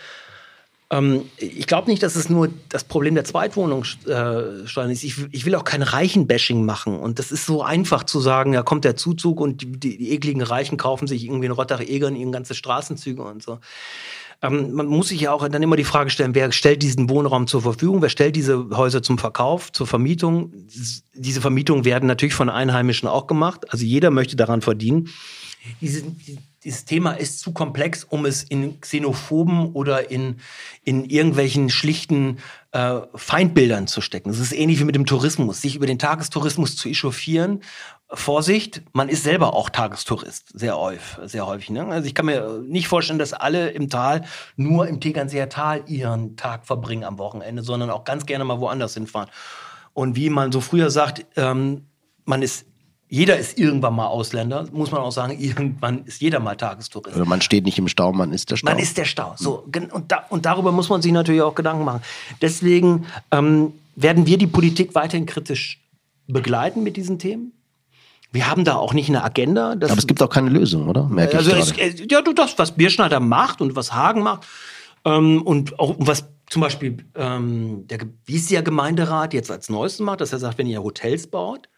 Ähm, 0.95 1.23
ich 1.39 1.67
glaube 1.67 1.91
nicht, 1.91 2.03
dass 2.03 2.15
es 2.15 2.31
nur 2.31 2.49
das 2.69 2.85
Problem 2.85 3.15
der 3.15 3.25
Zweitwohnungssteuern 3.25 4.91
äh, 4.91 4.93
ist. 4.93 5.03
Ich, 5.03 5.17
ich, 5.33 5.45
will 5.45 5.57
auch 5.57 5.65
kein 5.65 5.83
Reichenbashing 5.83 6.65
machen. 6.65 6.99
Und 6.99 7.19
das 7.19 7.33
ist 7.33 7.47
so 7.47 7.63
einfach 7.63 8.05
zu 8.05 8.21
sagen, 8.21 8.53
ja, 8.55 8.63
kommt 8.63 8.85
der 8.85 8.97
Zuzug 8.97 9.41
und 9.41 9.63
die, 9.63 9.73
die, 9.73 9.99
die 9.99 10.13
ekligen 10.13 10.43
Reichen 10.43 10.77
kaufen 10.77 11.09
sich 11.09 11.25
irgendwie 11.25 11.47
in 11.47 11.53
Rottach-Egern 11.53 12.15
ihre 12.15 12.31
ganze 12.31 12.55
Straßenzüge 12.55 13.23
und 13.23 13.43
so. 13.43 13.59
Ähm, 14.41 14.73
man 14.73 14.87
muss 14.87 15.09
sich 15.09 15.23
ja 15.23 15.33
auch 15.33 15.49
dann 15.49 15.63
immer 15.63 15.77
die 15.77 15.85
Frage 15.85 16.11
stellen, 16.11 16.35
wer 16.37 16.53
stellt 16.53 16.83
diesen 16.83 17.11
Wohnraum 17.11 17.49
zur 17.49 17.63
Verfügung, 17.63 18.01
wer 18.01 18.09
stellt 18.09 18.37
diese 18.37 18.71
Häuser 18.71 19.03
zum 19.03 19.19
Verkauf, 19.19 19.73
zur 19.73 19.89
Vermietung. 19.89 20.53
Diese 21.15 21.41
Vermietungen 21.41 21.85
werden 21.85 22.07
natürlich 22.07 22.35
von 22.35 22.49
Einheimischen 22.49 23.09
auch 23.09 23.27
gemacht. 23.27 23.73
Also 23.73 23.85
jeder 23.85 24.11
möchte 24.11 24.37
daran 24.37 24.63
verdienen. 24.63 25.09
Diese, 25.81 26.05
dieses 26.65 26.85
Thema 26.85 27.13
ist 27.13 27.41
zu 27.41 27.53
komplex, 27.53 28.05
um 28.05 28.25
es 28.25 28.43
in 28.43 28.81
xenophoben 28.81 29.73
oder 29.73 30.11
in, 30.11 30.37
in 30.83 31.05
irgendwelchen 31.05 31.69
schlichten 31.69 32.39
äh, 32.73 33.01
Feindbildern 33.15 33.87
zu 33.87 34.01
stecken. 34.01 34.31
Es 34.31 34.39
ist 34.39 34.53
ähnlich 34.53 34.81
wie 34.81 34.85
mit 34.85 34.95
dem 34.95 35.07
Tourismus, 35.07 35.61
sich 35.61 35.77
über 35.77 35.87
den 35.87 35.99
Tagestourismus 35.99 36.77
zu 36.77 36.89
echauffieren. 36.89 37.61
Vorsicht, 38.11 38.83
man 38.93 39.09
ist 39.09 39.25
selber 39.25 39.55
auch 39.55 39.69
Tagestourist, 39.69 40.59
sehr 40.59 40.77
häufig. 40.79 41.29
Sehr 41.29 41.47
häufig 41.47 41.71
ne? 41.71 41.87
Also 41.87 42.07
ich 42.07 42.15
kann 42.15 42.27
mir 42.27 42.63
nicht 42.67 42.89
vorstellen, 42.89 43.19
dass 43.19 43.33
alle 43.33 43.71
im 43.71 43.91
Tal 43.91 44.25
nur 44.57 44.89
im 44.89 45.01
Tegernseer 45.01 45.49
Tal 45.49 45.85
ihren 45.87 46.37
Tag 46.37 46.67
verbringen 46.67 47.05
am 47.05 47.19
Wochenende, 47.19 47.63
sondern 47.63 47.91
auch 47.91 48.05
ganz 48.05 48.27
gerne 48.27 48.45
mal 48.45 48.61
woanders 48.61 48.95
hinfahren. 48.95 49.29
Und 49.93 50.17
wie 50.17 50.31
man 50.31 50.51
so 50.51 50.61
früher 50.61 50.91
sagt, 50.91 51.27
ähm, 51.37 51.87
man 52.25 52.43
ist 52.43 52.67
jeder 53.09 53.37
ist 53.37 53.59
irgendwann 53.59 53.95
mal 53.95 54.07
Ausländer, 54.07 54.67
muss 54.73 54.91
man 54.91 55.01
auch 55.01 55.13
sagen, 55.13 55.39
irgendwann 55.39 56.05
ist 56.05 56.21
jeder 56.21 56.41
mal 56.41 56.57
Tagestourist. 56.57 57.17
Oder 57.17 57.27
man 57.27 57.41
steht 57.41 57.65
nicht 57.65 57.79
im 57.79 57.89
Stau, 57.89 58.13
man 58.13 58.33
ist 58.33 58.51
der 58.51 58.57
Stau. 58.57 58.71
Man 58.71 58.79
ist 58.79 58.97
der 58.97 59.05
Stau. 59.05 59.35
So, 59.37 59.67
und, 59.93 60.11
da, 60.11 60.25
und 60.31 60.47
darüber 60.47 60.73
muss 60.73 60.89
man 60.89 61.03
sich 61.03 61.13
natürlich 61.13 61.43
auch 61.43 61.55
Gedanken 61.55 61.85
machen. 61.85 62.03
Deswegen 62.41 63.07
ähm, 63.31 63.73
werden 63.95 64.27
wir 64.27 64.39
die 64.39 64.47
Politik 64.47 64.95
weiterhin 64.95 65.27
kritisch 65.27 65.81
begleiten 66.27 66.83
mit 66.83 66.97
diesen 66.97 67.19
Themen. 67.19 67.53
Wir 68.33 68.49
haben 68.49 68.65
da 68.65 68.75
auch 68.75 68.95
nicht 68.95 69.09
eine 69.09 69.23
Agenda. 69.23 69.73
Aber 69.73 69.97
es 69.97 70.09
gibt 70.09 70.21
auch 70.21 70.29
keine 70.29 70.51
Lösung, 70.51 70.89
oder? 70.89 71.05
Merke 71.05 71.37
also 71.37 71.55
ich 71.55 71.79
es, 71.79 72.03
ja, 72.11 72.21
du 72.21 72.33
das, 72.33 72.59
was 72.59 72.73
Bierschneider 72.73 73.21
macht 73.21 73.61
und 73.61 73.77
was 73.77 73.93
Hagen 73.93 74.23
macht 74.23 74.45
ähm, 75.05 75.43
und 75.43 75.79
auch 75.79 75.95
was 75.99 76.25
zum 76.51 76.63
Beispiel 76.63 76.97
ähm, 77.15 77.87
der 77.87 78.01
Wiesier 78.27 78.63
Gemeinderat 78.63 79.35
jetzt 79.35 79.51
als 79.51 79.69
Neuestes 79.69 80.01
macht, 80.01 80.21
dass 80.21 80.33
er 80.33 80.41
sagt, 80.41 80.59
wenn 80.59 80.67
ihr 80.67 80.83
Hotels 80.83 81.29
baut, 81.29 81.69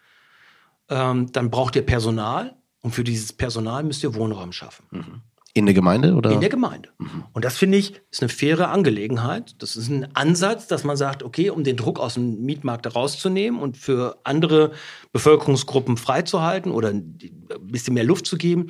ähm, 0.89 1.33
dann 1.33 1.51
braucht 1.51 1.77
ihr 1.77 1.83
Personal 1.83 2.57
und 2.83 2.95
für 2.95 3.05
dieses 3.05 3.33
Personal 3.33 3.83
müsst 3.83 4.03
ihr 4.03 4.15
Wohnraum 4.15 4.53
schaffen. 4.53 4.87
Mhm. 4.91 5.23
In 5.55 5.65
der 5.65 5.75
Gemeinde 5.75 6.15
oder? 6.15 6.33
In 6.33 6.41
der 6.41 6.51
Gemeinde. 6.51 6.91
Mhm. 6.99 7.25
Und 7.33 7.45
das 7.45 7.57
finde 7.57 7.79
ich 7.79 7.95
ist 8.11 8.21
eine 8.21 8.29
faire 8.29 8.69
Angelegenheit. 8.69 9.55
Das 9.63 9.75
ist 9.75 9.89
ein 9.89 10.15
Ansatz, 10.15 10.67
dass 10.67 10.85
man 10.85 10.99
sagt, 10.99 11.23
okay, 11.23 11.49
um 11.49 11.65
den 11.65 11.79
Druck 11.79 11.99
aus 11.99 12.15
dem 12.15 12.43
Mietmarkt 12.43 12.95
rauszunehmen 12.95 13.59
und 13.59 13.79
für 13.79 14.19
andere 14.23 14.73
Bevölkerungsgruppen 15.13 15.97
freizuhalten 15.97 16.71
oder 16.71 16.91
ein 16.91 17.19
bisschen 17.63 17.95
mehr 17.95 18.05
Luft 18.05 18.27
zu 18.27 18.37
geben, 18.37 18.67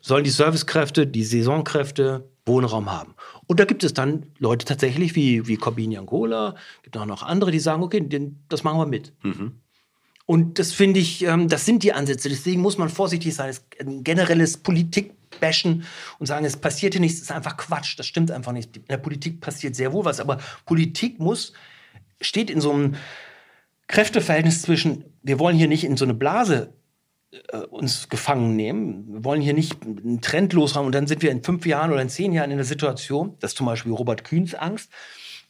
sollen 0.00 0.24
die 0.24 0.30
Servicekräfte, 0.30 1.06
die 1.06 1.22
Saisonkräfte 1.22 2.30
Wohnraum 2.46 2.90
haben. 2.90 3.14
Und 3.46 3.60
da 3.60 3.64
gibt 3.64 3.84
es 3.84 3.94
dann 3.94 4.26
Leute 4.38 4.64
tatsächlich 4.64 5.14
wie, 5.14 5.46
wie 5.46 5.56
Corbini 5.56 5.96
Angola, 5.96 6.56
gibt 6.82 6.96
auch 6.96 7.06
noch 7.06 7.22
andere, 7.22 7.50
die 7.50 7.60
sagen, 7.60 7.82
okay, 7.82 8.00
den, 8.00 8.42
das 8.48 8.64
machen 8.64 8.78
wir 8.78 8.86
mit. 8.86 9.12
Mhm. 9.22 9.60
Und 10.32 10.58
das 10.58 10.72
finde 10.72 10.98
ich, 10.98 11.26
ähm, 11.26 11.46
das 11.46 11.66
sind 11.66 11.82
die 11.82 11.92
Ansätze. 11.92 12.30
Deswegen 12.30 12.62
muss 12.62 12.78
man 12.78 12.88
vorsichtig 12.88 13.34
sein. 13.34 13.50
Es 13.50 13.66
ein 13.78 14.02
generelles 14.02 14.56
Politikbashen 14.56 15.84
und 16.18 16.24
sagen, 16.24 16.46
es 16.46 16.56
passiert 16.56 16.94
hier 16.94 17.02
nichts, 17.02 17.20
ist 17.20 17.30
einfach 17.30 17.58
Quatsch. 17.58 17.98
Das 17.98 18.06
stimmt 18.06 18.30
einfach 18.30 18.52
nicht. 18.52 18.74
In 18.74 18.86
der 18.88 18.96
Politik 18.96 19.42
passiert 19.42 19.76
sehr 19.76 19.92
wohl 19.92 20.06
was, 20.06 20.20
aber 20.20 20.38
Politik 20.64 21.20
muss, 21.20 21.52
steht 22.22 22.48
in 22.48 22.62
so 22.62 22.72
einem 22.72 22.94
Kräfteverhältnis 23.88 24.62
zwischen, 24.62 25.04
wir 25.22 25.38
wollen 25.38 25.58
hier 25.58 25.68
nicht 25.68 25.84
in 25.84 25.98
so 25.98 26.06
eine 26.06 26.14
Blase 26.14 26.72
äh, 27.48 27.58
uns 27.58 28.08
gefangen 28.08 28.56
nehmen. 28.56 29.12
Wir 29.12 29.24
wollen 29.26 29.42
hier 29.42 29.52
nicht 29.52 29.82
einen 29.82 30.22
Trend 30.22 30.54
loshaben 30.54 30.86
und 30.86 30.94
dann 30.94 31.06
sind 31.06 31.20
wir 31.20 31.30
in 31.30 31.44
fünf 31.44 31.66
Jahren 31.66 31.92
oder 31.92 32.00
in 32.00 32.08
zehn 32.08 32.32
Jahren 32.32 32.50
in 32.50 32.56
der 32.56 32.64
Situation, 32.64 33.36
das 33.40 33.50
ist 33.50 33.58
zum 33.58 33.66
Beispiel 33.66 33.92
Robert 33.92 34.24
Kühns 34.24 34.54
Angst, 34.54 34.90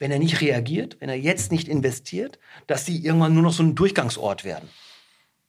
wenn 0.03 0.11
er 0.11 0.19
nicht 0.19 0.41
reagiert, 0.41 0.97
wenn 0.99 1.09
er 1.09 1.15
jetzt 1.15 1.53
nicht 1.53 1.69
investiert, 1.69 2.41
dass 2.67 2.85
sie 2.85 3.05
irgendwann 3.05 3.35
nur 3.35 3.45
noch 3.45 3.53
so 3.53 3.63
ein 3.63 3.77
Durchgangsort 3.77 4.43
werden. 4.43 4.69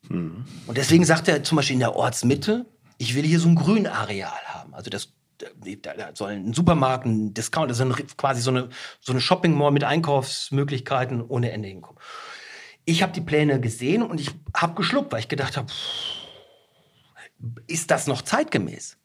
Mhm. 0.08 0.45
Und 0.68 0.78
deswegen 0.78 1.06
sagt 1.06 1.28
er 1.28 1.43
zum 1.43 1.56
Beispiel 1.56 1.74
in 1.74 1.80
der 1.80 1.95
Ortsmitte, 1.95 2.68
ich 2.99 3.16
will 3.16 3.24
hier 3.24 3.39
so 3.39 3.49
ein 3.49 3.56
Grünareal 3.56 4.30
haben. 4.45 4.76
Also 4.76 4.91
das 4.91 5.12
da 5.82 6.12
soll 6.14 6.34
ein 6.34 6.54
Supermarkt, 6.54 7.08
ein 7.08 7.34
Discount, 7.34 7.70
also 7.70 7.84
quasi 8.16 8.41
so 8.41 8.51
eine, 8.51 8.70
so 9.01 9.12
eine 9.12 9.22
Shopping 9.22 9.58
Mall 9.58 9.72
mit 9.72 9.84
Einkaufsmöglichkeiten 9.84 11.24
ohne 11.24 11.51
Ende 11.51 11.70
hinkommen. 11.70 11.99
Ich 12.86 13.01
habe 13.01 13.12
die 13.12 13.22
Pläne 13.22 13.60
gesehen 13.60 14.04
und 14.04 14.22
ich 14.22 14.30
habe 14.56 14.76
geschluckt, 14.76 15.12
weil 15.12 15.22
ich 15.22 15.30
gedacht 15.30 15.58
habe, 15.58 15.74
ist 17.66 17.89
das 17.89 18.06
noch 18.06 18.22
zeitgemäß? 18.22 18.97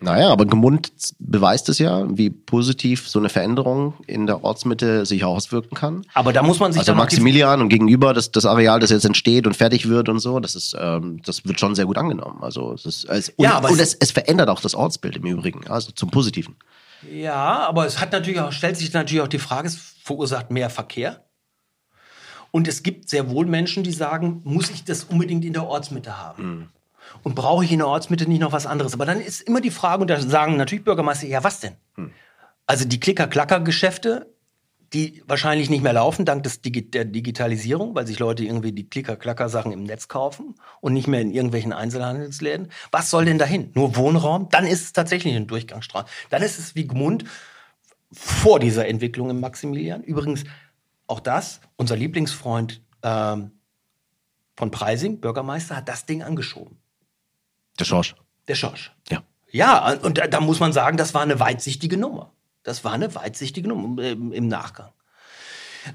Naja, 0.00 0.28
aber 0.28 0.44
Gemund 0.44 0.92
beweist 1.18 1.68
es 1.68 1.78
ja, 1.78 2.04
wie 2.08 2.28
positiv 2.28 3.08
so 3.08 3.20
eine 3.20 3.28
Veränderung 3.28 3.94
in 4.06 4.26
der 4.26 4.42
Ortsmitte 4.42 5.06
sich 5.06 5.24
auswirken 5.24 5.76
kann. 5.76 6.04
Aber 6.14 6.32
da 6.32 6.42
muss 6.42 6.58
man 6.58 6.72
sich 6.72 6.80
also 6.80 6.94
Maximilian 6.94 7.60
und 7.60 7.68
gegenüber 7.68 8.12
das, 8.12 8.32
das 8.32 8.44
Areal, 8.44 8.80
das 8.80 8.90
jetzt 8.90 9.04
entsteht 9.04 9.46
und 9.46 9.56
fertig 9.56 9.88
wird 9.88 10.08
und 10.08 10.18
so, 10.18 10.40
das 10.40 10.56
ist, 10.56 10.76
ähm, 10.78 11.22
das 11.24 11.44
wird 11.46 11.60
schon 11.60 11.76
sehr 11.76 11.86
gut 11.86 11.96
angenommen. 11.96 12.42
Also 12.42 12.72
es 12.72 12.84
ist, 12.84 13.04
es, 13.04 13.28
und, 13.30 13.44
ja, 13.44 13.54
aber 13.54 13.70
und 13.70 13.80
es, 13.80 13.94
es 13.94 14.10
verändert 14.10 14.48
auch 14.48 14.60
das 14.60 14.74
Ortsbild 14.74 15.16
im 15.16 15.26
Übrigen, 15.26 15.68
also 15.68 15.92
zum 15.92 16.10
Positiven. 16.10 16.56
Ja, 17.10 17.66
aber 17.68 17.86
es 17.86 18.00
hat 18.00 18.12
natürlich 18.12 18.40
auch, 18.40 18.52
stellt 18.52 18.76
sich 18.76 18.92
natürlich 18.92 19.22
auch 19.22 19.28
die 19.28 19.38
Frage, 19.38 19.68
es 19.68 19.76
verursacht 20.02 20.50
mehr 20.50 20.70
Verkehr. 20.70 21.24
Und 22.50 22.68
es 22.68 22.82
gibt 22.82 23.08
sehr 23.08 23.30
wohl 23.30 23.46
Menschen, 23.46 23.82
die 23.82 23.92
sagen, 23.92 24.40
muss 24.44 24.70
ich 24.70 24.84
das 24.84 25.04
unbedingt 25.04 25.44
in 25.44 25.52
der 25.52 25.66
Ortsmitte 25.66 26.18
haben? 26.18 26.42
Mhm. 26.42 26.68
Und 27.22 27.34
brauche 27.34 27.64
ich 27.64 27.72
in 27.72 27.78
der 27.78 27.88
Ortsmitte 27.88 28.28
nicht 28.28 28.40
noch 28.40 28.52
was 28.52 28.66
anderes? 28.66 28.94
Aber 28.94 29.06
dann 29.06 29.20
ist 29.20 29.40
immer 29.42 29.60
die 29.60 29.70
Frage, 29.70 30.02
und 30.02 30.08
da 30.08 30.20
sagen 30.20 30.56
natürlich 30.56 30.84
Bürgermeister, 30.84 31.26
ja, 31.26 31.44
was 31.44 31.60
denn? 31.60 31.76
Hm. 31.96 32.12
Also 32.66 32.84
die 32.86 33.00
Klicker-Klacker-Geschäfte, 33.00 34.34
die 34.92 35.22
wahrscheinlich 35.26 35.70
nicht 35.70 35.82
mehr 35.82 35.92
laufen, 35.92 36.24
dank 36.24 36.44
des 36.44 36.60
Digi 36.60 36.90
der 36.90 37.04
Digitalisierung, 37.04 37.94
weil 37.94 38.06
sich 38.06 38.18
Leute 38.18 38.44
irgendwie 38.44 38.72
die 38.72 38.88
Klicker-Klacker-Sachen 38.88 39.72
im 39.72 39.82
Netz 39.82 40.08
kaufen 40.08 40.54
und 40.80 40.92
nicht 40.92 41.08
mehr 41.08 41.20
in 41.20 41.32
irgendwelchen 41.32 41.72
Einzelhandelsläden. 41.72 42.68
Was 42.92 43.10
soll 43.10 43.24
denn 43.24 43.38
dahin? 43.38 43.70
Nur 43.74 43.96
Wohnraum? 43.96 44.48
Dann 44.50 44.66
ist 44.66 44.82
es 44.82 44.92
tatsächlich 44.92 45.34
ein 45.34 45.46
Durchgangsstraße. 45.46 46.06
Dann 46.30 46.42
ist 46.42 46.58
es 46.58 46.74
wie 46.74 46.86
Gmund 46.86 47.24
vor 48.12 48.60
dieser 48.60 48.86
Entwicklung 48.86 49.30
im 49.30 49.40
Maximilian. 49.40 50.02
Übrigens, 50.02 50.44
auch 51.06 51.20
das, 51.20 51.60
unser 51.76 51.96
Lieblingsfreund 51.96 52.80
ähm, 53.02 53.50
von 54.56 54.70
Preising, 54.70 55.20
Bürgermeister, 55.20 55.76
hat 55.76 55.88
das 55.88 56.06
Ding 56.06 56.22
angeschoben. 56.22 56.78
Der 57.78 57.84
Schorsch. 57.84 58.14
Der 58.48 58.54
Schorsch. 58.54 58.92
Ja. 59.10 59.22
Ja, 59.50 59.92
und 60.02 60.18
da, 60.18 60.26
da, 60.26 60.40
muss 60.40 60.58
man 60.58 60.72
sagen, 60.72 60.96
das 60.96 61.14
war 61.14 61.22
eine 61.22 61.38
weitsichtige 61.38 61.96
Nummer. 61.96 62.32
Das 62.64 62.82
war 62.82 62.92
eine 62.92 63.14
weitsichtige 63.14 63.68
Nummer 63.68 64.02
im, 64.02 64.32
im 64.32 64.48
Nachgang. 64.48 64.90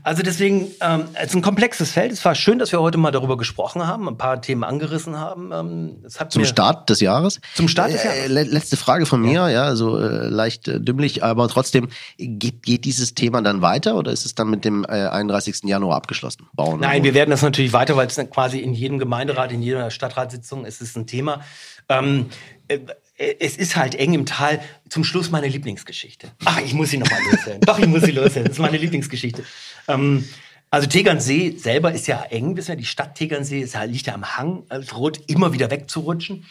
Also 0.04 0.24
deswegen, 0.24 0.68
ähm, 0.82 1.06
es 1.14 1.30
ist 1.30 1.36
ein 1.36 1.42
komplexes 1.42 1.92
Feld. 1.92 2.12
Es 2.12 2.24
war 2.26 2.36
schön, 2.36 2.60
dass 2.60 2.72
wir 2.72 2.82
heute 2.82 2.98
mal 2.98 3.12
darüber 3.12 3.38
gesprochen 3.38 3.86
haben, 3.86 4.08
ein 4.08 4.18
paar 4.18 4.42
Themen 4.42 4.64
angerissen 4.64 5.18
haben. 5.18 5.52
Ähm, 5.52 6.30
zum 6.30 6.46
Start 6.46 6.90
des 6.90 7.00
Jahres? 7.00 7.40
Zum 7.56 7.68
Start 7.68 7.94
des 7.94 8.04
Jahres. 8.04 8.20
Äh, 8.26 8.44
letzte 8.44 8.78
Frage 8.78 9.06
von 9.06 9.22
mir, 9.22 9.34
ja, 9.34 9.50
ja 9.50 9.76
so 9.76 9.98
äh, 9.98 10.28
leicht 10.28 10.68
äh, 10.68 10.80
dümmlich, 10.80 11.24
aber 11.24 11.48
trotzdem, 11.48 11.90
geht, 12.18 12.64
geht 12.64 12.86
dieses 12.86 13.16
Thema 13.16 13.42
dann 13.42 13.62
weiter 13.62 13.96
oder 13.96 14.12
ist 14.12 14.26
es 14.26 14.36
dann 14.36 14.50
mit 14.50 14.66
dem 14.66 14.86
äh, 14.86 15.08
31. 15.08 15.64
Januar 15.64 15.98
abgeschlossen? 15.98 16.48
Bauen 16.54 16.80
Nein, 16.80 17.04
wir 17.04 17.14
werden 17.14 17.32
das 17.32 17.42
natürlich 17.42 17.74
weiter, 17.74 17.96
weil 17.96 18.08
es 18.08 18.16
dann 18.16 18.30
quasi 18.30 18.60
in 18.60 18.74
jedem 18.74 19.00
Gemeinderat, 19.00 19.52
in 19.52 19.62
jeder 19.62 19.92
Stadtratssitzung 19.92 20.66
ist 20.66 20.82
es 20.82 20.96
ein 20.96 21.08
Thema. 21.08 21.42
Ähm, 21.90 22.28
äh, 22.68 22.80
es 23.20 23.58
ist 23.58 23.76
halt 23.76 23.96
eng 23.96 24.14
im 24.14 24.26
Tal. 24.26 24.62
Zum 24.88 25.04
Schluss 25.04 25.30
meine 25.30 25.48
Lieblingsgeschichte. 25.48 26.32
Ach, 26.46 26.60
ich 26.62 26.74
muss 26.74 26.90
sie 26.90 26.98
noch 26.98 27.10
mal 27.12 27.20
loswerden. 27.30 27.62
Doch, 27.62 27.78
ich 27.78 27.88
muss 27.88 28.04
sie 28.04 28.12
loswerden. 28.12 28.46
Das 28.46 28.54
ist 28.54 28.60
meine 28.60 28.78
Lieblingsgeschichte. 28.78 29.44
Ähm, 29.88 30.26
also 30.72 30.88
Tegernsee 30.88 31.56
selber 31.58 31.92
ist 31.92 32.08
ja 32.08 32.22
eng, 32.24 32.56
wissen 32.56 32.70
wir, 32.70 32.76
die 32.76 32.86
Stadt 32.86 33.16
Tegernsee 33.16 33.62
ist, 33.62 33.78
liegt 33.88 34.08
ja 34.08 34.14
am 34.14 34.38
Hang, 34.38 34.64
rot 34.94 35.20
immer 35.28 35.52
wieder 35.52 35.70
wegzurutschen. 35.70 36.46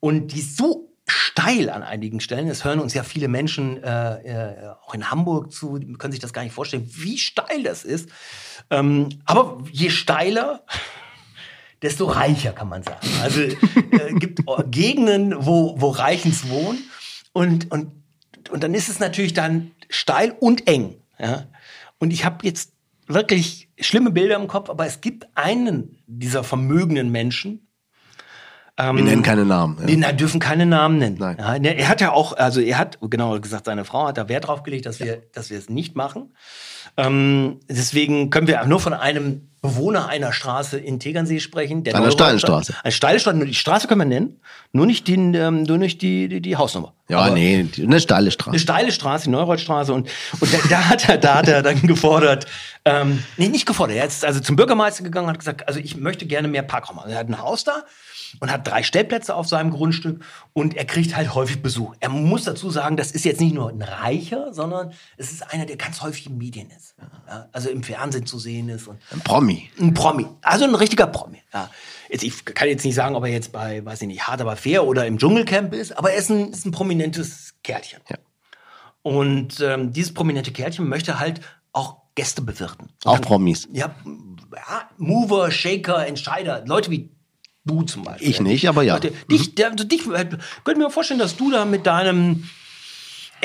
Und 0.00 0.32
die 0.32 0.38
ist 0.38 0.56
so 0.56 0.88
steil 1.06 1.70
an 1.70 1.82
einigen 1.82 2.20
Stellen. 2.20 2.48
Es 2.48 2.64
hören 2.64 2.80
uns 2.80 2.94
ja 2.94 3.02
viele 3.02 3.28
Menschen 3.28 3.82
äh, 3.82 4.52
äh, 4.52 4.68
auch 4.82 4.94
in 4.94 5.10
Hamburg 5.10 5.52
zu, 5.52 5.78
die 5.78 5.92
können 5.94 6.12
sich 6.12 6.20
das 6.20 6.32
gar 6.32 6.42
nicht 6.42 6.52
vorstellen, 6.52 6.88
wie 6.94 7.18
steil 7.18 7.62
das 7.62 7.84
ist. 7.84 8.10
Ähm, 8.70 9.08
aber 9.24 9.64
je 9.72 9.90
steiler, 9.90 10.64
desto 11.82 12.06
reicher, 12.06 12.52
kann 12.52 12.68
man 12.68 12.82
sagen. 12.82 13.06
Also 13.22 13.40
äh, 13.40 14.14
gibt 14.14 14.42
Gegenden, 14.70 15.34
wo, 15.38 15.80
wo 15.80 15.90
Reichens 15.90 16.48
wohnen 16.48 16.78
und, 17.32 17.70
und, 17.70 17.92
und 18.50 18.62
dann 18.62 18.74
ist 18.74 18.88
es 18.88 18.98
natürlich 18.98 19.34
dann 19.34 19.72
steil 19.88 20.34
und 20.38 20.66
eng. 20.66 20.96
Ja? 21.18 21.46
Und 21.98 22.12
ich 22.12 22.24
habe 22.24 22.46
jetzt 22.46 22.72
wirklich 23.06 23.68
schlimme 23.78 24.10
Bilder 24.10 24.36
im 24.36 24.48
Kopf, 24.48 24.70
aber 24.70 24.86
es 24.86 25.00
gibt 25.00 25.28
einen 25.34 26.02
dieser 26.06 26.44
vermögenden 26.44 27.10
Menschen, 27.10 27.68
ähm, 28.78 28.96
wir 28.96 29.04
nennen 29.04 29.22
keine 29.22 29.44
Namen. 29.44 29.76
Ja. 29.80 29.88
Wir 29.88 30.12
dürfen 30.12 30.38
keine 30.38 30.64
Namen 30.64 30.98
nennen. 30.98 31.16
Nein. 31.18 31.36
Ja, 31.38 31.54
er 31.56 31.88
hat 31.88 32.00
ja 32.00 32.12
auch, 32.12 32.34
also 32.34 32.60
er 32.60 32.78
hat, 32.78 32.98
genauer 33.02 33.40
gesagt, 33.40 33.66
seine 33.66 33.84
Frau 33.84 34.06
hat 34.06 34.18
da 34.18 34.28
Wert 34.28 34.46
drauf 34.46 34.62
gelegt, 34.62 34.86
dass 34.86 35.00
wir, 35.00 35.22
dass 35.32 35.50
wir 35.50 35.58
es 35.58 35.68
nicht 35.68 35.96
machen. 35.96 36.32
Ähm, 36.98 37.60
deswegen 37.68 38.28
können 38.28 38.48
wir 38.48 38.64
nur 38.64 38.80
von 38.80 38.92
einem 38.92 39.48
Bewohner 39.60 40.08
einer 40.08 40.32
Straße 40.32 40.78
in 40.78 40.98
Tegernsee 40.98 41.38
sprechen. 41.40 41.84
Der 41.84 41.94
eine 41.94 42.10
steile 42.12 42.38
Straße. 42.38 42.74
Eine 42.82 42.92
steile 42.92 43.20
Straße. 43.20 43.44
Die 43.44 43.54
Straße 43.54 43.86
können 43.86 44.00
wir 44.00 44.04
nennen, 44.04 44.40
nur 44.72 44.84
nicht, 44.84 45.06
den, 45.08 45.34
ähm, 45.34 45.62
nur 45.62 45.78
nicht 45.78 46.02
die, 46.02 46.28
die, 46.28 46.40
die 46.40 46.56
Hausnummer. 46.56 46.94
Ja, 47.08 47.20
Aber 47.20 47.34
nee, 47.34 47.66
eine 47.80 48.00
steile 48.00 48.30
Straße. 48.30 48.50
Eine 48.50 48.58
steile 48.58 48.92
Straße, 48.92 49.24
die 49.24 49.30
Neuroldstraße. 49.30 49.92
Und, 49.92 50.08
und 50.40 50.52
da, 50.52 50.58
da, 50.68 50.88
hat 50.88 51.08
er, 51.08 51.18
da 51.18 51.34
hat 51.36 51.48
er 51.48 51.62
dann 51.62 51.80
gefordert, 51.82 52.46
ähm, 52.84 53.22
nee, 53.36 53.48
nicht 53.48 53.66
gefordert, 53.66 53.96
er 53.96 54.06
ist 54.06 54.24
also 54.24 54.40
zum 54.40 54.56
Bürgermeister 54.56 55.04
gegangen 55.04 55.26
und 55.26 55.32
hat 55.32 55.38
gesagt, 55.38 55.66
also 55.68 55.80
ich 55.80 55.96
möchte 55.96 56.26
gerne 56.26 56.48
mehr 56.48 56.62
Parkraum. 56.62 56.98
Also 56.98 57.10
er 57.10 57.18
hat 57.18 57.28
ein 57.28 57.40
Haus 57.40 57.64
da 57.64 57.84
und 58.40 58.50
hat 58.50 58.66
drei 58.66 58.82
Stellplätze 58.82 59.34
auf 59.34 59.46
seinem 59.46 59.70
Grundstück 59.70 60.24
und 60.52 60.76
er 60.76 60.84
kriegt 60.84 61.16
halt 61.16 61.34
häufig 61.34 61.62
Besuch. 61.62 61.94
Er 62.00 62.08
muss 62.08 62.44
dazu 62.44 62.70
sagen, 62.70 62.96
das 62.96 63.12
ist 63.12 63.24
jetzt 63.24 63.40
nicht 63.40 63.54
nur 63.54 63.68
ein 63.70 63.82
Reicher, 63.82 64.52
sondern 64.52 64.92
es 65.16 65.32
ist 65.32 65.52
einer, 65.52 65.66
der 65.66 65.76
ganz 65.76 66.02
häufig 66.02 66.26
in 66.26 66.38
Medien 66.38 66.70
ist. 66.70 66.94
Ja, 67.28 67.48
also 67.52 67.70
im 67.70 67.82
Fernsehen 67.82 68.26
zu 68.26 68.38
sehen 68.38 68.68
ist. 68.68 68.88
Und 68.88 68.98
ein 69.10 69.20
Promi. 69.20 69.70
Ein 69.80 69.94
Promi. 69.94 70.26
Also 70.42 70.64
ein 70.64 70.74
richtiger 70.74 71.06
Promi. 71.06 71.42
Ja. 71.52 71.70
Jetzt, 72.08 72.22
ich 72.22 72.44
kann 72.44 72.68
jetzt 72.68 72.84
nicht 72.84 72.94
sagen, 72.94 73.14
ob 73.14 73.24
er 73.24 73.30
jetzt 73.30 73.52
bei, 73.52 73.84
weiß 73.84 74.02
ich 74.02 74.08
nicht, 74.08 74.26
Hard 74.26 74.40
aber 74.40 74.56
fair 74.56 74.86
oder 74.86 75.06
im 75.06 75.18
Dschungelcamp 75.18 75.74
ist, 75.74 75.96
aber 75.96 76.12
er 76.12 76.18
ist 76.18 76.30
ein, 76.30 76.52
ist 76.52 76.66
ein 76.66 76.72
prominentes 76.72 77.54
Kerlchen. 77.62 78.00
Ja. 78.08 78.16
Und 79.02 79.60
ähm, 79.60 79.92
dieses 79.92 80.12
prominente 80.12 80.52
Kerlchen 80.52 80.88
möchte 80.88 81.18
halt 81.18 81.40
auch 81.72 81.98
Gäste 82.14 82.42
bewirten. 82.42 82.88
Auch 83.04 83.20
Promis. 83.20 83.68
Ja, 83.72 83.94
ja, 84.52 84.90
Mover, 84.96 85.50
Shaker, 85.50 86.06
Entscheider, 86.06 86.64
Leute 86.66 86.90
wie 86.90 87.10
Du 87.64 87.82
zum 87.82 88.04
Beispiel. 88.04 88.28
Ich 88.28 88.40
nicht, 88.40 88.68
aber 88.68 88.82
ja. 88.82 88.98
Dich, 88.98 89.54
der, 89.54 89.72
also 89.72 89.84
dich, 89.84 90.06
äh, 90.06 90.26
könnte 90.64 90.80
mir 90.80 90.90
vorstellen, 90.90 91.20
dass 91.20 91.36
du 91.36 91.50
da 91.50 91.64
mit 91.64 91.86
deinem 91.86 92.44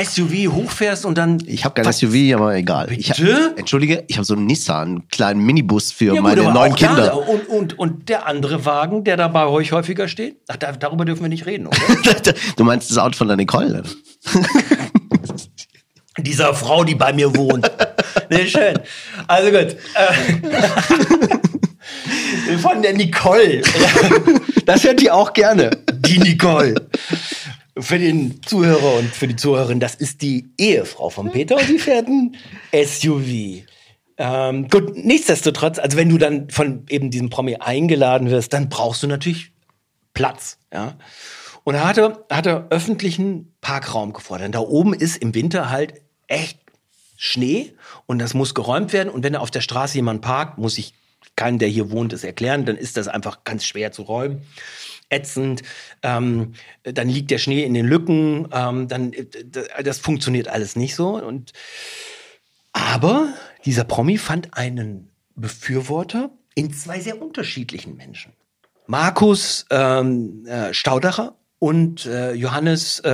SUV 0.02 0.52
hochfährst 0.52 1.06
und 1.06 1.18
dann. 1.18 1.40
Ich 1.46 1.66
habe 1.66 1.82
kein 1.82 1.92
SUV, 1.92 2.34
aber 2.34 2.56
egal. 2.56 2.88
Bitte? 2.88 3.00
Ich 3.00 3.12
hab, 3.12 3.60
entschuldige, 3.60 4.04
ich 4.08 4.18
habe 4.18 4.26
so 4.26 4.34
einen 4.34 4.46
Nissan, 4.48 4.88
einen 4.88 5.08
kleinen 5.10 5.46
Minibus 5.46 5.92
für 5.92 6.16
ja, 6.16 6.22
meine 6.22 6.44
gut, 6.44 6.54
neun 6.54 6.74
Kinder. 6.76 7.08
Da, 7.08 7.14
und, 7.14 7.48
und, 7.48 7.78
und 7.80 8.10
der 8.10 8.26
andere 8.26 8.66
Wagen, 8.66 9.04
der 9.04 9.18
da 9.18 9.28
bei 9.28 9.46
euch 9.46 9.72
häufiger 9.72 10.08
steht? 10.08 10.38
Ach, 10.48 10.56
da, 10.56 10.72
darüber 10.72 11.06
dürfen 11.06 11.22
wir 11.22 11.30
nicht 11.30 11.46
reden, 11.46 11.68
oder? 11.68 11.78
du 12.56 12.64
meinst 12.64 12.90
das 12.90 12.98
Auto 12.98 13.18
von 13.18 13.28
der 13.28 13.38
Nicole? 13.38 13.84
Dieser 16.18 16.54
Frau, 16.54 16.84
die 16.84 16.96
bei 16.96 17.14
mir 17.14 17.36
wohnt. 17.36 17.70
nee, 18.30 18.48
schön. 18.48 18.80
Also 19.28 19.52
gut. 19.52 19.76
Von 22.62 22.82
der 22.82 22.94
Nicole. 22.94 23.62
Das 24.66 24.86
hört 24.86 25.02
die 25.02 25.12
auch 25.12 25.34
gerne. 25.34 25.72
Die 25.92 26.20
Nicole. 26.20 26.76
Für 27.78 28.00
den 28.00 28.42
Zuhörer 28.44 28.94
und 29.00 29.14
für 29.14 29.28
die 29.28 29.36
Zuhörerin, 29.36 29.82
das 29.82 29.96
ist 29.96 30.22
die 30.22 30.54
Ehefrau 30.58 31.10
von 31.10 31.32
Peter 31.32 31.58
und 31.58 31.68
die 31.68 31.80
fährt 31.80 32.08
ein 32.08 32.38
SUV. 32.72 33.66
Ähm, 34.18 34.70
gut, 34.70 34.96
nichtsdestotrotz, 34.96 35.80
also 35.80 35.98
wenn 35.98 36.08
du 36.08 36.18
dann 36.18 36.50
von 36.50 36.86
eben 36.88 37.10
diesem 37.10 37.30
Promi 37.30 37.58
eingeladen 37.58 38.30
wirst, 38.30 38.54
dann 38.54 38.70
brauchst 38.70 39.04
du 39.04 39.08
natürlich 39.08 39.52
Platz, 40.14 40.60
ja. 40.72 40.96
Und 41.64 41.76
er 41.76 41.88
hatte, 41.88 42.26
hatte 42.30 42.68
öffentlichen 42.70 43.54
Parkraum 43.62 44.14
gefordert. 44.14 44.54
Da 44.54 44.60
oben 44.60 44.94
ist 44.94 45.18
im 45.18 45.34
Winter 45.34 45.70
halt 45.70 45.96
echt 46.28 46.60
Schnee 47.16 47.74
und 48.06 48.20
das 48.20 48.34
muss 48.34 48.54
geräumt 48.54 48.92
werden. 48.94 49.10
Und 49.10 49.24
wenn 49.24 49.34
er 49.34 49.42
auf 49.42 49.52
der 49.52 49.62
Straße 49.62 49.96
jemand 49.96 50.22
parkt, 50.22 50.58
muss 50.58 50.78
ich 50.78 50.94
keinen, 51.36 51.60
der 51.60 51.68
hier 51.68 51.92
wohnt, 51.92 52.14
es 52.14 52.24
erklären, 52.24 52.66
dann 52.66 52.78
ist 52.78 52.98
das 52.98 53.08
einfach 53.08 53.44
ganz 53.44 53.66
schwer 53.66 53.92
zu 53.92 54.04
räumen. 54.04 54.42
Ätzend, 55.10 55.62
ähm, 56.02 56.54
dann 56.84 57.10
liegt 57.10 57.30
der 57.30 57.38
Schnee 57.38 57.64
in 57.64 57.74
den 57.74 57.86
Lücken, 57.86 58.48
ähm, 58.52 58.88
dann 58.88 59.14
äh, 59.14 59.84
das 59.84 60.00
funktioniert 60.00 60.48
alles 60.48 60.76
nicht 60.76 60.96
so. 60.96 61.22
Und 61.22 61.54
aber 62.72 63.34
dieser 63.66 63.84
Promi 63.84 64.18
fand 64.18 64.56
einen 64.58 65.10
Befürworter 65.36 66.32
in 66.56 66.74
zwei 66.74 67.00
sehr 67.00 67.22
unterschiedlichen 67.22 67.96
Menschen. 67.96 68.34
Markus 68.88 69.66
ähm, 69.70 70.46
äh, 70.46 70.74
Staudacher 70.74 71.36
und 71.64 72.06
äh, 72.08 72.34
Johannes 72.34 73.00
äh, 73.06 73.10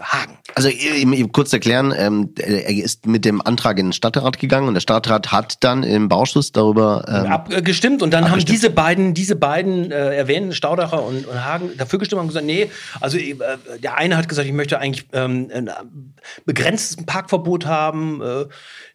Hagen. 0.00 0.38
Also 0.54 0.70
eben, 0.70 1.12
eben 1.12 1.30
kurz 1.30 1.52
erklären, 1.52 1.92
ähm, 1.94 2.30
er 2.38 2.70
ist 2.70 3.04
mit 3.04 3.26
dem 3.26 3.42
Antrag 3.42 3.78
in 3.78 3.88
den 3.88 3.92
Stadtrat 3.92 4.38
gegangen 4.38 4.66
und 4.66 4.72
der 4.72 4.80
Stadtrat 4.80 5.30
hat 5.30 5.62
dann 5.62 5.82
im 5.82 6.08
Bauschuss 6.08 6.52
darüber 6.52 7.04
ähm, 7.06 7.30
abgestimmt 7.30 8.02
und 8.02 8.14
dann 8.14 8.24
abgestimmt. 8.24 8.48
haben 8.48 8.54
diese 8.54 8.70
beiden, 8.70 9.12
diese 9.12 9.36
beiden 9.36 9.92
äh, 9.92 10.16
erwähnten 10.16 10.54
Staudacher 10.54 11.04
und, 11.04 11.26
und 11.26 11.44
Hagen 11.44 11.68
dafür 11.76 11.98
gestimmt 11.98 12.22
und 12.22 12.28
gesagt, 12.28 12.46
nee, 12.46 12.70
also 13.02 13.18
äh, 13.18 13.36
der 13.82 13.98
eine 13.98 14.16
hat 14.16 14.26
gesagt, 14.26 14.48
ich 14.48 14.54
möchte 14.54 14.78
eigentlich 14.78 15.06
ähm, 15.12 15.50
ein 15.52 15.68
begrenztes 16.46 17.04
Parkverbot 17.04 17.66
haben. 17.66 18.22
Äh, 18.22 18.46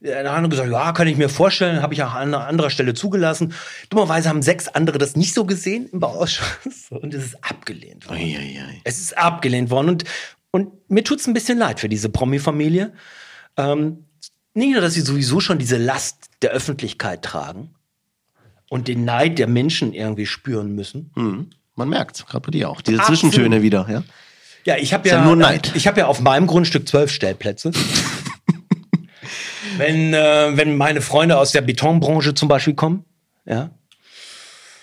der 0.02 0.32
andere 0.32 0.44
hat 0.44 0.50
gesagt, 0.50 0.72
ja, 0.72 0.92
kann 0.94 1.08
ich 1.08 1.18
mir 1.18 1.30
vorstellen, 1.30 1.84
habe 1.84 1.94
ich 1.94 2.02
auch 2.02 2.16
an 2.16 2.34
anderer 2.34 2.72
Stelle 2.72 2.96
zugelassen. 2.96 3.54
Dummerweise 3.92 4.30
haben 4.30 4.42
sechs 4.42 4.68
andere 4.68 4.98
das 4.98 5.16
nicht 5.16 5.36
so 5.36 5.46
gesehen 5.46 5.88
im 5.94 6.00
Bauausschuss 6.00 6.88
und 6.90 7.14
es 7.14 7.26
ist 7.26 7.44
abgelehnt 7.44 8.10
worden. 8.10 8.22
Ui, 8.22 8.36
ui, 8.36 8.60
ui. 8.60 8.87
Es 8.88 9.00
ist 9.00 9.18
abgelehnt 9.18 9.70
worden 9.70 9.90
und, 9.90 10.04
und 10.52 10.90
mir 10.90 11.04
tut 11.04 11.20
es 11.20 11.28
ein 11.28 11.34
bisschen 11.34 11.58
leid 11.58 11.80
für 11.80 11.90
diese 11.90 12.10
Promi-Familie. 12.10 12.94
Ähm, 13.58 14.06
nicht 14.54 14.72
nur, 14.72 14.82
dass 14.82 14.94
sie 14.94 15.02
sowieso 15.02 15.40
schon 15.40 15.60
diese 15.60 15.78
Last 15.78 16.30
der 16.42 16.52
Öffentlichkeit 16.52 17.22
tragen 17.22 17.76
und 18.70 18.88
den 18.88 19.06
Neid 19.06 19.40
der 19.40 19.48
Menschen 19.48 19.94
irgendwie 19.94 20.26
spüren 20.26 20.74
müssen. 20.74 21.12
Mhm. 21.16 21.50
Man 21.76 21.90
merkt 21.90 22.26
gerade 22.26 22.46
bei 22.46 22.52
dir 22.52 22.70
auch. 22.70 22.82
Diese 22.82 23.00
Absolut. 23.00 23.20
Zwischentöne 23.20 23.62
wieder, 23.62 23.86
ja. 23.90 24.04
Ja, 24.66 24.78
ich 24.78 24.94
habe 24.94 25.08
ja, 25.08 25.18
ja, 25.18 25.24
nur 25.24 25.36
Neid. 25.36 25.72
ich 25.76 25.88
habe 25.88 26.00
ja 26.00 26.08
auf 26.08 26.20
meinem 26.20 26.48
Grundstück 26.48 26.88
zwölf 26.88 27.12
Stellplätze. 27.12 27.72
wenn, 29.78 30.14
äh, 30.14 30.58
wenn 30.58 30.76
meine 30.76 31.02
Freunde 31.02 31.38
aus 31.38 31.52
der 31.52 31.62
Betonbranche 31.62 32.34
zum 32.34 32.50
Beispiel 32.50 32.74
kommen, 32.74 33.06
ja. 33.46 33.70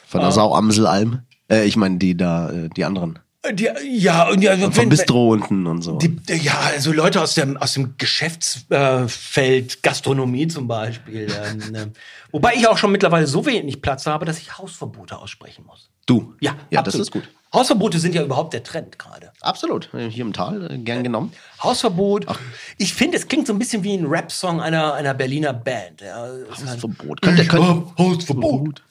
Von 0.07 0.20
der 0.20 0.30
äh, 0.30 0.32
Sauamselalm. 0.32 1.22
Äh, 1.50 1.64
ich 1.64 1.76
meine, 1.76 1.98
die 1.98 2.16
da, 2.16 2.50
äh, 2.50 2.68
die 2.74 2.84
anderen. 2.84 3.18
Die, 3.53 3.68
ja, 3.86 4.28
und 4.28 4.42
ja, 4.42 4.55
und 4.55 4.74
vom 4.74 4.88
Bistro 4.88 5.32
unten 5.32 5.66
und 5.66 5.82
so. 5.82 5.99
Die, 5.99 6.16
ja, 6.32 6.59
also 6.72 6.92
Leute 6.92 7.20
aus 7.20 7.34
dem, 7.34 7.57
aus 7.59 7.74
dem 7.74 7.95
Geschäftsfeld, 7.99 9.82
Gastronomie 9.82 10.49
zum 10.49 10.66
Beispiel. 10.66 11.28
Ähm, 11.74 11.92
wobei 12.32 12.55
ich 12.55 12.66
auch 12.66 12.78
schon 12.78 12.90
mittlerweile 12.92 13.26
so 13.26 13.45
wenig 13.45 13.82
Platz 13.82 14.07
habe, 14.07 14.24
dass 14.24 14.38
ich 14.38 14.57
Hausverbote 14.57 15.18
aussprechen 15.18 15.64
muss. 15.66 15.90
Du? 16.07 16.34
Ja, 16.40 16.57
ja 16.70 16.82
das 16.82 16.95
ist 16.95 17.11
gut. 17.11 17.28
Hausverbote 17.53 18.01
sind 18.01 18.14
ja 18.14 18.22
überhaupt 18.24 18.53
der 18.53 18.64
Trend 18.64 18.99
gerade. 18.99 19.32
Absolut. 19.40 19.90
Hier 19.92 20.24
im 20.24 20.32
Tal, 20.32 20.72
äh, 20.72 20.78
gern 20.78 21.05
genommen. 21.05 21.32
Hausverbot. 21.62 22.24
Ach. 22.26 22.40
Ich 22.78 22.95
finde, 22.95 23.16
es 23.16 23.28
klingt 23.28 23.47
so 23.47 23.53
ein 23.53 23.61
bisschen 23.61 23.84
wie 23.84 23.95
ein 23.95 24.07
Rap-Song 24.07 24.61
einer, 24.61 24.95
einer 24.95 25.14
Berliner 25.14 25.53
Band. 25.53 26.01
Ja, 26.01 26.28
Hausverbot. 26.51 27.22
Könnte, 27.22 27.47
könnte, 27.47 27.86
Hausverbot. 27.97 28.82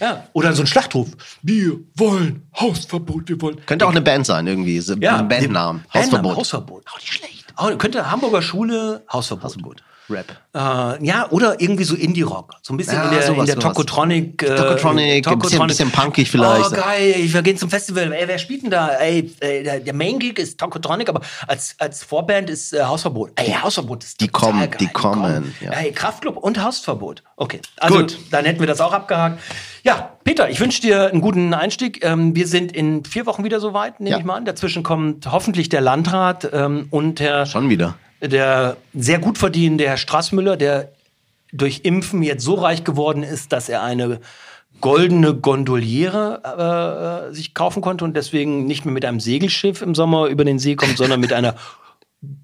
Ja, 0.00 0.24
oder 0.32 0.52
so 0.52 0.62
ein 0.62 0.66
Schlachtruf. 0.66 1.08
Wir 1.42 1.78
wollen 1.94 2.46
Hausverbot, 2.58 3.28
wir 3.28 3.40
wollen. 3.40 3.64
Könnte 3.66 3.86
auch 3.86 3.90
eine 3.90 4.00
Band 4.00 4.26
sein, 4.26 4.46
irgendwie. 4.46 4.80
So 4.80 4.94
ja, 4.94 5.16
ein 5.18 5.28
Bandnamen. 5.28 5.84
Hausverbot. 5.92 6.36
Hausverbot. 6.36 6.84
Auch 6.90 6.98
nicht 6.98 7.12
schlecht. 7.12 7.44
Könnte 7.78 8.10
Hamburger 8.10 8.42
Schule 8.42 9.04
Hausverbot. 9.12 9.44
Hausverbot. 9.44 9.82
Rap. 10.10 10.36
Äh, 10.54 11.04
ja, 11.04 11.26
oder 11.30 11.60
irgendwie 11.60 11.84
so 11.84 11.94
Indie-Rock. 11.94 12.54
So 12.62 12.72
ein 12.72 12.76
bisschen 12.76 12.94
ja, 12.94 13.04
in 13.04 13.10
der, 13.10 13.22
sowas, 13.22 13.40
in 13.40 13.46
der 13.46 13.58
Tokotronic. 13.58 14.42
Äh, 14.42 14.56
Tokotronic, 14.56 15.26
ein 15.26 15.38
bisschen, 15.38 15.66
bisschen 15.66 15.90
punkig 15.90 16.30
vielleicht. 16.30 16.72
Oh, 16.72 16.74
geil, 16.74 17.14
wir 17.18 17.42
gehen 17.42 17.56
zum 17.56 17.70
Festival. 17.70 18.12
Ey, 18.12 18.26
wer 18.26 18.38
spielt 18.38 18.62
denn 18.62 18.70
da? 18.70 18.88
Ey, 18.88 19.30
der, 19.40 19.94
Main-Gig 19.94 20.38
ist 20.38 20.58
Tokotronic, 20.58 21.08
aber 21.08 21.20
als, 21.46 21.74
als 21.78 22.02
Vorband 22.02 22.50
ist 22.50 22.72
äh, 22.72 22.82
Hausverbot. 22.82 23.32
Ey, 23.36 23.52
Hausverbot 23.52 24.04
ist 24.04 24.20
Die 24.20 24.28
kommen, 24.28 24.58
geil. 24.58 24.78
die 24.80 24.88
kommen. 24.88 25.54
Ja. 25.60 25.72
Ey, 25.72 25.92
Kraftclub 25.92 26.36
und 26.36 26.62
Hausverbot. 26.62 27.22
Okay, 27.36 27.60
also 27.76 27.98
Gut. 27.98 28.18
dann 28.30 28.44
hätten 28.44 28.60
wir 28.60 28.66
das 28.66 28.80
auch 28.80 28.92
abgehakt. 28.92 29.40
Ja, 29.84 30.16
Peter, 30.24 30.50
ich 30.50 30.60
wünsche 30.60 30.80
dir 30.80 31.08
einen 31.08 31.20
guten 31.20 31.54
Einstieg. 31.54 32.04
Ähm, 32.04 32.34
wir 32.34 32.46
sind 32.46 32.72
in 32.72 33.04
vier 33.04 33.26
Wochen 33.26 33.44
wieder 33.44 33.60
soweit, 33.60 34.00
nehme 34.00 34.10
ja. 34.10 34.18
ich 34.18 34.24
mal 34.24 34.36
an. 34.36 34.44
Dazwischen 34.44 34.82
kommt 34.82 35.30
hoffentlich 35.30 35.68
der 35.68 35.80
Landrat 35.80 36.48
ähm, 36.52 36.88
und 36.90 37.20
Herr... 37.20 37.46
Schon 37.46 37.68
wieder 37.68 37.94
der 38.20 38.76
sehr 38.94 39.18
gut 39.18 39.38
verdienende 39.38 39.86
Herr 39.86 39.96
Straßmüller, 39.96 40.56
der 40.56 40.92
durch 41.52 41.80
Impfen 41.84 42.22
jetzt 42.22 42.44
so 42.44 42.54
reich 42.54 42.84
geworden 42.84 43.22
ist, 43.22 43.52
dass 43.52 43.68
er 43.68 43.82
eine 43.82 44.20
goldene 44.80 45.34
Gondoliere 45.34 47.28
äh, 47.30 47.34
sich 47.34 47.54
kaufen 47.54 47.82
konnte 47.82 48.04
und 48.04 48.16
deswegen 48.16 48.66
nicht 48.66 48.84
mehr 48.84 48.94
mit 48.94 49.04
einem 49.04 49.20
Segelschiff 49.20 49.82
im 49.82 49.94
Sommer 49.94 50.26
über 50.26 50.44
den 50.44 50.58
See 50.58 50.76
kommt, 50.76 50.96
sondern 50.96 51.20
mit 51.20 51.32
einer 51.32 51.56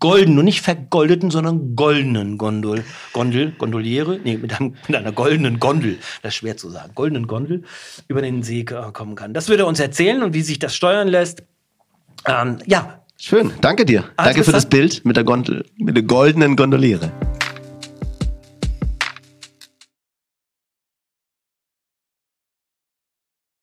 goldenen, 0.00 0.38
und 0.38 0.44
nicht 0.44 0.60
vergoldeten, 0.60 1.30
sondern 1.30 1.74
goldenen 1.74 2.38
Gondel, 2.38 2.84
Gondel, 3.12 3.52
Gondoliere, 3.52 4.20
nee, 4.22 4.36
mit, 4.36 4.58
einem, 4.58 4.76
mit 4.86 4.96
einer 4.96 5.12
goldenen 5.12 5.58
Gondel, 5.58 5.98
das 6.22 6.34
ist 6.34 6.38
schwer 6.38 6.56
zu 6.56 6.70
sagen, 6.70 6.92
goldenen 6.94 7.26
Gondel 7.26 7.64
über 8.08 8.22
den 8.22 8.42
See 8.42 8.64
kommen 8.64 9.14
kann. 9.14 9.34
Das 9.34 9.48
wird 9.48 9.60
er 9.60 9.66
uns 9.66 9.80
erzählen 9.80 10.22
und 10.22 10.34
wie 10.34 10.42
sich 10.42 10.58
das 10.58 10.74
steuern 10.74 11.08
lässt. 11.08 11.42
Ähm, 12.26 12.58
ja, 12.66 13.03
Schön, 13.18 13.52
danke 13.60 13.84
dir. 13.84 14.04
Alles 14.16 14.34
danke 14.34 14.44
für 14.44 14.52
das 14.52 14.66
Bild 14.66 15.04
mit 15.04 15.16
der 15.16 15.24
Gondel, 15.24 15.64
mit 15.78 15.96
der 15.96 16.02
goldenen 16.02 16.56
Gondoliere. 16.56 17.12